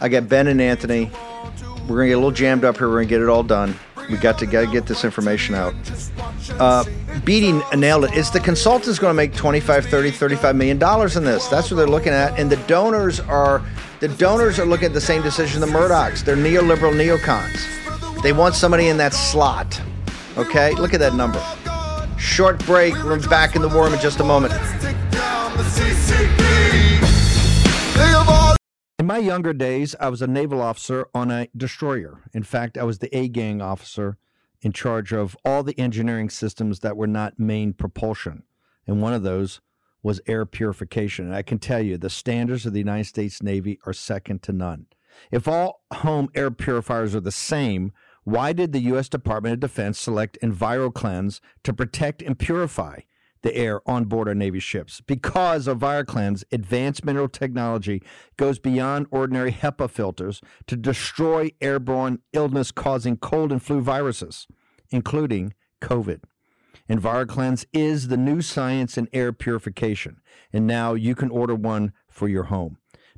I 0.01 0.09
got 0.09 0.27
Ben 0.27 0.47
and 0.47 0.61
Anthony. 0.61 1.11
We're 1.87 1.97
gonna 1.97 2.07
get 2.07 2.13
a 2.13 2.17
little 2.17 2.31
jammed 2.31 2.65
up 2.65 2.77
here. 2.77 2.89
We're 2.89 2.95
gonna 2.97 3.05
get 3.05 3.21
it 3.21 3.29
all 3.29 3.43
done. 3.43 3.77
We 4.09 4.17
got 4.17 4.37
to 4.39 4.45
gotta 4.45 4.67
get 4.67 4.85
this 4.85 5.03
information 5.03 5.55
out. 5.55 5.73
Uh, 6.59 6.83
Beattie 7.23 7.59
nailed 7.75 8.05
it. 8.05 8.11
It's 8.13 8.29
the 8.29 8.39
consultants 8.39 8.99
going 8.99 9.09
to 9.09 9.15
make 9.15 9.33
25, 9.33 9.85
30, 9.87 10.11
35 10.11 10.55
million 10.55 10.77
dollars 10.77 11.15
in 11.15 11.23
this. 11.23 11.47
That's 11.47 11.71
what 11.71 11.77
they're 11.77 11.87
looking 11.87 12.13
at, 12.13 12.39
and 12.39 12.51
the 12.51 12.57
donors 12.67 13.19
are 13.19 13.63
the 13.99 14.07
donors 14.09 14.59
are 14.59 14.65
looking 14.65 14.87
at 14.87 14.93
the 14.93 15.01
same 15.01 15.21
decision 15.23 15.59
the 15.61 15.67
Murdochs. 15.67 16.23
They're 16.23 16.35
neoliberal 16.35 16.93
neocons. 16.93 18.21
They 18.21 18.33
want 18.33 18.53
somebody 18.55 18.87
in 18.89 18.97
that 18.97 19.13
slot. 19.13 19.81
Okay, 20.37 20.71
look 20.73 20.93
at 20.93 20.99
that 20.99 21.15
number. 21.15 21.39
Short 22.25 22.65
break. 22.65 22.95
We're 22.95 23.19
back 23.29 23.55
in 23.55 23.61
the 23.61 23.69
war 23.69 23.83
room 23.83 23.93
in 23.93 23.99
just 23.99 24.19
a 24.19 24.23
moment. 24.23 24.51
In 28.99 29.05
my 29.05 29.19
younger 29.19 29.53
days, 29.53 29.95
I 29.99 30.09
was 30.09 30.23
a 30.23 30.27
naval 30.27 30.59
officer 30.59 31.07
on 31.13 31.29
a 31.29 31.47
destroyer. 31.55 32.23
In 32.33 32.41
fact, 32.41 32.79
I 32.79 32.83
was 32.83 32.97
the 32.97 33.15
A 33.15 33.27
gang 33.27 33.61
officer 33.61 34.17
in 34.61 34.71
charge 34.73 35.13
of 35.13 35.37
all 35.45 35.61
the 35.61 35.79
engineering 35.79 36.29
systems 36.29 36.79
that 36.79 36.97
were 36.97 37.07
not 37.07 37.39
main 37.39 37.73
propulsion. 37.73 38.43
And 38.87 39.01
one 39.01 39.13
of 39.13 39.21
those 39.21 39.61
was 40.01 40.19
air 40.25 40.45
purification. 40.45 41.25
And 41.25 41.35
I 41.35 41.43
can 41.43 41.59
tell 41.59 41.81
you, 41.81 41.97
the 41.97 42.09
standards 42.09 42.65
of 42.65 42.73
the 42.73 42.79
United 42.79 43.05
States 43.05 43.43
Navy 43.43 43.79
are 43.85 43.93
second 43.93 44.41
to 44.43 44.51
none. 44.51 44.87
If 45.31 45.47
all 45.47 45.83
home 45.93 46.29
air 46.35 46.51
purifiers 46.51 47.15
are 47.15 47.21
the 47.21 47.31
same, 47.31 47.93
Why 48.25 48.53
did 48.53 48.73
the 48.73 48.79
U.S. 48.79 49.07
Department 49.07 49.53
of 49.53 49.59
Defense 49.59 49.99
select 49.99 50.39
EnviroKlenz 50.41 51.39
to 51.63 51.71
protect 51.71 52.23
and 52.23 52.39
purify 52.39 53.01
the 53.43 53.55
air 53.55 53.87
on 53.87 54.05
board 54.05 54.27
our 54.27 54.33
Navy 54.33 54.59
ships? 54.59 54.99
Because 54.99 55.67
EnviroKlenz 55.67 56.43
advanced 56.51 57.05
mineral 57.05 57.29
technology 57.29 58.01
goes 58.35 58.57
beyond 58.57 59.05
ordinary 59.11 59.51
HEPA 59.51 59.91
filters 59.91 60.41
to 60.65 60.75
destroy 60.75 61.51
airborne 61.61 62.17
illness 62.33 62.71
causing 62.71 63.15
cold 63.15 63.51
and 63.51 63.61
flu 63.61 63.79
viruses, 63.79 64.47
including 64.89 65.53
COVID. 65.79 66.21
EnviroKlenz 66.89 67.65
is 67.73 68.07
the 68.07 68.17
new 68.17 68.41
science 68.41 68.97
in 68.97 69.07
air 69.13 69.33
purification, 69.33 70.19
and 70.51 70.65
now 70.65 70.95
you 70.95 71.13
can 71.13 71.29
order 71.29 71.53
one 71.53 71.93
for 72.09 72.27
your 72.27 72.45
home. 72.45 72.79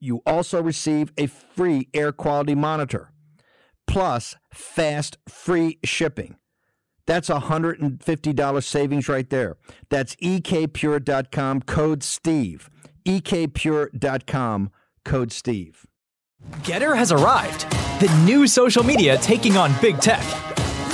You 0.00 0.22
also 0.26 0.62
receive 0.62 1.12
a 1.18 1.26
free 1.26 1.88
air 1.92 2.12
quality 2.12 2.54
monitor 2.54 3.12
plus 3.90 4.36
fast 4.54 5.18
free 5.28 5.78
shipping. 5.84 6.36
That's 7.06 7.28
a 7.28 7.40
$150 7.40 8.64
savings 8.64 9.08
right 9.08 9.28
there. 9.28 9.56
That's 9.88 10.14
ekpure.com 10.16 11.62
code 11.62 12.02
STEVE. 12.04 12.70
ekpure.com 13.04 14.70
code 15.04 15.32
STEVE. 15.32 15.86
GETTR 16.58 16.96
has 16.96 17.10
arrived. 17.10 17.68
The 18.00 18.22
new 18.24 18.46
social 18.46 18.84
media 18.84 19.18
taking 19.18 19.56
on 19.56 19.72
big 19.82 19.98
tech, 19.98 20.22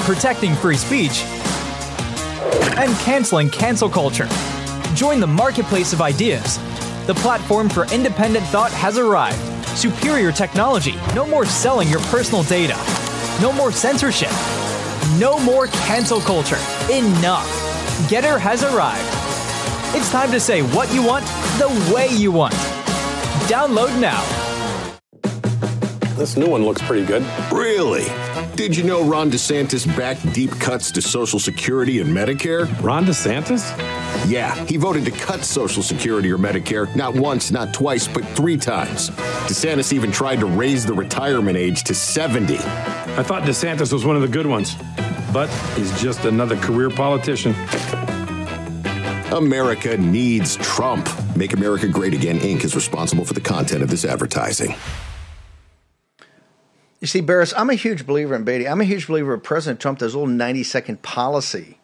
protecting 0.06 0.54
free 0.54 0.78
speech, 0.78 1.22
and 2.78 2.96
canceling 3.00 3.50
cancel 3.50 3.90
culture. 3.90 4.28
Join 4.94 5.20
the 5.20 5.26
marketplace 5.26 5.92
of 5.92 6.00
ideas. 6.00 6.58
The 7.06 7.14
platform 7.14 7.68
for 7.68 7.86
independent 7.94 8.44
thought 8.46 8.72
has 8.72 8.98
arrived. 8.98 9.38
Superior 9.78 10.32
technology. 10.32 10.96
No 11.14 11.24
more 11.24 11.46
selling 11.46 11.88
your 11.88 12.00
personal 12.00 12.42
data. 12.42 12.74
No 13.40 13.52
more 13.52 13.70
censorship. 13.70 14.32
No 15.16 15.38
more 15.38 15.68
cancel 15.68 16.20
culture. 16.20 16.58
Enough. 16.90 17.46
GETTR 18.10 18.40
has 18.40 18.64
arrived. 18.64 19.06
It's 19.96 20.10
time 20.10 20.32
to 20.32 20.40
say 20.40 20.62
what 20.74 20.92
you 20.92 21.00
want 21.00 21.24
the 21.58 21.92
way 21.94 22.08
you 22.08 22.32
want. 22.32 22.54
Download 23.46 23.96
now. 24.00 24.20
This 26.16 26.36
new 26.36 26.48
one 26.48 26.64
looks 26.64 26.82
pretty 26.82 27.06
good. 27.06 27.24
Really? 27.52 28.06
Did 28.56 28.74
you 28.74 28.84
know 28.84 29.04
Ron 29.04 29.30
DeSantis 29.30 29.86
backed 29.98 30.32
deep 30.32 30.50
cuts 30.52 30.90
to 30.92 31.02
Social 31.02 31.38
Security 31.38 32.00
and 32.00 32.08
Medicare? 32.08 32.66
Ron 32.82 33.04
DeSantis? 33.04 33.76
Yeah, 34.26 34.54
he 34.64 34.78
voted 34.78 35.04
to 35.04 35.10
cut 35.10 35.44
Social 35.44 35.82
Security 35.82 36.32
or 36.32 36.38
Medicare 36.38 36.92
not 36.96 37.12
once, 37.14 37.50
not 37.50 37.74
twice, 37.74 38.08
but 38.08 38.24
three 38.28 38.56
times. 38.56 39.10
DeSantis 39.10 39.92
even 39.92 40.10
tried 40.10 40.40
to 40.40 40.46
raise 40.46 40.86
the 40.86 40.94
retirement 40.94 41.58
age 41.58 41.84
to 41.84 41.94
70. 41.94 42.56
I 42.56 43.22
thought 43.22 43.42
DeSantis 43.42 43.92
was 43.92 44.06
one 44.06 44.16
of 44.16 44.22
the 44.22 44.28
good 44.28 44.46
ones, 44.46 44.74
but 45.34 45.50
he's 45.76 46.00
just 46.00 46.24
another 46.24 46.56
career 46.56 46.88
politician. 46.88 47.54
America 49.32 49.98
needs 49.98 50.56
Trump. 50.56 51.06
Make 51.36 51.52
America 51.52 51.88
Great 51.88 52.14
Again 52.14 52.38
Inc. 52.38 52.64
is 52.64 52.74
responsible 52.74 53.26
for 53.26 53.34
the 53.34 53.40
content 53.42 53.82
of 53.82 53.90
this 53.90 54.06
advertising. 54.06 54.74
You 57.00 57.06
see, 57.06 57.20
Baris, 57.20 57.52
I'm 57.56 57.70
a 57.70 57.74
huge 57.74 58.06
believer 58.06 58.34
in 58.34 58.44
Beattie. 58.44 58.66
I'm 58.66 58.80
a 58.80 58.84
huge 58.84 59.06
believer 59.06 59.34
of 59.34 59.42
President 59.42 59.80
Trump, 59.80 59.98
those 59.98 60.14
little 60.14 60.26
90 60.28 60.62
second 60.62 61.02
policy 61.02 61.78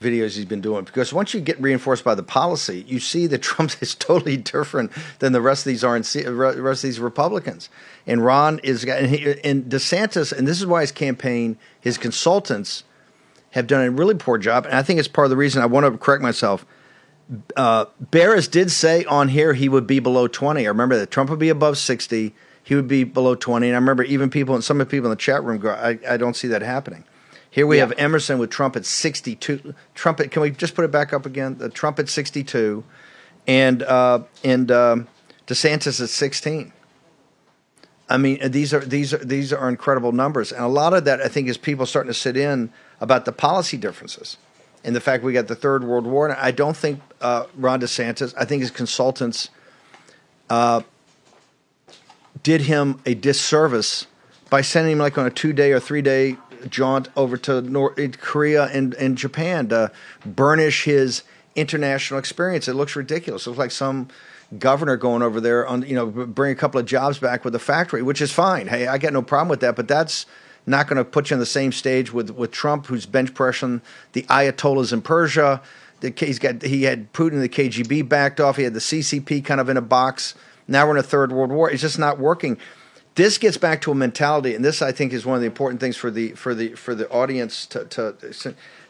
videos 0.00 0.36
he's 0.36 0.44
been 0.44 0.60
doing. 0.60 0.84
Because 0.84 1.12
once 1.12 1.34
you 1.34 1.40
get 1.40 1.60
reinforced 1.60 2.04
by 2.04 2.14
the 2.14 2.22
policy, 2.22 2.84
you 2.86 2.98
see 2.98 3.26
that 3.28 3.38
Trump 3.42 3.72
is 3.80 3.94
totally 3.94 4.36
different 4.36 4.90
than 5.20 5.32
the 5.32 5.40
rest 5.40 5.66
of 5.66 5.70
these 5.70 5.82
RNC, 5.82 6.62
rest 6.62 6.84
of 6.84 6.88
these 6.88 7.00
Republicans. 7.00 7.68
And 8.06 8.24
Ron 8.24 8.58
is, 8.60 8.84
and, 8.84 9.06
he, 9.06 9.40
and 9.44 9.64
DeSantis, 9.64 10.36
and 10.36 10.46
this 10.46 10.60
is 10.60 10.66
why 10.66 10.82
his 10.82 10.92
campaign, 10.92 11.56
his 11.80 11.96
consultants 11.96 12.84
have 13.52 13.68
done 13.68 13.84
a 13.84 13.90
really 13.90 14.16
poor 14.16 14.36
job. 14.36 14.66
And 14.66 14.74
I 14.74 14.82
think 14.82 14.98
it's 14.98 15.08
part 15.08 15.26
of 15.26 15.30
the 15.30 15.36
reason 15.36 15.62
I 15.62 15.66
want 15.66 15.86
to 15.86 15.96
correct 15.96 16.22
myself. 16.22 16.66
Uh, 17.56 17.86
Baris 18.10 18.48
did 18.48 18.70
say 18.70 19.04
on 19.04 19.28
here 19.28 19.54
he 19.54 19.68
would 19.68 19.86
be 19.86 20.00
below 20.00 20.26
20. 20.26 20.66
I 20.66 20.68
remember 20.68 20.98
that 20.98 21.10
Trump 21.10 21.30
would 21.30 21.38
be 21.38 21.48
above 21.48 21.78
60 21.78 22.34
he 22.64 22.74
would 22.74 22.88
be 22.88 23.04
below 23.04 23.34
20. 23.34 23.68
And 23.68 23.76
I 23.76 23.78
remember 23.78 24.02
even 24.02 24.30
people 24.30 24.54
and 24.54 24.64
some 24.64 24.80
of 24.80 24.88
the 24.88 24.90
people 24.90 25.06
in 25.06 25.10
the 25.10 25.20
chat 25.20 25.44
room 25.44 25.58
go, 25.58 25.70
I, 25.70 25.98
I 26.08 26.16
don't 26.16 26.34
see 26.34 26.48
that 26.48 26.62
happening. 26.62 27.04
Here 27.50 27.66
we 27.66 27.76
yeah. 27.76 27.86
have 27.86 27.92
Emerson 27.98 28.38
with 28.38 28.50
Trump 28.50 28.74
at 28.74 28.84
62. 28.84 29.74
Trumpet, 29.94 30.32
can 30.32 30.42
we 30.42 30.50
just 30.50 30.74
put 30.74 30.84
it 30.84 30.90
back 30.90 31.12
up 31.12 31.26
again? 31.26 31.58
The 31.58 31.68
Trump 31.68 32.00
at 32.00 32.08
62 32.08 32.82
and, 33.46 33.82
uh, 33.82 34.24
and 34.42 34.72
um, 34.72 35.08
DeSantis 35.46 36.02
at 36.02 36.08
16. 36.08 36.72
I 38.08 38.16
mean, 38.16 38.50
these 38.50 38.74
are 38.74 38.80
these 38.80 39.14
are 39.14 39.18
these 39.18 39.50
are 39.50 39.66
incredible 39.66 40.12
numbers, 40.12 40.52
and 40.52 40.62
a 40.62 40.68
lot 40.68 40.92
of 40.92 41.06
that 41.06 41.22
I 41.22 41.28
think 41.28 41.48
is 41.48 41.56
people 41.56 41.86
starting 41.86 42.12
to 42.12 42.18
sit 42.18 42.36
in 42.36 42.70
about 43.00 43.24
the 43.24 43.32
policy 43.32 43.78
differences, 43.78 44.36
and 44.84 44.94
the 44.94 45.00
fact 45.00 45.24
we 45.24 45.32
got 45.32 45.48
the 45.48 45.54
third 45.54 45.84
world 45.84 46.06
war. 46.06 46.28
And 46.28 46.38
I 46.38 46.50
don't 46.50 46.76
think 46.76 47.00
uh, 47.22 47.46
Ron 47.56 47.80
DeSantis. 47.80 48.34
I 48.36 48.44
think 48.44 48.60
his 48.60 48.70
consultants 48.70 49.48
uh, 50.50 50.82
did 52.44 52.60
him 52.62 53.00
a 53.04 53.14
disservice 53.14 54.06
by 54.50 54.60
sending 54.60 54.92
him 54.92 54.98
like 55.00 55.18
on 55.18 55.26
a 55.26 55.30
two 55.30 55.52
day 55.52 55.72
or 55.72 55.80
three 55.80 56.02
day 56.02 56.36
jaunt 56.68 57.08
over 57.16 57.36
to 57.36 57.60
North 57.60 58.20
Korea 58.20 58.66
and, 58.66 58.94
and 58.94 59.18
Japan 59.18 59.68
to 59.68 59.90
burnish 60.24 60.84
his 60.84 61.24
international 61.56 62.18
experience. 62.18 62.68
It 62.68 62.74
looks 62.74 62.94
ridiculous. 62.94 63.46
It 63.46 63.50
looks 63.50 63.58
like 63.58 63.70
some 63.70 64.08
governor 64.58 64.96
going 64.96 65.22
over 65.22 65.40
there 65.40 65.66
on 65.66 65.82
you 65.82 65.94
know 65.94 66.06
bring 66.06 66.52
a 66.52 66.54
couple 66.54 66.78
of 66.78 66.86
jobs 66.86 67.18
back 67.18 67.44
with 67.44 67.54
a 67.54 67.58
factory, 67.58 68.02
which 68.02 68.20
is 68.20 68.30
fine. 68.30 68.68
Hey, 68.68 68.86
I 68.86 68.98
got 68.98 69.12
no 69.12 69.22
problem 69.22 69.48
with 69.48 69.60
that, 69.60 69.74
but 69.74 69.88
that's 69.88 70.26
not 70.66 70.86
going 70.86 70.96
to 70.96 71.04
put 71.04 71.30
you 71.30 71.34
on 71.34 71.40
the 71.40 71.46
same 71.46 71.72
stage 71.72 72.12
with 72.12 72.30
with 72.30 72.50
Trump, 72.50 72.86
who's 72.86 73.06
bench 73.06 73.34
pressing 73.34 73.80
the 74.12 74.22
ayatollahs 74.24 74.92
in 74.92 75.02
Persia. 75.02 75.62
The, 76.00 76.12
he's 76.16 76.38
got 76.38 76.62
he 76.62 76.82
had 76.84 77.12
Putin, 77.12 77.40
the 77.40 77.48
KGB 77.48 78.08
backed 78.08 78.40
off. 78.40 78.56
He 78.56 78.64
had 78.64 78.74
the 78.74 78.80
CCP 78.80 79.44
kind 79.44 79.60
of 79.60 79.68
in 79.68 79.76
a 79.76 79.82
box. 79.82 80.34
Now 80.66 80.86
we're 80.86 80.92
in 80.92 80.98
a 80.98 81.02
third 81.02 81.32
world 81.32 81.50
war. 81.50 81.70
It's 81.70 81.82
just 81.82 81.98
not 81.98 82.18
working. 82.18 82.58
This 83.14 83.38
gets 83.38 83.56
back 83.56 83.80
to 83.82 83.92
a 83.92 83.94
mentality, 83.94 84.54
and 84.54 84.64
this 84.64 84.82
I 84.82 84.90
think 84.90 85.12
is 85.12 85.24
one 85.24 85.36
of 85.36 85.40
the 85.40 85.46
important 85.46 85.80
things 85.80 85.96
for 85.96 86.10
the 86.10 86.32
for 86.32 86.54
the 86.54 86.74
for 86.74 86.94
the 86.94 87.08
audience 87.10 87.66
to, 87.66 87.84
to 87.84 88.16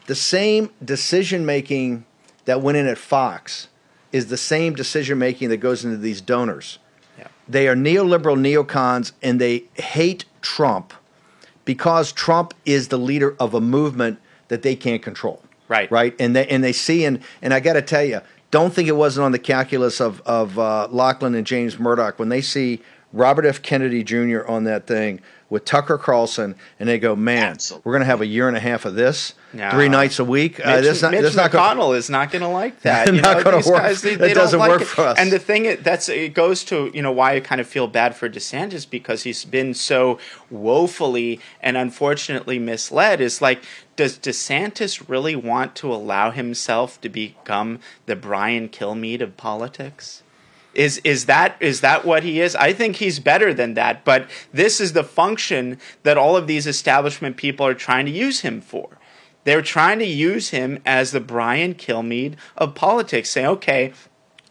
the 0.07 0.15
same 0.15 0.71
decision 0.83 1.45
making 1.45 2.05
that 2.45 2.61
went 2.61 2.77
in 2.77 2.87
at 2.87 2.97
Fox 2.97 3.67
is 4.11 4.27
the 4.27 4.37
same 4.37 4.73
decision 4.73 5.19
making 5.19 5.49
that 5.49 5.57
goes 5.57 5.83
into 5.83 5.97
these 5.97 6.21
donors. 6.21 6.79
Yeah. 7.17 7.27
They 7.47 7.67
are 7.67 7.75
neoliberal 7.75 8.39
neocons 8.39 9.11
and 9.21 9.41
they 9.41 9.65
hate 9.73 10.25
Trump 10.41 10.93
because 11.65 12.11
Trump 12.11 12.53
is 12.65 12.87
the 12.87 12.97
leader 12.97 13.35
of 13.39 13.53
a 13.53 13.61
movement 13.61 14.19
that 14.47 14.61
they 14.61 14.75
can't 14.75 15.01
control. 15.01 15.41
Right. 15.67 15.89
Right. 15.91 16.15
And 16.19 16.35
they 16.35 16.47
and 16.47 16.63
they 16.63 16.73
see 16.73 17.05
and 17.05 17.19
and 17.41 17.53
I 17.53 17.59
got 17.59 17.73
to 17.73 17.81
tell 17.81 18.03
you, 18.03 18.21
don't 18.55 18.73
think 18.73 18.87
it 18.87 18.93
wasn't 18.93 19.25
on 19.25 19.33
the 19.33 19.39
calculus 19.39 19.99
of 19.99 20.21
of 20.21 20.57
uh, 20.57 20.87
Lachlan 20.89 21.35
and 21.35 21.45
James 21.45 21.77
Murdoch 21.77 22.17
when 22.17 22.29
they 22.29 22.39
see 22.39 22.81
Robert 23.11 23.43
F. 23.45 23.61
Kennedy 23.61 24.01
Jr. 24.01 24.47
on 24.47 24.63
that 24.63 24.87
thing 24.87 25.19
with 25.49 25.63
Tucker 25.63 25.97
Carlson, 25.97 26.55
and 26.79 26.89
they 26.89 26.97
go, 26.97 27.15
"Man, 27.15 27.51
Absolutely. 27.51 27.83
we're 27.85 27.93
going 27.93 28.01
to 28.01 28.07
have 28.07 28.21
a 28.21 28.25
year 28.25 28.47
and 28.47 28.57
a 28.57 28.59
half 28.59 28.85
of 28.85 28.95
this, 28.95 29.33
no. 29.53 29.69
three 29.71 29.89
nights 29.89 30.19
a 30.19 30.25
week." 30.25 30.59
Uh, 30.59 30.67
Mitch, 30.67 30.77
uh, 30.77 30.81
this 30.81 31.01
not, 31.01 31.11
Mitch 31.11 31.21
this 31.21 31.35
McConnell 31.35 31.77
gonna, 31.77 31.91
is 31.91 32.09
not 32.09 32.31
going 32.31 32.41
to 32.41 32.47
like 32.47 32.81
that. 32.81 33.07
You 33.13 33.21
not 33.21 33.43
going 33.43 33.61
to 33.61 33.69
work. 33.69 33.83
Guys, 33.83 34.01
they, 34.01 34.15
they 34.15 34.33
doesn't 34.33 34.59
like 34.59 34.69
work 34.69 34.81
it. 34.81 34.85
for 34.85 35.01
us. 35.01 35.19
And 35.19 35.31
the 35.31 35.39
thing 35.39 35.77
that's 35.81 36.09
it 36.09 36.33
goes 36.33 36.63
to 36.65 36.91
you 36.93 37.01
know 37.01 37.11
why 37.11 37.35
I 37.35 37.39
kind 37.39 37.61
of 37.61 37.67
feel 37.67 37.87
bad 37.87 38.15
for 38.15 38.27
DeSantis 38.27 38.89
because 38.89 39.23
he's 39.23 39.45
been 39.45 39.73
so 39.73 40.19
woefully 40.49 41.39
and 41.61 41.77
unfortunately 41.77 42.57
misled. 42.57 43.21
Is 43.21 43.41
like, 43.41 43.63
does 43.95 44.17
DeSantis 44.17 45.07
really 45.07 45.35
want 45.35 45.75
to 45.75 45.93
allow 45.93 46.31
himself 46.31 46.99
to 47.01 47.09
become 47.09 47.79
the 48.07 48.15
Brian 48.15 48.67
Kilmeade 48.67 49.21
of 49.21 49.37
politics? 49.37 50.23
Is 50.75 50.99
is 50.99 51.25
that 51.25 51.55
is 51.59 51.81
that 51.81 52.05
what 52.05 52.23
he 52.23 52.41
is? 52.41 52.55
I 52.55 52.73
think 52.73 52.97
he's 52.97 53.19
better 53.19 53.53
than 53.53 53.73
that, 53.75 54.03
but 54.03 54.29
this 54.53 54.81
is 54.81 54.93
the 54.93 55.03
function 55.03 55.79
that 56.03 56.17
all 56.17 56.35
of 56.35 56.47
these 56.47 56.67
establishment 56.67 57.37
people 57.37 57.65
are 57.65 57.73
trying 57.73 58.05
to 58.05 58.11
use 58.11 58.41
him 58.41 58.61
for. 58.61 58.99
They're 59.45 59.61
trying 59.61 59.99
to 59.99 60.05
use 60.05 60.49
him 60.49 60.79
as 60.85 61.11
the 61.11 61.19
Brian 61.19 61.75
Kilmeade 61.75 62.35
of 62.57 62.75
politics, 62.75 63.29
saying, 63.29 63.47
okay, 63.47 63.93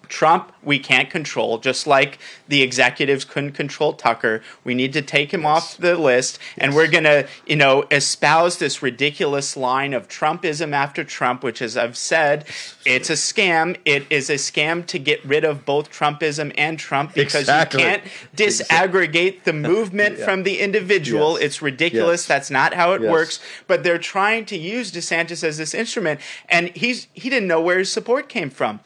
Trump, 0.09 0.53
we 0.63 0.79
can't 0.79 1.11
control, 1.11 1.59
just 1.59 1.87
like 1.87 2.19
the 2.49 2.63
executives 2.63 3.25
couldn't 3.25 3.53
control 3.53 3.93
Tucker. 3.93 4.43
We 4.65 4.75
need 4.75 4.93
to 4.95 5.03
take 5.03 5.33
him 5.33 5.45
off 5.45 5.77
the 5.77 5.97
list, 5.97 6.39
and 6.59 6.75
we're 6.75 6.89
going 6.89 7.05
to, 7.05 7.27
you 7.47 7.57
know, 7.57 7.85
espouse 7.91 8.59
this 8.59 8.83
ridiculous 8.83 9.57
line 9.57 9.93
of 9.95 10.09
Trumpism 10.09 10.73
after 10.73 11.05
Trump, 11.05 11.43
which, 11.43 11.61
as 11.63 11.77
I've 11.77 11.97
said, 11.97 12.47
it's 12.87 13.11
a 13.11 13.15
scam. 13.15 13.77
It 13.85 14.07
is 14.11 14.31
a 14.31 14.35
scam 14.35 14.87
to 14.87 14.99
get 14.99 15.25
rid 15.25 15.45
of 15.45 15.65
both 15.65 15.91
Trumpism 15.91 16.53
and 16.57 16.79
Trump 16.79 17.15
because 17.15 17.43
Exactly. 17.43 17.83
you 17.83 17.87
can't 17.89 18.03
disaggregate 18.37 19.45
the 19.45 19.53
movement 19.71 20.19
Yeah. 20.19 20.25
from 20.25 20.43
the 20.43 20.61
individual. 20.61 21.35
Yes. 21.35 21.43
It's 21.47 21.63
ridiculous. 21.63 22.23
Yes. 22.23 22.27
That's 22.29 22.51
not 22.51 22.75
how 22.75 22.93
it 22.93 23.03
Yes. 23.03 23.11
works. 23.11 23.41
But 23.67 23.85
they're 23.85 23.99
trying 23.99 24.45
to 24.47 24.59
use 24.59 24.93
DeSantis 24.93 25.43
as 25.45 25.59
this 25.59 25.75
instrument, 25.75 26.21
and 26.49 26.69
he's 26.77 27.09
he 27.13 27.29
didn't 27.31 27.49
know 27.49 27.61
where 27.61 27.79
his 27.79 27.91
support 27.93 28.29
came 28.29 28.51
from 28.51 28.81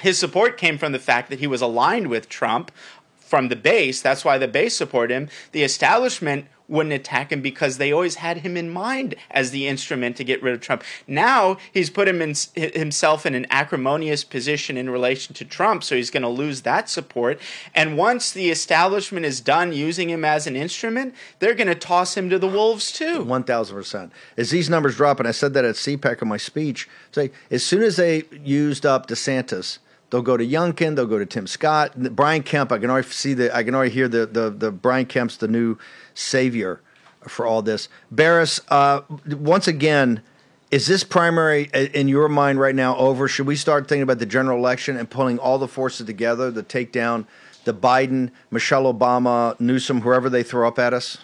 his 0.00 0.18
support 0.18 0.58
came 0.58 0.78
from 0.78 0.92
the 0.92 0.98
fact 0.98 1.30
that 1.30 1.38
he 1.38 1.46
was 1.46 1.62
aligned 1.62 2.08
with 2.08 2.28
Trump 2.28 2.70
from 3.18 3.48
the 3.48 3.56
base. 3.56 4.00
That's 4.00 4.24
why 4.24 4.38
the 4.38 4.48
base 4.48 4.76
support 4.76 5.10
him. 5.10 5.28
The 5.52 5.64
establishment 5.64 6.46
wouldn't 6.68 6.92
attack 6.92 7.30
him 7.30 7.40
because 7.40 7.78
they 7.78 7.92
always 7.92 8.16
had 8.16 8.38
him 8.38 8.56
in 8.56 8.68
mind 8.70 9.14
as 9.30 9.50
the 9.50 9.68
instrument 9.68 10.16
to 10.16 10.24
get 10.24 10.42
rid 10.42 10.54
of 10.54 10.60
Trump. 10.60 10.82
Now 11.06 11.58
he's 11.72 11.90
put 11.90 12.08
him 12.08 12.20
in, 12.20 12.34
himself 12.54 13.24
in 13.24 13.34
an 13.34 13.46
acrimonious 13.50 14.24
position 14.24 14.76
in 14.76 14.90
relation 14.90 15.34
to 15.34 15.44
Trump, 15.44 15.84
so 15.84 15.94
he's 15.94 16.10
going 16.10 16.24
to 16.24 16.28
lose 16.28 16.62
that 16.62 16.88
support. 16.88 17.40
And 17.74 17.96
once 17.96 18.32
the 18.32 18.50
establishment 18.50 19.26
is 19.26 19.40
done 19.40 19.72
using 19.72 20.10
him 20.10 20.24
as 20.24 20.46
an 20.46 20.56
instrument, 20.56 21.14
they're 21.38 21.54
going 21.54 21.68
to 21.68 21.74
toss 21.74 22.16
him 22.16 22.30
to 22.30 22.38
the 22.38 22.48
wolves 22.48 22.92
too. 22.92 23.22
One 23.22 23.44
thousand 23.44 23.76
percent. 23.76 24.12
As 24.36 24.50
these 24.50 24.68
numbers 24.68 24.96
drop, 24.96 25.20
and 25.20 25.28
I 25.28 25.32
said 25.32 25.54
that 25.54 25.64
at 25.64 25.76
CPAC 25.76 26.22
in 26.22 26.28
my 26.28 26.36
speech, 26.36 26.88
say 27.12 27.30
as 27.50 27.64
soon 27.64 27.82
as 27.82 27.96
they 27.96 28.24
used 28.42 28.84
up 28.84 29.06
DeSantis, 29.06 29.78
they'll 30.10 30.22
go 30.22 30.36
to 30.36 30.46
Youngkin, 30.46 30.96
they'll 30.96 31.06
go 31.06 31.18
to 31.18 31.26
Tim 31.26 31.46
Scott, 31.46 32.14
Brian 32.14 32.42
Kemp. 32.42 32.72
I 32.72 32.78
can 32.78 32.90
already 32.90 33.08
see 33.08 33.34
the, 33.34 33.54
I 33.54 33.62
can 33.62 33.74
already 33.74 33.92
hear 33.92 34.08
the 34.08 34.26
the, 34.26 34.50
the 34.50 34.70
Brian 34.70 35.06
Kemp's 35.06 35.36
the 35.36 35.48
new 35.48 35.78
savior 36.14 36.80
for 37.26 37.46
all 37.46 37.62
this. 37.62 37.88
Baris, 38.10 38.60
uh, 38.68 39.02
once 39.28 39.68
again. 39.68 40.22
Is 40.68 40.88
this 40.88 41.04
primary 41.04 41.70
in 41.72 42.08
your 42.08 42.28
mind 42.28 42.58
right 42.58 42.74
now 42.74 42.96
over? 42.96 43.28
Should 43.28 43.46
we 43.46 43.54
start 43.54 43.86
thinking 43.86 44.02
about 44.02 44.18
the 44.18 44.26
general 44.26 44.58
election 44.58 44.96
and 44.96 45.08
pulling 45.08 45.38
all 45.38 45.58
the 45.58 45.68
forces 45.68 46.06
together 46.06 46.50
to 46.50 46.60
take 46.60 46.90
down 46.90 47.28
the 47.62 47.72
Biden, 47.72 48.32
Michelle 48.50 48.92
Obama, 48.92 49.58
Newsom, 49.60 50.00
whoever 50.00 50.28
they 50.28 50.42
throw 50.42 50.66
up 50.66 50.80
at 50.80 50.92
us? 50.92 51.18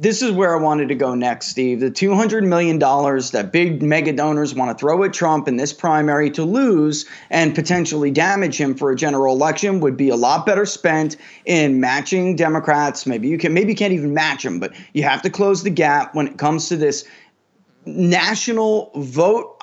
This 0.00 0.22
is 0.22 0.32
where 0.32 0.58
I 0.58 0.62
wanted 0.62 0.88
to 0.88 0.94
go 0.94 1.14
next, 1.14 1.48
Steve. 1.48 1.80
The 1.80 1.90
$200 1.90 2.46
million 2.46 2.78
that 2.78 3.50
big 3.52 3.82
mega 3.82 4.14
donors 4.14 4.54
want 4.54 4.76
to 4.76 4.80
throw 4.80 5.04
at 5.04 5.12
Trump 5.12 5.46
in 5.46 5.56
this 5.56 5.74
primary 5.74 6.30
to 6.30 6.42
lose 6.42 7.04
and 7.28 7.54
potentially 7.54 8.10
damage 8.10 8.58
him 8.58 8.74
for 8.74 8.90
a 8.90 8.96
general 8.96 9.36
election 9.36 9.78
would 9.80 9.98
be 9.98 10.08
a 10.08 10.16
lot 10.16 10.46
better 10.46 10.64
spent 10.64 11.18
in 11.44 11.80
matching 11.80 12.34
Democrats. 12.34 13.04
Maybe 13.04 13.28
you 13.28 13.36
can, 13.36 13.52
maybe 13.52 13.72
you 13.72 13.76
can't 13.76 13.92
even 13.92 14.14
match 14.14 14.42
them, 14.42 14.58
but 14.58 14.72
you 14.94 15.02
have 15.02 15.20
to 15.20 15.28
close 15.28 15.64
the 15.64 15.70
gap 15.70 16.14
when 16.14 16.28
it 16.28 16.38
comes 16.38 16.70
to 16.70 16.78
this 16.78 17.04
national 17.84 18.92
vote 18.94 19.59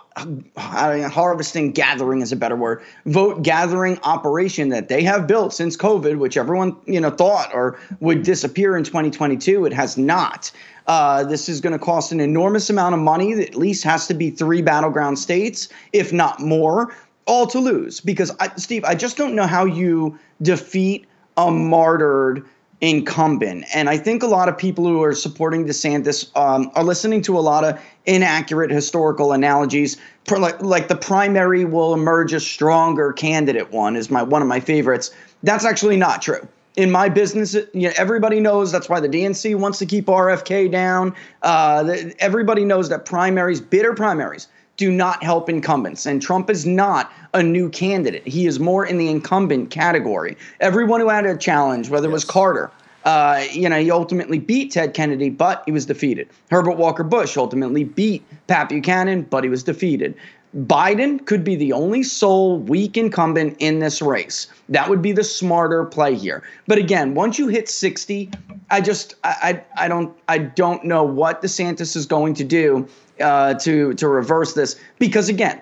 harvesting 0.58 1.72
gathering 1.72 2.22
is 2.22 2.32
a 2.32 2.36
better 2.36 2.56
word. 2.56 2.82
Vote 3.06 3.44
gathering 3.44 4.00
operation 4.04 4.70
that 4.70 4.88
they 4.88 5.04
have 5.04 5.28
built 5.28 5.54
since 5.54 5.78
covid 5.78 6.18
which 6.18 6.38
everyone 6.38 6.76
you 6.86 7.00
know 7.00 7.10
thought 7.10 7.54
or 7.54 7.80
would 8.00 8.24
disappear 8.24 8.76
in 8.78 8.84
2022 8.84 9.66
it 9.66 9.74
has 9.74 9.98
not. 9.98 10.52
Uh, 10.88 11.24
this 11.24 11.50
is 11.50 11.60
going 11.60 11.74
to 11.74 11.80
cost 11.80 12.12
an 12.12 12.20
enormous 12.20 12.70
amount 12.70 12.96
of 12.96 13.02
money. 13.02 13.34
That 13.34 13.50
at 13.50 13.56
least 13.56 13.84
has 13.84 14.08
to 14.08 14.14
be 14.14 14.30
three 14.30 14.62
battleground 14.62 15.20
states 15.20 15.70
if 15.94 16.14
not 16.14 16.40
more 16.40 16.96
all 17.26 17.46
to 17.48 17.60
lose. 17.60 18.00
Because 18.00 18.32
I, 18.40 18.50
steve 18.56 18.84
i 18.86 18.96
just 18.96 19.18
don't 19.18 19.36
know 19.36 19.48
how 19.48 19.66
you 19.66 20.18
defeat 20.42 21.06
a 21.38 21.52
martyred 21.52 22.46
incumbent. 22.82 23.66
And 23.74 23.90
I 23.90 23.98
think 23.98 24.22
a 24.22 24.28
lot 24.28 24.50
of 24.50 24.58
people 24.58 24.86
who 24.86 25.02
are 25.02 25.14
supporting 25.14 25.66
DeSantis 25.66 26.36
um, 26.38 26.72
are 26.76 26.84
listening 26.84 27.22
to 27.24 27.38
a 27.38 27.42
lot 27.42 27.64
of 27.64 27.80
inaccurate 28.06 28.70
historical 28.70 29.32
analogies. 29.32 29.98
Like, 30.30 30.62
like 30.62 30.88
the 30.88 30.96
primary 30.96 31.66
will 31.66 31.94
emerge 31.94 32.34
a 32.34 32.40
stronger 32.40 33.14
candidate. 33.14 33.72
One 33.72 33.96
is 33.96 34.12
my 34.12 34.22
one 34.22 34.42
of 34.42 34.48
my 34.48 34.60
favorites. 34.60 35.12
That's 35.44 35.66
actually 35.66 35.98
not 35.98 36.22
true. 36.22 36.48
In 36.76 36.92
my 36.92 37.10
business, 37.10 37.56
you 37.74 37.88
know, 37.88 37.94
everybody 37.98 38.40
knows 38.40 38.72
that's 38.72 38.88
why 38.88 39.00
the 39.00 39.10
DNC 39.10 39.56
wants 39.56 39.80
to 39.80 39.86
keep 39.88 40.06
RFK 40.06 40.72
down. 40.72 41.16
Uh, 41.42 41.96
everybody 42.20 42.66
knows 42.66 42.90
that 42.90 43.06
primaries, 43.06 43.60
bitter 43.60 43.96
primaries, 43.96 44.48
do 44.78 44.92
not 44.92 45.24
help 45.24 45.50
incumbents. 45.50 46.06
And 46.06 46.22
Trump 46.22 46.50
is 46.50 46.66
not 46.66 47.12
a 47.34 47.44
new 47.44 47.70
candidate. 47.70 48.26
He 48.28 48.46
is 48.46 48.60
more 48.60 48.86
in 48.86 48.98
the 48.98 49.10
incumbent 49.10 49.72
category. 49.72 50.38
Everyone 50.60 51.02
who 51.02 51.10
had 51.10 51.26
a 51.26 51.36
challenge, 51.36 51.90
whether 51.90 52.08
it 52.08 52.14
was 52.14 52.24
Carter, 52.24 52.72
uh, 53.04 53.44
you 53.52 53.68
know, 53.70 53.80
he 53.80 53.90
ultimately 53.90 54.38
beat 54.38 54.72
Ted 54.72 54.94
Kennedy, 54.94 55.30
but 55.30 55.64
he 55.66 55.72
was 55.72 55.86
defeated. 55.86 56.30
Herbert 56.52 56.78
Walker 56.78 57.04
Bush 57.04 57.38
ultimately 57.38 57.84
beat 57.84 58.24
Pat 58.48 58.70
Buchanan, 58.70 59.24
but 59.24 59.44
he 59.44 59.50
was 59.50 59.64
defeated. 59.64 60.14
Biden 60.56 61.26
could 61.26 61.44
be 61.44 61.56
the 61.56 61.74
only 61.74 62.04
sole 62.04 62.58
weak 62.58 62.98
incumbent 62.98 63.56
in 63.60 63.80
this 63.80 64.02
race. 64.02 64.48
That 64.70 64.90
would 64.90 65.02
be 65.02 65.12
the 65.12 65.24
smarter 65.24 65.86
play 65.86 66.16
here. 66.16 66.44
But 66.68 66.78
again, 66.78 67.16
once 67.16 67.38
you 67.38 67.48
hit 67.48 67.70
60, 67.70 68.30
I 68.70 68.82
just 68.82 69.16
I 69.24 69.64
I, 69.78 69.86
I 69.86 69.88
don't 69.88 70.18
I 70.28 70.38
don't 70.38 70.84
know 70.84 71.04
what 71.04 71.42
DeSantis 71.42 71.96
is 71.96 72.06
going 72.06 72.34
to 72.36 72.44
do 72.44 72.88
uh, 73.22 73.54
to 73.56 73.94
to 73.94 74.08
reverse 74.08 74.54
this 74.54 74.80
because 75.00 75.30
again, 75.30 75.62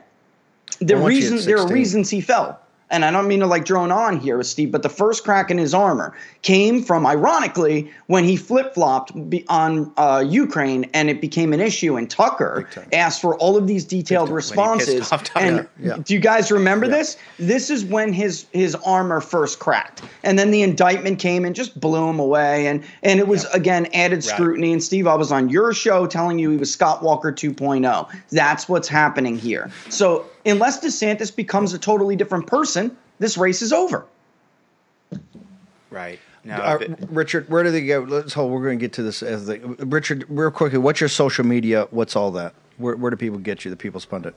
the 0.79 0.95
Well, 0.95 1.03
once 1.03 1.15
you 1.15 1.21
hit 1.21 1.31
reason 1.31 1.47
there 1.47 1.57
are 1.59 1.67
reasons 1.67 2.09
he 2.09 2.21
fell. 2.21 2.59
And 2.91 3.03
I 3.03 3.11
don't 3.11 3.27
mean 3.27 3.39
to 3.39 3.47
like 3.47 3.65
drone 3.65 3.91
on 3.91 4.19
here, 4.19 4.37
with 4.37 4.47
Steve, 4.47 4.71
but 4.71 4.83
the 4.83 4.89
first 4.89 5.23
crack 5.23 5.49
in 5.49 5.57
his 5.57 5.73
armor 5.73 6.15
came 6.43 6.83
from, 6.83 7.05
ironically, 7.05 7.91
when 8.07 8.23
he 8.23 8.35
flip 8.37 8.75
flopped 8.75 9.11
on 9.49 9.91
uh, 9.97 10.23
Ukraine 10.27 10.87
and 10.93 11.09
it 11.09 11.19
became 11.19 11.51
an 11.51 11.59
issue. 11.59 11.97
And 11.97 12.09
Tucker 12.09 12.67
asked 12.93 13.21
for 13.21 13.35
all 13.37 13.57
of 13.57 13.65
these 13.65 13.85
detailed 13.85 14.29
responses. 14.29 15.11
And 15.35 15.67
Yeah, 15.79 15.95
yeah. 15.95 15.97
do 16.03 16.13
you 16.13 16.19
guys 16.19 16.51
remember 16.51 16.87
this? 16.87 17.17
This 17.39 17.69
is 17.69 17.83
when 17.83 18.13
his 18.13 18.45
his 18.51 18.75
armor 18.85 19.19
first 19.19 19.59
cracked, 19.59 20.03
and 20.23 20.37
then 20.37 20.51
the 20.51 20.61
indictment 20.61 21.19
came 21.19 21.43
and 21.43 21.55
just 21.55 21.79
blew 21.79 22.07
him 22.07 22.19
away. 22.19 22.67
And 22.67 22.83
and 23.01 23.19
it 23.19 23.27
was 23.27 23.45
again 23.45 23.87
added 23.93 24.23
scrutiny. 24.23 24.71
And 24.71 24.83
Steve, 24.83 25.07
I 25.07 25.15
was 25.15 25.31
on 25.31 25.49
your 25.49 25.73
show 25.73 26.05
telling 26.05 26.37
you 26.37 26.51
he 26.51 26.57
was 26.57 26.71
Scott 26.71 27.01
Walker 27.01 27.31
2.0. 27.31 28.07
That's 28.29 28.69
what's 28.69 28.87
happening 28.87 29.37
here. 29.37 29.71
So 29.89 30.25
unless 30.45 30.79
DeSantis 30.79 31.35
becomes 31.35 31.73
a 31.73 31.79
totally 31.79 32.15
different 32.15 32.47
person, 32.47 32.95
this 33.19 33.37
race 33.37 33.61
is 33.61 33.73
over. 33.73 34.05
Right. 35.89 36.19
No, 36.43 36.55
Uh, 36.55 36.77
but- 36.77 37.11
Richard, 37.11 37.49
where 37.49 37.63
do 37.63 37.71
they 37.71 37.85
go? 37.85 38.05
Let's 38.07 38.33
hold. 38.33 38.51
We're 38.51 38.63
going 38.63 38.77
to 38.77 38.83
get 38.83 38.93
to 38.93 39.03
this 39.03 39.23
as 39.23 39.47
the 39.47 39.57
Richard, 39.79 40.25
real 40.29 40.51
quickly. 40.51 40.77
What's 40.77 40.99
your 40.99 41.09
social 41.09 41.45
media? 41.45 41.87
What's 41.91 42.15
all 42.15 42.29
that? 42.31 42.53
Where, 42.77 42.95
where 42.95 43.09
do 43.09 43.17
people 43.17 43.39
get 43.39 43.65
you? 43.65 43.71
The 43.71 43.77
People's 43.77 44.05
Pundit. 44.05 44.35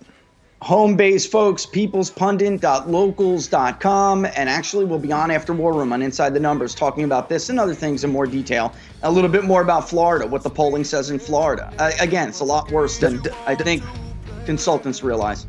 Home 0.63 0.97
base, 0.97 1.25
folks, 1.27 1.67
People's 1.67 2.11
peoplespundit.locals.com. 2.11 4.25
And 4.25 4.49
actually, 4.49 4.85
we'll 4.87 4.99
be 4.99 5.13
on 5.13 5.31
after 5.31 5.53
War 5.53 5.73
Room 5.73 5.93
on 5.93 6.03
Inside 6.03 6.35
the 6.35 6.41
Numbers 6.41 6.75
talking 6.75 7.05
about 7.05 7.29
this 7.29 7.49
and 7.49 7.61
other 7.61 7.75
things 7.75 8.03
in 8.03 8.11
more 8.11 8.27
detail. 8.27 8.75
A 9.03 9.13
little 9.13 9.31
bit 9.31 9.45
more 9.45 9.63
about 9.63 9.89
Florida, 9.89 10.27
what 10.27 10.43
the 10.43 10.51
polling 10.51 10.83
says 10.85 11.11
in 11.11 11.19
Florida. 11.21 11.73
Uh, 11.79 11.93
again, 12.01 12.29
it's 12.29 12.41
a 12.41 12.45
lot 12.45 12.71
worse 12.73 12.99
than 12.99 13.23
I 13.47 13.55
think 13.55 13.85
consultants 14.47 15.05
realize. 15.05 15.47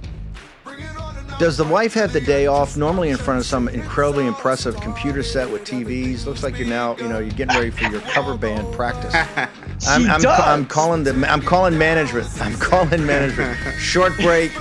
Does 1.40 1.56
the 1.56 1.64
wife 1.64 1.94
have 1.94 2.12
the 2.12 2.20
day 2.20 2.48
off? 2.48 2.76
Normally 2.76 3.12
in 3.12 3.16
front 3.16 3.40
of 3.40 3.46
some 3.46 3.70
incredibly 3.70 4.28
impressive 4.28 4.76
computer 4.82 5.24
set 5.24 5.50
with 5.50 5.64
TVs. 5.64 6.26
Looks 6.26 6.44
like 6.44 6.60
you're 6.60 6.68
now, 6.68 6.98
you 6.98 7.08
know, 7.08 7.20
you're 7.20 7.30
getting 7.32 7.56
ready 7.56 7.70
for 7.70 7.86
your 7.86 8.02
cover 8.02 8.38
band 8.38 8.74
practice. 8.74 9.16
I'm, 9.88 10.02
She 10.02 10.10
I'm, 10.10 10.22
does. 10.22 10.38
I'm 10.38 10.66
calling 10.66 11.06
the. 11.06 11.14
I'm 11.32 11.42
calling 11.42 11.78
management. 11.78 12.28
I'm 12.42 12.56
calling 12.56 13.06
management. 13.06 13.58
Short 13.80 14.18
break. 14.18 14.52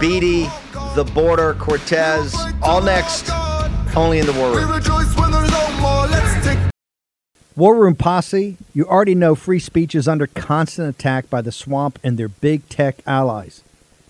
Beattie, 0.00 0.46
the 0.94 1.04
border, 1.14 1.52
Cortez. 1.60 2.34
All 2.62 2.80
next. 2.80 3.30
Only 3.94 4.18
in 4.18 4.24
the 4.24 4.32
war 4.32 4.56
room. 4.56 4.70
War 7.54 7.76
Room 7.76 7.94
Posse, 7.94 8.56
you 8.72 8.86
already 8.86 9.14
know 9.14 9.34
free 9.34 9.58
speech 9.58 9.94
is 9.94 10.08
under 10.08 10.26
constant 10.26 10.88
attack 10.88 11.28
by 11.28 11.42
the 11.42 11.52
swamp 11.52 11.98
and 12.02 12.16
their 12.16 12.28
big 12.28 12.66
tech 12.70 13.00
allies. 13.06 13.62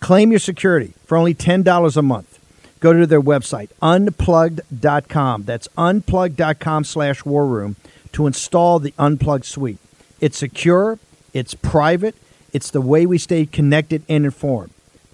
Claim 0.00 0.30
your 0.30 0.38
security 0.38 0.94
for 1.04 1.16
only 1.16 1.34
$10 1.34 1.96
a 1.96 2.02
month. 2.02 2.38
go 2.80 2.92
to 2.92 3.06
their 3.06 3.20
website, 3.20 3.70
unplugged.com. 3.82 5.42
That's 5.42 5.68
unplugged.com 5.76 6.84
slash 6.84 7.24
war 7.24 7.46
room 7.46 7.76
to 8.12 8.26
install 8.26 8.78
the 8.78 8.94
Unplugged 8.98 9.44
suite. 9.44 9.78
It's 10.20 10.38
secure, 10.38 10.98
it's 11.32 11.54
private, 11.54 12.14
it's 12.52 12.70
the 12.70 12.80
way 12.80 13.04
we 13.04 13.18
stay 13.18 13.46
connected 13.46 14.02
and 14.08 14.24
informed. 14.24 14.70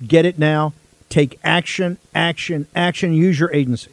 Get 0.07 0.25
it 0.27 0.39
now. 0.39 0.73
Take 1.09 1.39
action, 1.45 1.99
action, 2.15 2.67
action. 2.75 3.13
Use 3.13 3.39
your 3.39 3.53
agency. 3.53 3.91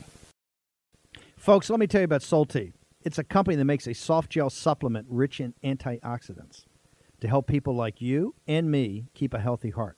Folks, 1.37 1.69
let 1.69 1.79
me 1.79 1.87
tell 1.87 2.01
you 2.01 2.05
about 2.05 2.21
Sollty. 2.21 2.73
It's 3.03 3.17
a 3.17 3.23
company 3.23 3.55
that 3.55 3.65
makes 3.65 3.87
a 3.87 3.93
soft 3.93 4.29
gel 4.31 4.49
supplement 4.49 5.07
rich 5.09 5.39
in 5.39 5.53
antioxidants 5.63 6.65
to 7.19 7.27
help 7.27 7.47
people 7.47 7.75
like 7.75 8.01
you 8.01 8.35
and 8.47 8.69
me 8.69 9.05
keep 9.13 9.33
a 9.33 9.39
healthy 9.39 9.69
heart. 9.71 9.97